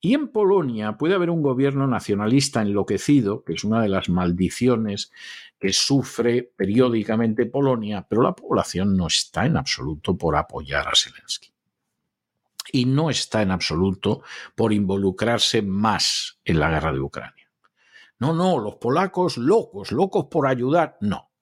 Y 0.00 0.14
en 0.14 0.28
Polonia 0.28 0.96
puede 0.96 1.14
haber 1.14 1.28
un 1.28 1.42
gobierno 1.42 1.86
nacionalista 1.86 2.62
enloquecido, 2.62 3.44
que 3.44 3.52
es 3.52 3.64
una 3.64 3.82
de 3.82 3.90
las 3.90 4.08
maldiciones 4.08 5.12
que 5.58 5.74
sufre 5.74 6.54
periódicamente 6.56 7.44
Polonia, 7.44 8.06
pero 8.08 8.22
la 8.22 8.34
población 8.34 8.96
no 8.96 9.08
está 9.08 9.44
en 9.44 9.58
absoluto 9.58 10.16
por 10.16 10.36
apoyar 10.36 10.88
a 10.88 10.92
Zelensky. 10.94 11.51
Y 12.70 12.84
no 12.84 13.10
está 13.10 13.42
en 13.42 13.50
absoluto 13.50 14.22
por 14.54 14.72
involucrarse 14.72 15.62
más 15.62 16.38
en 16.44 16.60
la 16.60 16.70
guerra 16.70 16.92
de 16.92 17.00
Ucrania. 17.00 17.50
No, 18.18 18.32
no, 18.32 18.58
los 18.58 18.76
polacos 18.76 19.36
locos, 19.38 19.90
locos 19.90 20.26
por 20.30 20.46
ayudar, 20.46 20.96
no. 21.00 21.32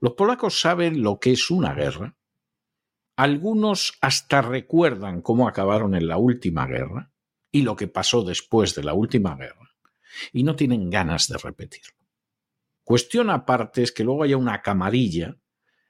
Los 0.00 0.12
polacos 0.14 0.60
saben 0.60 1.02
lo 1.02 1.18
que 1.18 1.32
es 1.32 1.50
una 1.50 1.74
guerra 1.74 2.16
Algunos 3.16 3.98
hasta 4.00 4.42
recuerdan 4.42 5.22
cómo 5.22 5.48
acabaron 5.48 5.94
en 5.94 6.06
la 6.06 6.18
última 6.18 6.66
guerra 6.66 7.12
y 7.50 7.62
lo 7.62 7.76
que 7.76 7.88
pasó 7.88 8.22
después 8.22 8.74
de 8.76 8.84
la 8.84 8.94
última 8.94 9.34
guerra, 9.36 9.74
y 10.32 10.44
no 10.44 10.54
tienen 10.54 10.90
ganas 10.90 11.28
de 11.28 11.38
repetirlo. 11.38 11.96
Cuestión 12.84 13.30
aparte 13.30 13.82
es 13.82 13.92
que 13.92 14.04
luego 14.04 14.22
haya 14.22 14.36
una 14.36 14.62
camarilla 14.62 15.36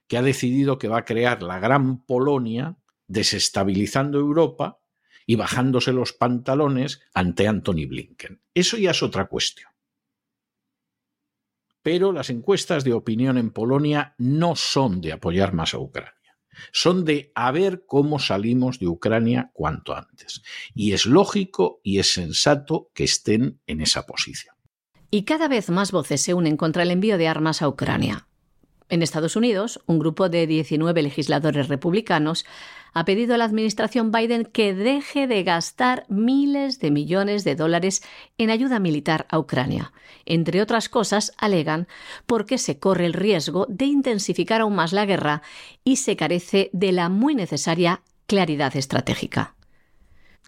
que 0.07 0.17
ha 0.19 0.23
decidido 0.23 0.79
que 0.79 0.89
va 0.89 0.99
a 0.99 1.05
crear 1.05 1.43
la 1.43 1.59
Gran 1.61 2.05
Polonia, 2.05 2.79
desestabilizando 3.09 4.19
Europa 4.19 4.81
y 5.27 5.35
bajándose 5.35 5.93
los 5.93 6.13
pantalones 6.13 7.01
ante 7.13 7.49
Anthony 7.49 7.87
Blinken. 7.89 8.41
Eso 8.55 8.77
ya 8.77 8.93
es 8.93 9.03
otra 9.03 9.27
cuestión. 9.27 9.71
Pero 11.83 12.13
las 12.13 12.31
encuestas 12.31 12.85
de 12.85 12.93
opinión 12.93 13.37
en 13.39 13.51
Polonia 13.51 14.15
no 14.19 14.57
son 14.57 15.01
de 15.01 15.13
apoyar 15.13 15.53
más 15.53 15.75
a 15.75 15.79
Ucrania 15.79 16.19
son 16.73 17.05
de 17.05 17.33
a 17.35 17.51
ver 17.51 17.85
cómo 17.87 18.19
salimos 18.19 18.79
de 18.79 18.89
Ucrania 18.89 19.51
cuanto 19.53 19.97
antes. 19.97 20.43
Y 20.75 20.93
es 20.93 21.07
lógico 21.07 21.81
y 21.83 21.99
es 21.99 22.13
sensato 22.13 22.91
que 22.95 23.05
estén 23.05 23.61
en 23.67 23.81
esa 23.81 24.07
posición. 24.07 24.55
Y 25.11 25.25
cada 25.25 25.49
vez 25.49 25.71
más 25.71 25.91
voces 25.91 26.21
se 26.21 26.35
unen 26.35 26.57
contra 26.57 26.83
el 26.83 26.91
envío 26.91 27.17
de 27.17 27.29
armas 27.29 27.63
a 27.63 27.69
Ucrania. 27.69 28.28
En 28.91 29.03
Estados 29.03 29.37
Unidos, 29.37 29.81
un 29.87 29.99
grupo 29.99 30.31
de 30.31 30.47
19 30.47 31.03
legisladores 31.03 31.69
republicanos 31.69 32.47
ha 32.95 33.05
pedido 33.05 33.35
a 33.35 33.39
la 33.39 33.45
administración 33.45 34.11
Biden 34.11 34.47
que 34.47 34.75
deje 34.75 35.27
de 35.27 35.43
gastar 35.43 36.07
miles 36.09 36.81
de 36.81 36.91
millones 36.91 37.45
de 37.45 37.55
dólares 37.55 38.03
en 38.39 38.49
ayuda 38.49 38.79
militar 38.79 39.27
a 39.29 39.39
Ucrania. 39.39 39.93
Entre 40.25 40.63
otras 40.63 40.89
cosas, 40.89 41.35
alegan 41.37 41.87
porque 42.25 42.57
se 42.57 42.79
corre 42.79 43.05
el 43.05 43.13
riesgo 43.13 43.67
de 43.69 43.85
intensificar 43.85 44.63
aún 44.63 44.75
más 44.75 44.95
la 44.95 45.05
guerra 45.05 45.43
y 45.85 45.97
se 45.97 46.17
carece 46.17 46.71
de 46.73 46.93
la 46.93 47.11
muy 47.11 47.35
necesaria 47.35 48.01
claridad 48.27 48.75
estratégica. 48.75 49.58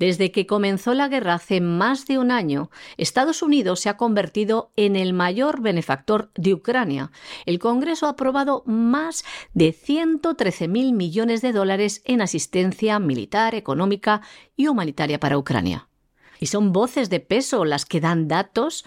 Desde 0.00 0.32
que 0.32 0.46
comenzó 0.46 0.94
la 0.94 1.08
guerra 1.08 1.34
hace 1.34 1.60
más 1.60 2.06
de 2.06 2.16
un 2.16 2.30
año, 2.30 2.70
Estados 2.96 3.42
Unidos 3.42 3.80
se 3.80 3.90
ha 3.90 3.98
convertido 3.98 4.72
en 4.74 4.96
el 4.96 5.12
mayor 5.12 5.60
benefactor 5.60 6.30
de 6.36 6.54
Ucrania. 6.54 7.12
El 7.44 7.58
Congreso 7.58 8.06
ha 8.06 8.10
aprobado 8.12 8.62
más 8.64 9.26
de 9.52 9.74
113.000 9.74 10.94
millones 10.94 11.42
de 11.42 11.52
dólares 11.52 12.00
en 12.06 12.22
asistencia 12.22 12.98
militar, 12.98 13.54
económica 13.54 14.22
y 14.56 14.68
humanitaria 14.68 15.20
para 15.20 15.36
Ucrania. 15.36 15.90
Y 16.38 16.46
son 16.46 16.72
voces 16.72 17.10
de 17.10 17.20
peso 17.20 17.66
las 17.66 17.84
que 17.84 18.00
dan 18.00 18.26
datos 18.26 18.86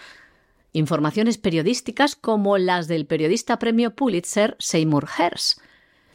informaciones 0.71 1.37
periodísticas 1.37 2.15
como 2.15 2.57
las 2.57 2.87
del 2.87 3.05
periodista 3.05 3.59
premio 3.59 3.93
Pulitzer 3.93 4.55
Seymour 4.57 5.07
Hersh 5.15 5.57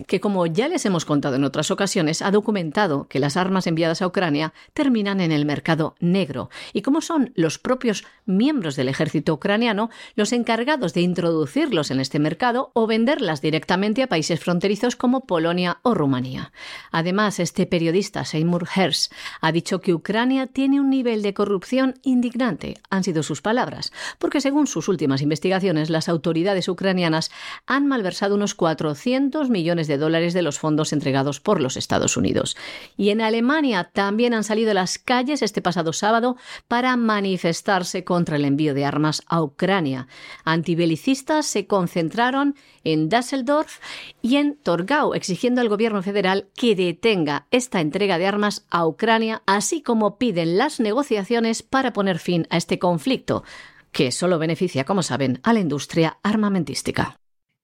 que 0.07 0.20
como 0.20 0.46
ya 0.46 0.68
les 0.68 0.86
hemos 0.86 1.05
contado 1.05 1.36
en 1.36 1.44
otras 1.44 1.70
ocasiones, 1.70 2.22
ha 2.22 2.30
documentado 2.30 3.09
que 3.09 3.18
las 3.18 3.36
armas 3.36 3.66
enviadas 3.66 4.03
a 4.03 4.07
Ucrania 4.07 4.53
terminan 4.72 5.20
en 5.20 5.32
el 5.32 5.44
mercado 5.44 5.94
negro 6.01 6.51
y 6.72 6.82
como 6.82 7.01
son 7.01 7.32
los 7.34 7.59
propios 7.59 8.05
miembros 8.26 8.76
del 8.76 8.88
ejército 8.88 9.34
ucraniano 9.34 9.90
los 10.14 10.32
encargados 10.32 10.94
de 10.94 11.01
introducirlos 11.01 11.90
en 11.90 12.01
este 12.01 12.18
mercado 12.18 12.70
o 12.74 12.86
venderlas 12.86 13.40
directamente 13.40 14.03
a 14.03 14.07
países 14.07 14.40
fronterizos 14.40 14.96
como 14.96 15.26
Polonia 15.26 15.78
o 15.82 15.94
Rumanía. 15.94 16.53
Además, 16.90 17.40
este 17.40 17.66
periodista 17.66 18.24
Seymour 18.24 18.68
Hersh 18.74 19.09
ha 19.40 19.53
dicho 19.53 19.80
que 19.80 19.94
Ucrania 19.94 20.46
tiene 20.46 20.80
un 20.80 20.90
nivel 20.90 21.22
de 21.22 21.34
corrupción 21.34 21.94
indignante, 22.03 22.78
han 22.90 23.05
sido 23.05 23.22
sus 23.22 23.42
palabras, 23.42 23.92
porque 24.18 24.40
según 24.40 24.66
sus 24.66 24.88
últimas 24.88 25.22
investigaciones 25.22 25.90
las 25.90 26.09
autoridades 26.09 26.68
ucranianas 26.68 27.30
han 27.66 27.86
malversado 27.86 28.34
unos 28.34 28.55
400 28.55 29.51
de 29.89 29.99
dólares 29.99 30.34
de 30.34 30.43
los 30.43 30.59
fondos 30.59 30.93
entregados 30.93 31.41
por 31.41 31.61
los 31.61 31.76
Estados 31.76 32.16
Unidos. 32.16 32.57
Y 32.97 33.11
en 33.11 33.20
Alemania 33.20 33.91
también 33.93 34.34
han 34.34 34.45
salido 34.45 34.70
a 34.70 34.74
las 34.74 34.99
calles 34.99 35.43
este 35.43 35.62
pasado 35.62 35.93
sábado 35.93 36.36
para 36.68 36.97
manifestarse 36.97 38.05
contra 38.05 38.36
el 38.36 38.45
envío 38.45 38.74
de 38.74 38.84
armas 38.84 39.22
a 39.26 39.43
Ucrania. 39.43 40.07
Antibelicistas 40.45 41.47
se 41.47 41.66
concentraron 41.66 42.55
en 42.84 43.09
Düsseldorf 43.09 43.78
y 44.22 44.36
en 44.36 44.57
Torgau, 44.57 45.14
exigiendo 45.14 45.61
al 45.61 45.68
gobierno 45.68 46.03
federal 46.03 46.49
que 46.55 46.74
detenga 46.74 47.47
esta 47.51 47.80
entrega 47.80 48.18
de 48.18 48.26
armas 48.26 48.66
a 48.70 48.86
Ucrania, 48.86 49.43
así 49.47 49.82
como 49.82 50.18
piden 50.18 50.59
las 50.59 50.80
negociaciones 50.80 51.62
para 51.62 51.93
poner 51.93 52.18
fin 52.18 52.47
a 52.51 52.57
este 52.57 52.78
conflicto, 52.78 53.45
que 53.93 54.12
solo 54.12 54.39
beneficia, 54.39 54.84
como 54.84 55.03
saben, 55.03 55.41
a 55.43 55.53
la 55.53 55.61
industria 55.61 56.18
armamentística. 56.22 57.18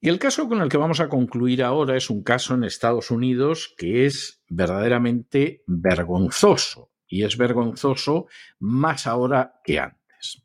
Y 0.05 0.11
el 0.11 0.19
caso 0.19 0.51
con 0.51 0.61
el 0.61 0.69
que 0.69 0.77
vamos 0.77 1.01
a 1.01 1.09
concluir 1.09 1.63
ahora 1.63 1.97
es 1.97 2.11
un 2.11 2.23
caso 2.23 2.53
en 2.53 2.63
Estados 2.63 3.11
Unidos 3.11 3.75
que 3.79 4.05
es 4.05 4.43
verdaderamente 4.51 5.63
vergonzoso. 5.67 6.91
Y 7.09 7.23
es 7.23 7.39
vergonzoso 7.39 8.27
más 8.59 9.07
ahora 9.07 9.63
que 9.65 9.79
antes. 9.79 10.43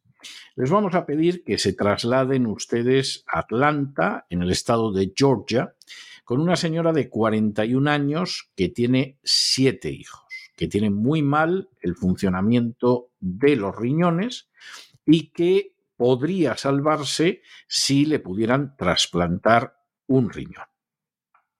Les 0.55 0.69
vamos 0.69 0.95
a 0.95 1.05
pedir 1.05 1.43
que 1.43 1.57
se 1.57 1.73
trasladen 1.73 2.47
ustedes 2.47 3.25
a 3.27 3.39
Atlanta, 3.39 4.25
en 4.29 4.43
el 4.43 4.49
estado 4.49 4.93
de 4.93 5.11
Georgia, 5.13 5.75
con 6.23 6.39
una 6.39 6.55
señora 6.55 6.93
de 6.93 7.09
41 7.09 7.91
años 7.91 8.51
que 8.55 8.69
tiene 8.69 9.19
siete 9.25 9.91
hijos, 9.91 10.53
que 10.55 10.69
tiene 10.69 10.89
muy 10.89 11.21
mal 11.21 11.67
el 11.81 11.97
funcionamiento 11.97 13.11
de 13.19 13.57
los 13.57 13.75
riñones 13.75 14.47
y 15.05 15.31
que 15.31 15.73
podría 15.99 16.55
salvarse 16.55 17.41
si 17.67 18.05
le 18.05 18.19
pudieran 18.19 18.77
trasplantar 18.77 19.83
un 20.07 20.29
riñón. 20.29 20.63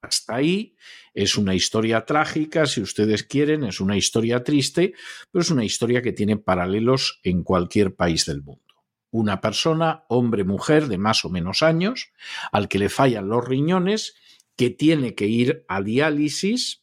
Hasta 0.00 0.36
ahí 0.36 0.78
es 1.12 1.36
una 1.36 1.54
historia 1.54 2.06
trágica, 2.06 2.64
si 2.64 2.80
ustedes 2.80 3.22
quieren, 3.22 3.64
es 3.64 3.82
una 3.82 3.98
historia 3.98 4.42
triste, 4.42 4.94
pero 5.30 5.42
es 5.42 5.50
una 5.50 5.62
historia 5.62 6.00
que 6.00 6.12
tiene 6.12 6.38
paralelos 6.38 7.20
en 7.22 7.42
cualquier 7.42 7.94
país 7.94 8.24
del 8.24 8.42
mundo. 8.42 8.64
Una 9.10 9.42
persona, 9.42 10.04
hombre, 10.08 10.44
mujer, 10.44 10.88
de 10.88 10.96
más 10.96 11.26
o 11.26 11.28
menos 11.28 11.62
años, 11.62 12.10
al 12.50 12.68
que 12.68 12.78
le 12.78 12.88
fallan 12.88 13.28
los 13.28 13.46
riñones, 13.46 14.14
que 14.56 14.70
tiene 14.70 15.14
que 15.14 15.26
ir 15.26 15.66
a 15.68 15.82
diálisis 15.82 16.82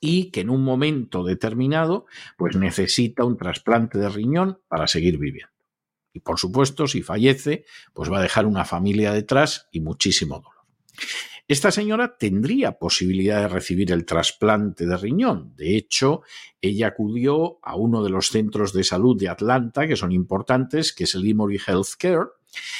y 0.00 0.30
que 0.30 0.40
en 0.40 0.48
un 0.48 0.64
momento 0.64 1.22
determinado 1.22 2.06
pues 2.38 2.56
necesita 2.56 3.24
un 3.24 3.36
trasplante 3.36 3.98
de 3.98 4.08
riñón 4.08 4.62
para 4.68 4.86
seguir 4.86 5.18
viviendo. 5.18 5.49
Y 6.12 6.20
por 6.20 6.38
supuesto, 6.38 6.86
si 6.86 7.02
fallece, 7.02 7.64
pues 7.92 8.10
va 8.10 8.18
a 8.18 8.22
dejar 8.22 8.46
una 8.46 8.64
familia 8.64 9.12
detrás 9.12 9.68
y 9.72 9.80
muchísimo 9.80 10.36
dolor. 10.36 10.60
Esta 11.46 11.72
señora 11.72 12.16
tendría 12.16 12.78
posibilidad 12.78 13.40
de 13.40 13.48
recibir 13.48 13.90
el 13.90 14.04
trasplante 14.04 14.86
de 14.86 14.96
riñón. 14.96 15.56
De 15.56 15.76
hecho, 15.76 16.22
ella 16.60 16.88
acudió 16.88 17.58
a 17.62 17.74
uno 17.74 18.04
de 18.04 18.10
los 18.10 18.28
centros 18.28 18.72
de 18.72 18.84
salud 18.84 19.18
de 19.18 19.28
Atlanta, 19.28 19.88
que 19.88 19.96
son 19.96 20.12
importantes, 20.12 20.92
que 20.92 21.04
es 21.04 21.14
el 21.16 21.28
Emory 21.28 21.58
Healthcare, 21.58 22.28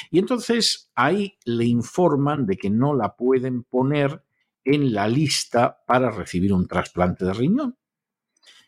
y 0.09 0.19
entonces 0.19 0.89
ahí 0.95 1.37
le 1.45 1.65
informan 1.65 2.45
de 2.45 2.55
que 2.55 2.69
no 2.69 2.95
la 2.95 3.15
pueden 3.17 3.63
poner 3.63 4.23
en 4.63 4.93
la 4.93 5.07
lista 5.07 5.83
para 5.85 6.11
recibir 6.11 6.53
un 6.53 6.67
trasplante 6.67 7.25
de 7.25 7.33
riñón. 7.33 7.77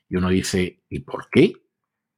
Y 0.09 0.17
uno 0.17 0.29
dice, 0.29 0.83
¿y 0.89 0.99
por 0.99 1.29
qué? 1.29 1.62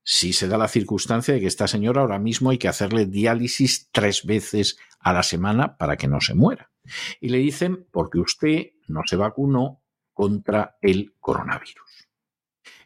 Si 0.08 0.34
se 0.34 0.48
da 0.48 0.60
la 0.60 0.68
circunstancia 0.68 1.34
de 1.34 1.42
que 1.42 1.48
esta 1.48 1.68
señora 1.68 2.02
ahora 2.02 2.20
mismo 2.20 2.52
hay 2.52 2.60
que 2.60 2.68
hacerle 2.68 3.08
diálisis 3.08 3.90
tres 3.92 4.24
veces 4.24 4.78
a 5.00 5.12
la 5.12 5.24
semana 5.24 5.78
para 5.78 5.98
que 5.98 6.08
no 6.08 6.22
se 6.22 6.36
muera. 6.36 6.72
Y 7.20 7.30
le 7.30 7.40
dicen, 7.40 7.88
porque 7.92 8.20
usted 8.20 8.68
no 8.88 9.02
se 9.08 9.16
vacunó 9.16 9.82
contra 10.14 10.78
el 10.82 11.16
coronavirus. 11.20 12.08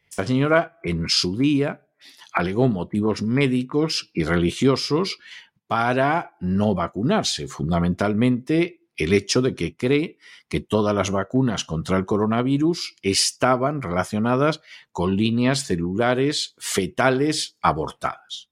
Esta 0.09 0.25
señora 0.25 0.79
en 0.81 1.09
su 1.09 1.37
día 1.37 1.85
alegó 2.31 2.69
motivos 2.69 3.21
médicos 3.21 4.11
y 4.13 4.23
religiosos 4.23 5.19
para 5.67 6.37
no 6.39 6.73
vacunarse, 6.73 7.49
fundamentalmente 7.49 8.78
el 8.99 9.13
hecho 9.13 9.41
de 9.41 9.55
que 9.55 9.77
cree 9.77 10.17
que 10.49 10.59
todas 10.59 10.93
las 10.93 11.09
vacunas 11.09 11.63
contra 11.63 11.97
el 11.97 12.05
coronavirus 12.05 12.95
estaban 13.01 13.81
relacionadas 13.81 14.61
con 14.91 15.15
líneas 15.15 15.65
celulares 15.65 16.53
fetales 16.57 17.57
abortadas. 17.61 18.49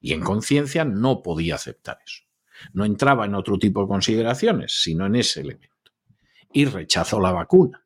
Y 0.00 0.12
en 0.12 0.20
conciencia 0.20 0.84
no 0.84 1.22
podía 1.22 1.56
aceptar 1.56 1.98
eso. 2.06 2.22
No 2.72 2.84
entraba 2.84 3.26
en 3.26 3.34
otro 3.34 3.58
tipo 3.58 3.82
de 3.82 3.88
consideraciones, 3.88 4.80
sino 4.80 5.06
en 5.06 5.16
ese 5.16 5.40
elemento. 5.40 5.92
Y 6.52 6.66
rechazó 6.66 7.20
la 7.20 7.32
vacuna, 7.32 7.84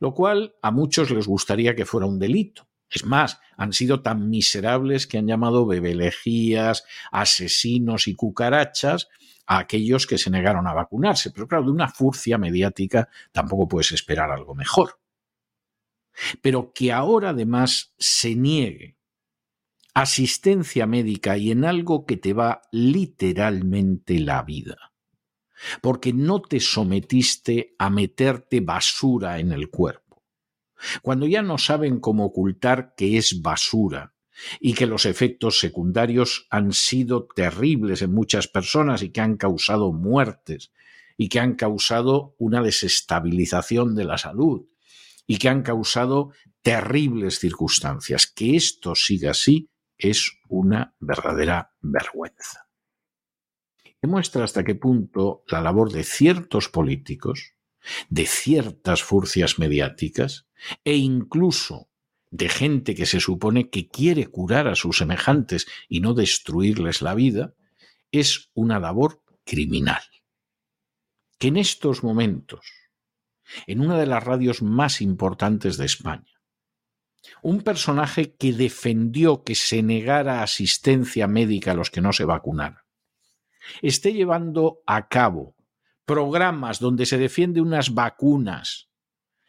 lo 0.00 0.12
cual 0.12 0.56
a 0.60 0.70
muchos 0.70 1.10
les 1.10 1.26
gustaría 1.26 1.76
que 1.76 1.86
fuera 1.86 2.06
un 2.06 2.18
delito. 2.18 2.68
Es 2.90 3.04
más, 3.04 3.40
han 3.56 3.72
sido 3.72 4.02
tan 4.02 4.28
miserables 4.30 5.06
que 5.06 5.18
han 5.18 5.26
llamado 5.26 5.66
bebelejías, 5.66 6.84
asesinos 7.10 8.08
y 8.08 8.14
cucarachas 8.14 9.08
a 9.46 9.58
aquellos 9.58 10.06
que 10.06 10.18
se 10.18 10.30
negaron 10.30 10.66
a 10.66 10.74
vacunarse. 10.74 11.30
Pero 11.30 11.48
claro, 11.48 11.64
de 11.64 11.70
una 11.70 11.88
furcia 11.88 12.38
mediática 12.38 13.08
tampoco 13.32 13.68
puedes 13.68 13.92
esperar 13.92 14.30
algo 14.30 14.54
mejor. 14.54 15.00
Pero 16.40 16.72
que 16.72 16.92
ahora 16.92 17.30
además 17.30 17.94
se 17.98 18.36
niegue 18.36 18.96
asistencia 19.94 20.86
médica 20.86 21.36
y 21.36 21.52
en 21.52 21.64
algo 21.64 22.04
que 22.04 22.16
te 22.16 22.32
va 22.32 22.62
literalmente 22.72 24.18
la 24.18 24.42
vida. 24.42 24.92
Porque 25.80 26.12
no 26.12 26.42
te 26.42 26.58
sometiste 26.58 27.76
a 27.78 27.90
meterte 27.90 28.60
basura 28.60 29.38
en 29.38 29.52
el 29.52 29.70
cuerpo 29.70 30.03
cuando 31.02 31.26
ya 31.26 31.42
no 31.42 31.58
saben 31.58 32.00
cómo 32.00 32.26
ocultar 32.26 32.94
que 32.96 33.16
es 33.16 33.42
basura 33.42 34.14
y 34.60 34.74
que 34.74 34.86
los 34.86 35.06
efectos 35.06 35.58
secundarios 35.58 36.46
han 36.50 36.72
sido 36.72 37.26
terribles 37.34 38.02
en 38.02 38.12
muchas 38.12 38.48
personas 38.48 39.02
y 39.02 39.10
que 39.10 39.20
han 39.20 39.36
causado 39.36 39.92
muertes 39.92 40.72
y 41.16 41.28
que 41.28 41.40
han 41.40 41.54
causado 41.54 42.34
una 42.38 42.62
desestabilización 42.62 43.94
de 43.94 44.04
la 44.04 44.18
salud 44.18 44.66
y 45.26 45.38
que 45.38 45.48
han 45.48 45.62
causado 45.62 46.32
terribles 46.62 47.38
circunstancias. 47.38 48.26
Que 48.26 48.56
esto 48.56 48.94
siga 48.94 49.30
así 49.30 49.70
es 49.96 50.32
una 50.48 50.94
verdadera 50.98 51.72
vergüenza. 51.80 52.68
Demuestra 54.02 54.44
hasta 54.44 54.64
qué 54.64 54.74
punto 54.74 55.44
la 55.46 55.62
labor 55.62 55.90
de 55.90 56.04
ciertos 56.04 56.68
políticos, 56.68 57.53
de 58.08 58.26
ciertas 58.26 59.02
furcias 59.02 59.58
mediáticas 59.58 60.46
e 60.84 60.96
incluso 60.96 61.88
de 62.30 62.48
gente 62.48 62.94
que 62.94 63.06
se 63.06 63.20
supone 63.20 63.70
que 63.70 63.88
quiere 63.88 64.26
curar 64.26 64.66
a 64.66 64.74
sus 64.74 64.98
semejantes 64.98 65.66
y 65.88 66.00
no 66.00 66.14
destruirles 66.14 67.00
la 67.00 67.14
vida, 67.14 67.54
es 68.10 68.50
una 68.54 68.80
labor 68.80 69.22
criminal. 69.44 70.02
Que 71.38 71.48
en 71.48 71.56
estos 71.56 72.02
momentos, 72.02 72.66
en 73.66 73.80
una 73.80 73.98
de 73.98 74.06
las 74.06 74.24
radios 74.24 74.62
más 74.62 75.00
importantes 75.00 75.76
de 75.76 75.84
España, 75.84 76.40
un 77.42 77.62
personaje 77.62 78.34
que 78.34 78.52
defendió 78.52 79.44
que 79.44 79.54
se 79.54 79.82
negara 79.82 80.42
asistencia 80.42 81.26
médica 81.26 81.72
a 81.72 81.74
los 81.74 81.90
que 81.90 82.00
no 82.00 82.12
se 82.12 82.24
vacunaran, 82.24 82.82
esté 83.80 84.12
llevando 84.12 84.80
a 84.86 85.08
cabo 85.08 85.54
programas 86.04 86.80
donde 86.80 87.06
se 87.06 87.18
defiende 87.18 87.60
unas 87.60 87.94
vacunas 87.94 88.88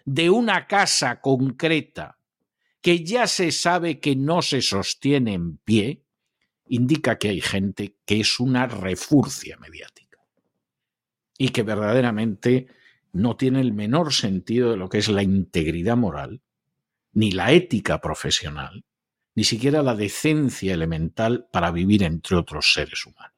de 0.05 0.29
una 0.29 0.67
casa 0.67 1.19
concreta 1.21 2.19
que 2.81 3.03
ya 3.03 3.25
se 3.27 3.51
sabe 3.51 3.99
que 3.99 4.15
no 4.15 4.41
se 4.41 4.61
sostiene 4.61 5.33
en 5.33 5.57
pie, 5.57 6.03
indica 6.67 7.17
que 7.17 7.29
hay 7.29 7.41
gente 7.41 7.97
que 8.05 8.19
es 8.19 8.39
una 8.39 8.67
refurcia 8.67 9.57
mediática 9.57 10.19
y 11.37 11.49
que 11.49 11.63
verdaderamente 11.63 12.67
no 13.11 13.37
tiene 13.37 13.61
el 13.61 13.73
menor 13.73 14.13
sentido 14.13 14.71
de 14.71 14.77
lo 14.77 14.89
que 14.89 14.99
es 14.99 15.09
la 15.09 15.23
integridad 15.23 15.97
moral, 15.97 16.41
ni 17.13 17.31
la 17.31 17.51
ética 17.53 18.01
profesional, 18.01 18.85
ni 19.33 19.43
siquiera 19.43 19.81
la 19.81 19.95
decencia 19.95 20.73
elemental 20.73 21.47
para 21.51 21.71
vivir 21.71 22.03
entre 22.03 22.35
otros 22.35 22.73
seres 22.73 23.05
humanos. 23.05 23.34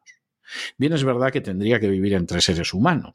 Bien 0.77 0.93
es 0.93 1.03
verdad 1.03 1.31
que 1.31 1.41
tendría 1.41 1.79
que 1.79 1.89
vivir 1.89 2.13
entre 2.13 2.41
seres 2.41 2.73
humanos, 2.73 3.13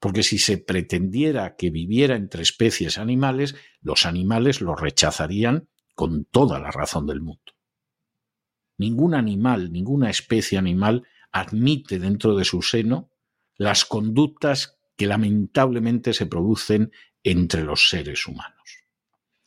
porque 0.00 0.22
si 0.22 0.38
se 0.38 0.58
pretendiera 0.58 1.56
que 1.56 1.70
viviera 1.70 2.16
entre 2.16 2.42
especies 2.42 2.98
animales, 2.98 3.56
los 3.80 4.06
animales 4.06 4.60
lo 4.60 4.74
rechazarían 4.76 5.68
con 5.94 6.24
toda 6.24 6.58
la 6.60 6.70
razón 6.70 7.06
del 7.06 7.20
mundo. 7.20 7.52
Ningún 8.76 9.14
animal, 9.14 9.72
ninguna 9.72 10.10
especie 10.10 10.56
animal 10.56 11.06
admite 11.32 11.98
dentro 11.98 12.36
de 12.36 12.44
su 12.44 12.62
seno 12.62 13.10
las 13.56 13.84
conductas 13.84 14.78
que 14.96 15.06
lamentablemente 15.06 16.12
se 16.12 16.26
producen 16.26 16.92
entre 17.24 17.64
los 17.64 17.88
seres 17.88 18.26
humanos. 18.26 18.84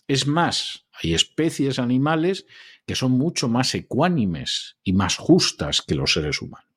Es 0.07 0.28
más, 0.28 0.88
hay 1.01 1.14
especies 1.14 1.80
animales 1.80 2.45
que 2.86 2.95
son 2.95 3.14
mucho 3.14 3.47
más 3.47 3.74
ecuánimes 3.74 4.78
y 4.84 4.91
más 4.91 5.16
justas 5.16 5.82
que 5.82 5.95
los 5.95 6.14
seres 6.14 6.41
humanos. 6.41 6.71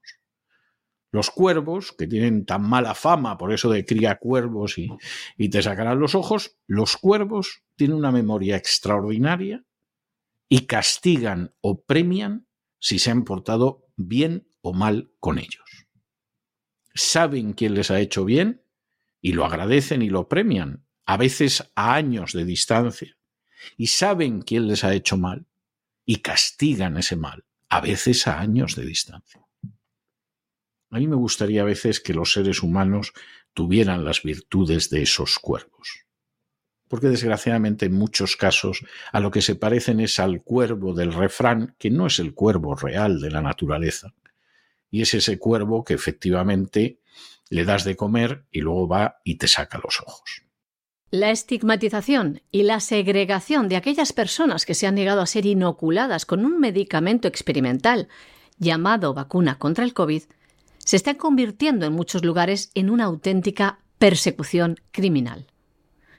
Los 1.15 1.31
cuervos, 1.31 1.93
que 1.93 2.09
tienen 2.09 2.45
tan 2.45 2.63
mala 2.69 2.93
fama, 2.93 3.39
por 3.39 3.53
eso 3.53 3.71
de 3.71 3.85
cría 3.85 4.17
cuervos 4.17 4.79
y, 4.79 4.91
y 5.39 5.49
te 5.49 5.63
sacarán 5.63 6.01
los 6.01 6.17
ojos, 6.17 6.57
los 6.67 6.97
cuervos 6.97 7.63
tienen 7.77 7.97
una 7.97 8.11
memoria 8.11 8.57
extraordinaria 8.57 9.65
y 10.49 10.67
castigan 10.67 11.55
o 11.61 11.85
premian 11.85 12.49
si 12.81 12.99
se 12.99 13.13
han 13.13 13.23
portado 13.23 13.87
bien 13.95 14.49
o 14.61 14.73
mal 14.73 15.13
con 15.21 15.39
ellos. 15.39 15.87
Saben 16.97 17.53
quién 17.53 17.75
les 17.75 17.93
ha 17.93 18.01
hecho 18.01 18.25
bien 18.25 18.65
y 19.21 19.35
lo 19.35 19.45
agradecen 19.45 20.03
y 20.03 20.09
lo 20.09 20.29
premian, 20.29 20.85
a 21.07 21.17
veces 21.17 21.71
a 21.77 21.95
años 21.95 22.33
de 22.33 22.45
distancia. 22.45 23.17
Y 23.77 23.87
saben 23.87 24.43
quién 24.43 24.67
les 24.67 24.83
ha 24.83 24.93
hecho 24.93 25.17
mal 25.17 25.47
y 26.05 26.17
castigan 26.17 26.97
ese 26.97 27.15
mal, 27.15 27.45
a 27.69 27.81
veces 27.81 28.27
a 28.27 28.41
años 28.41 28.75
de 28.75 28.85
distancia. 28.85 29.44
A 30.95 30.99
mí 30.99 31.09
me 31.09 31.17
gustaría 31.17 31.63
a 31.63 31.65
veces 31.65 31.99
que 31.99 32.15
los 32.15 32.33
seres 32.33 32.63
humanos 32.63 33.15
tuvieran 33.53 34.05
las 34.05 34.23
virtudes 34.23 34.91
de 34.91 35.03
esos 35.03 35.41
cuervos. 35.41 36.05
Porque 36.87 37.09
desgraciadamente 37.09 37.87
en 37.87 37.95
muchos 37.95 38.37
casos 38.37 38.85
a 39.11 39.19
lo 39.19 39.33
que 39.33 39.43
se 39.43 39.57
parecen 39.57 39.99
es 39.99 40.21
al 40.21 40.43
cuervo 40.43 40.95
del 40.95 41.13
refrán, 41.13 41.75
que 41.81 41.91
no 41.91 42.07
es 42.07 42.21
el 42.21 42.33
cuervo 42.33 42.77
real 42.77 43.21
de 43.21 43.33
la 43.33 43.43
naturaleza. 43.43 44.15
Y 44.89 45.03
es 45.03 45.15
ese 45.15 45.37
cuervo 45.37 45.83
que 45.83 45.95
efectivamente 45.95 47.01
le 47.51 47.65
das 47.65 47.83
de 47.83 47.97
comer 47.97 48.45
y 48.53 48.61
luego 48.61 48.87
va 48.87 49.17
y 49.25 49.35
te 49.35 49.49
saca 49.49 49.81
los 49.83 50.01
ojos. 50.01 50.45
La 51.11 51.33
estigmatización 51.33 52.43
y 52.53 52.63
la 52.63 52.79
segregación 52.79 53.69
de 53.69 53.75
aquellas 53.75 54.13
personas 54.13 54.65
que 54.65 54.75
se 54.75 54.87
han 54.87 54.95
negado 54.95 55.23
a 55.23 55.27
ser 55.27 55.45
inoculadas 55.45 56.25
con 56.25 56.45
un 56.45 56.61
medicamento 56.61 57.27
experimental 57.27 58.07
llamado 58.59 59.13
vacuna 59.13 59.59
contra 59.59 59.83
el 59.83 59.93
COVID 59.93 60.23
se 60.85 60.97
está 60.97 61.15
convirtiendo 61.15 61.87
en 61.87 61.93
muchos 61.93 62.25
lugares 62.25 62.71
en 62.75 62.91
una 62.91 63.05
auténtica 63.05 63.79
persecución 63.99 64.81
criminal. 64.91 65.47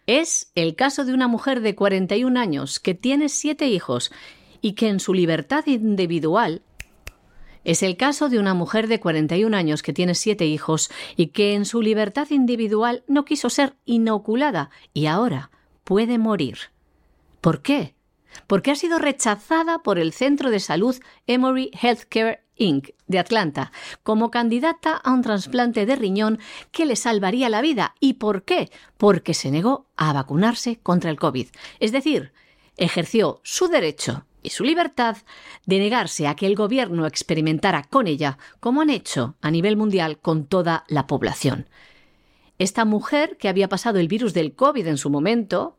Es 0.08 0.52
el 0.56 0.76
caso 0.76 1.06
de 1.06 1.14
una 1.14 1.28
mujer 1.28 1.62
de 1.62 1.76
41 1.76 2.40
años 2.40 2.80
que 2.80 2.94
tiene 2.94 3.30
siete 3.30 3.68
hijos 3.68 4.12
y 4.62 4.74
que 4.74 4.90
en 4.90 5.00
su 5.00 5.14
libertad 5.14 5.66
individual 5.68 6.62
es 7.66 7.82
el 7.82 7.98
caso 7.98 8.30
de 8.30 8.38
una 8.38 8.54
mujer 8.54 8.88
de 8.88 9.00
41 9.00 9.58
años 9.58 9.82
que 9.82 9.92
tiene 9.92 10.14
siete 10.14 10.46
hijos 10.46 10.92
y 11.18 11.28
que 11.28 11.56
en 11.56 11.66
su 11.66 11.82
libertad 11.82 12.30
individual 12.30 13.04
no 13.08 13.26
quiso 13.26 13.50
ser 13.50 13.76
inoculada 13.86 14.70
y 14.94 15.08
ahora 15.08 15.50
puede 15.84 16.20
morir. 16.20 16.58
¿Por 17.42 17.64
qué? 17.64 17.96
Porque 18.46 18.70
ha 18.70 18.76
sido 18.76 19.00
rechazada 19.00 19.80
por 19.80 19.98
el 19.98 20.14
Centro 20.14 20.52
de 20.52 20.60
Salud 20.60 20.96
Emory 21.26 21.72
Healthcare 21.74 22.45
Inc. 22.58 22.90
de 23.08 23.20
Atlanta 23.20 23.72
como 24.04 24.32
candidata 24.32 24.96
a 24.96 25.12
un 25.12 25.22
trasplante 25.22 25.86
de 25.86 25.96
riñón 25.96 26.40
que 26.72 26.86
le 26.86 26.96
salvaría 26.96 27.50
la 27.50 27.62
vida. 27.62 27.96
¿Y 28.00 28.14
por 28.14 28.44
qué? 28.44 28.72
Porque 28.98 29.34
se 29.34 29.52
negó 29.52 29.88
a 29.98 30.14
vacunarse 30.14 30.78
contra 30.78 31.10
el 31.10 31.20
COVID. 31.20 31.48
Es 31.80 31.92
decir, 31.92 32.32
ejerció 32.78 33.42
su 33.44 33.68
derecho 33.68 34.26
y 34.42 34.52
su 34.52 34.64
libertad 34.64 35.18
de 35.66 35.80
negarse 35.80 36.28
a 36.28 36.36
que 36.36 36.46
el 36.46 36.56
gobierno 36.56 37.08
experimentara 37.08 37.84
con 37.84 38.08
ella, 38.08 38.38
como 38.60 38.82
han 38.82 38.90
hecho 38.90 39.36
a 39.42 39.50
nivel 39.50 39.76
mundial 39.76 40.20
con 40.20 40.46
toda 40.46 40.86
la 40.88 41.08
población. 41.08 41.68
Esta 42.58 42.86
mujer, 42.86 43.38
que 43.38 43.50
había 43.50 43.68
pasado 43.68 44.00
el 44.00 44.08
virus 44.08 44.34
del 44.34 44.54
COVID 44.54 44.88
en 44.88 44.98
su 44.98 45.10
momento, 45.10 45.78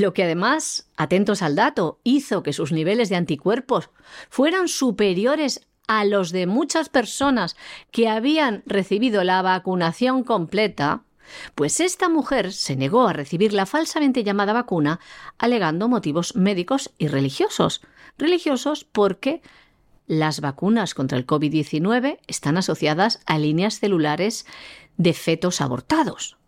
lo 0.00 0.14
que 0.14 0.24
además, 0.24 0.88
atentos 0.96 1.42
al 1.42 1.54
dato, 1.54 2.00
hizo 2.02 2.42
que 2.42 2.54
sus 2.54 2.72
niveles 2.72 3.10
de 3.10 3.16
anticuerpos 3.16 3.90
fueran 4.30 4.68
superiores 4.68 5.66
a 5.86 6.06
los 6.06 6.32
de 6.32 6.46
muchas 6.46 6.88
personas 6.88 7.56
que 7.90 8.08
habían 8.08 8.62
recibido 8.64 9.22
la 9.22 9.42
vacunación 9.42 10.24
completa, 10.24 11.02
pues 11.54 11.78
esta 11.80 12.08
mujer 12.08 12.54
se 12.54 12.74
negó 12.74 13.06
a 13.06 13.12
recibir 13.12 13.52
la 13.52 13.66
falsamente 13.66 14.24
llamada 14.24 14.54
vacuna 14.54 14.98
alegando 15.36 15.88
motivos 15.88 16.36
médicos 16.36 16.90
y 16.96 17.08
religiosos. 17.08 17.82
Religiosos 18.16 18.84
porque 18.84 19.42
las 20.06 20.40
vacunas 20.40 20.94
contra 20.94 21.18
el 21.18 21.26
COVID-19 21.26 22.18
están 22.26 22.56
asociadas 22.56 23.20
a 23.26 23.38
líneas 23.38 23.78
celulares 23.78 24.46
de 24.96 25.12
fetos 25.12 25.60
abortados. 25.60 26.38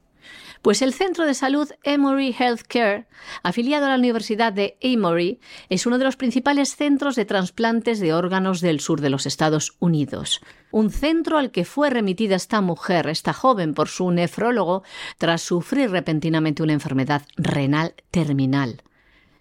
Pues 0.65 0.81
el 0.81 0.95
Centro 0.95 1.27
de 1.27 1.35
Salud 1.35 1.69
Emory 1.83 2.35
Healthcare, 2.39 3.07
afiliado 3.43 3.85
a 3.85 3.91
la 3.91 3.97
Universidad 3.97 4.51
de 4.51 4.79
Emory, 4.81 5.39
es 5.69 5.85
uno 5.85 5.99
de 5.99 6.05
los 6.05 6.17
principales 6.17 6.75
centros 6.75 7.17
de 7.17 7.27
trasplantes 7.27 8.01
de 8.01 8.15
órganos 8.15 8.63
del 8.63 8.81
sur 8.81 9.03
de 9.03 9.11
los 9.11 9.27
Estados 9.27 9.77
Unidos. 9.79 10.41
Un 10.71 10.91
centro 10.91 11.37
al 11.37 11.51
que 11.51 11.67
fue 11.67 11.91
remitida 11.91 12.35
esta 12.35 12.63
mujer, 12.63 13.09
esta 13.09 13.35
joven, 13.35 13.75
por 13.75 13.89
su 13.89 14.11
nefrólogo, 14.11 14.85
tras 15.19 15.43
sufrir 15.43 15.91
repentinamente 15.91 16.63
una 16.63 16.73
enfermedad 16.73 17.27
renal 17.37 17.93
terminal. 18.11 18.83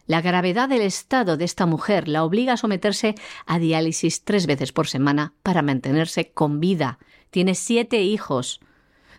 La 0.07 0.19
gravedad 0.21 0.67
del 0.67 0.81
estado 0.81 1.37
de 1.37 1.45
esta 1.45 1.65
mujer 1.65 2.09
la 2.09 2.25
obliga 2.25 2.51
a 2.51 2.57
someterse 2.57 3.15
a 3.45 3.59
diálisis 3.59 4.25
tres 4.25 4.45
veces 4.45 4.73
por 4.73 4.87
semana 4.87 5.35
para 5.41 5.61
mantenerse 5.61 6.33
con 6.33 6.59
vida. 6.59 6.99
Tiene 7.31 7.55
siete 7.55 8.01
hijos. 8.01 8.59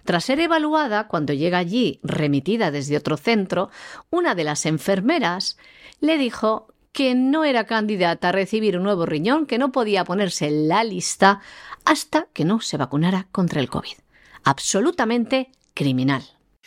Tras 0.05 0.25
ser 0.25 0.41
evaluada, 0.41 1.09
cuando 1.09 1.33
llega 1.33 1.59
allí, 1.59 2.01
remitida 2.03 2.71
desde 2.71 2.97
otro 2.97 3.17
centro, 3.17 3.71
una 4.11 4.35
de 4.35 4.45
las 4.45 4.67
enfermeras 4.67 5.59
le 6.01 6.19
dijo 6.19 6.69
que 6.93 7.15
no 7.15 7.45
era 7.45 7.65
candidata 7.65 8.29
a 8.29 8.33
recibir 8.33 8.77
un 8.77 8.85
nuevo 8.85 9.07
riñón, 9.07 9.47
que 9.47 9.59
no 9.59 9.73
podía 9.73 10.05
ponerse 10.05 10.47
en 10.47 10.69
la 10.69 10.85
lista 10.85 11.41
hasta 11.85 12.29
que 12.33 12.45
no 12.45 12.61
se 12.61 12.77
vacunara 12.77 13.27
contra 13.33 13.61
el 13.61 13.69
COVID. 13.69 13.97
Absolutamente 14.45 15.51
criminal. 15.75 16.23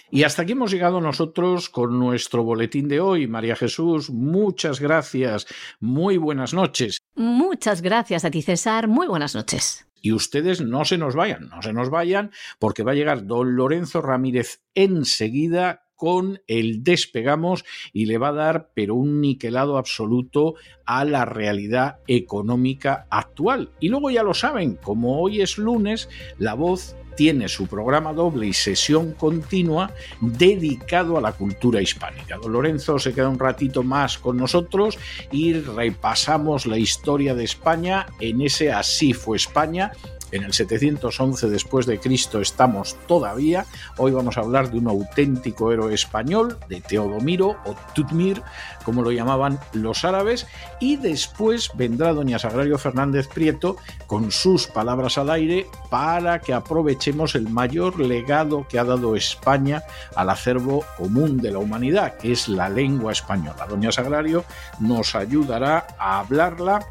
Y 0.09 0.23
hasta 0.23 0.41
aquí 0.41 0.53
hemos 0.53 0.71
llegado 0.71 1.01
nosotros 1.01 1.69
con 1.69 1.99
nuestro 1.99 2.43
boletín 2.43 2.87
de 2.87 2.99
hoy. 2.99 3.27
María 3.27 3.55
Jesús, 3.55 4.09
muchas 4.09 4.79
gracias. 4.79 5.47
Muy 5.79 6.17
buenas 6.17 6.53
noches. 6.53 6.99
Muchas 7.15 7.81
gracias 7.81 8.23
a 8.23 8.31
ti, 8.31 8.41
César. 8.41 8.87
Muy 8.87 9.07
buenas 9.07 9.35
noches. 9.35 9.85
Y 10.01 10.11
ustedes 10.11 10.61
no 10.61 10.85
se 10.85 10.97
nos 10.97 11.15
vayan, 11.15 11.49
no 11.49 11.61
se 11.61 11.73
nos 11.73 11.89
vayan, 11.89 12.31
porque 12.59 12.83
va 12.83 12.91
a 12.91 12.95
llegar 12.95 13.25
don 13.25 13.55
Lorenzo 13.55 14.01
Ramírez 14.01 14.61
enseguida 14.75 15.83
con 15.97 16.41
el 16.47 16.83
despegamos 16.83 17.65
y 17.91 18.05
le 18.05 18.19
va 18.19 18.29
a 18.29 18.33
dar 18.33 18.69
pero 18.73 18.95
un 18.95 19.19
niquelado 19.19 19.77
absoluto 19.77 20.53
a 20.85 21.03
la 21.03 21.25
realidad 21.25 21.97
económica 22.07 23.07
actual. 23.09 23.71
Y 23.79 23.89
luego 23.89 24.11
ya 24.11 24.23
lo 24.23 24.33
saben, 24.33 24.75
como 24.75 25.19
hoy 25.19 25.41
es 25.41 25.57
lunes, 25.57 26.07
la 26.37 26.53
voz 26.53 26.95
tiene 27.17 27.49
su 27.49 27.67
programa 27.67 28.13
doble 28.13 28.47
y 28.47 28.53
sesión 28.53 29.11
continua 29.13 29.91
dedicado 30.21 31.17
a 31.17 31.21
la 31.21 31.33
cultura 31.33 31.81
hispánica. 31.81 32.37
Don 32.37 32.53
Lorenzo 32.53 32.99
se 32.99 33.13
queda 33.13 33.27
un 33.27 33.39
ratito 33.39 33.83
más 33.83 34.17
con 34.17 34.37
nosotros 34.37 34.97
y 35.31 35.53
repasamos 35.53 36.65
la 36.65 36.77
historia 36.77 37.35
de 37.35 37.43
España 37.43 38.05
en 38.21 38.41
ese 38.41 38.71
Así 38.71 39.13
fue 39.13 39.35
España 39.37 39.91
en 40.31 40.43
el 40.43 40.53
711 40.53 41.49
después 41.49 41.85
de 41.85 41.99
Cristo 41.99 42.41
estamos 42.41 42.97
todavía. 43.07 43.65
Hoy 43.97 44.11
vamos 44.11 44.37
a 44.37 44.41
hablar 44.41 44.71
de 44.71 44.77
un 44.77 44.87
auténtico 44.87 45.71
héroe 45.71 45.93
español, 45.93 46.57
de 46.67 46.81
Teodomiro 46.81 47.57
o 47.65 47.75
Tutmir, 47.93 48.41
como 48.83 49.01
lo 49.01 49.11
llamaban 49.11 49.59
los 49.73 50.05
árabes, 50.05 50.47
y 50.79 50.97
después 50.97 51.71
vendrá 51.75 52.13
doña 52.13 52.39
Sagrario 52.39 52.77
Fernández 52.77 53.27
Prieto 53.27 53.77
con 54.05 54.31
sus 54.31 54.67
palabras 54.67 55.17
al 55.17 55.29
aire 55.29 55.67
para 55.89 56.39
que 56.39 56.53
aprovechemos 56.53 57.35
el 57.35 57.49
mayor 57.49 57.99
legado 57.99 58.67
que 58.67 58.79
ha 58.79 58.83
dado 58.83 59.15
España 59.15 59.83
al 60.15 60.29
acervo 60.29 60.85
común 60.97 61.37
de 61.37 61.51
la 61.51 61.59
humanidad, 61.59 62.17
que 62.17 62.31
es 62.31 62.47
la 62.47 62.69
lengua 62.69 63.11
española. 63.11 63.65
Doña 63.69 63.91
Sagrario 63.91 64.43
nos 64.79 65.15
ayudará 65.15 65.87
a 65.97 66.19
hablarla 66.19 66.85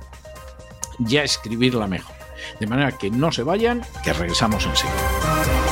y 0.99 1.17
a 1.19 1.25
escribirla 1.25 1.87
mejor. 1.87 2.16
De 2.61 2.67
manera 2.67 2.93
que 2.93 3.11
no 3.11 3.33
se 3.33 3.43
vayan, 3.43 3.83
que 4.03 4.13
regresamos 4.13 4.65
enseguida. 4.65 5.66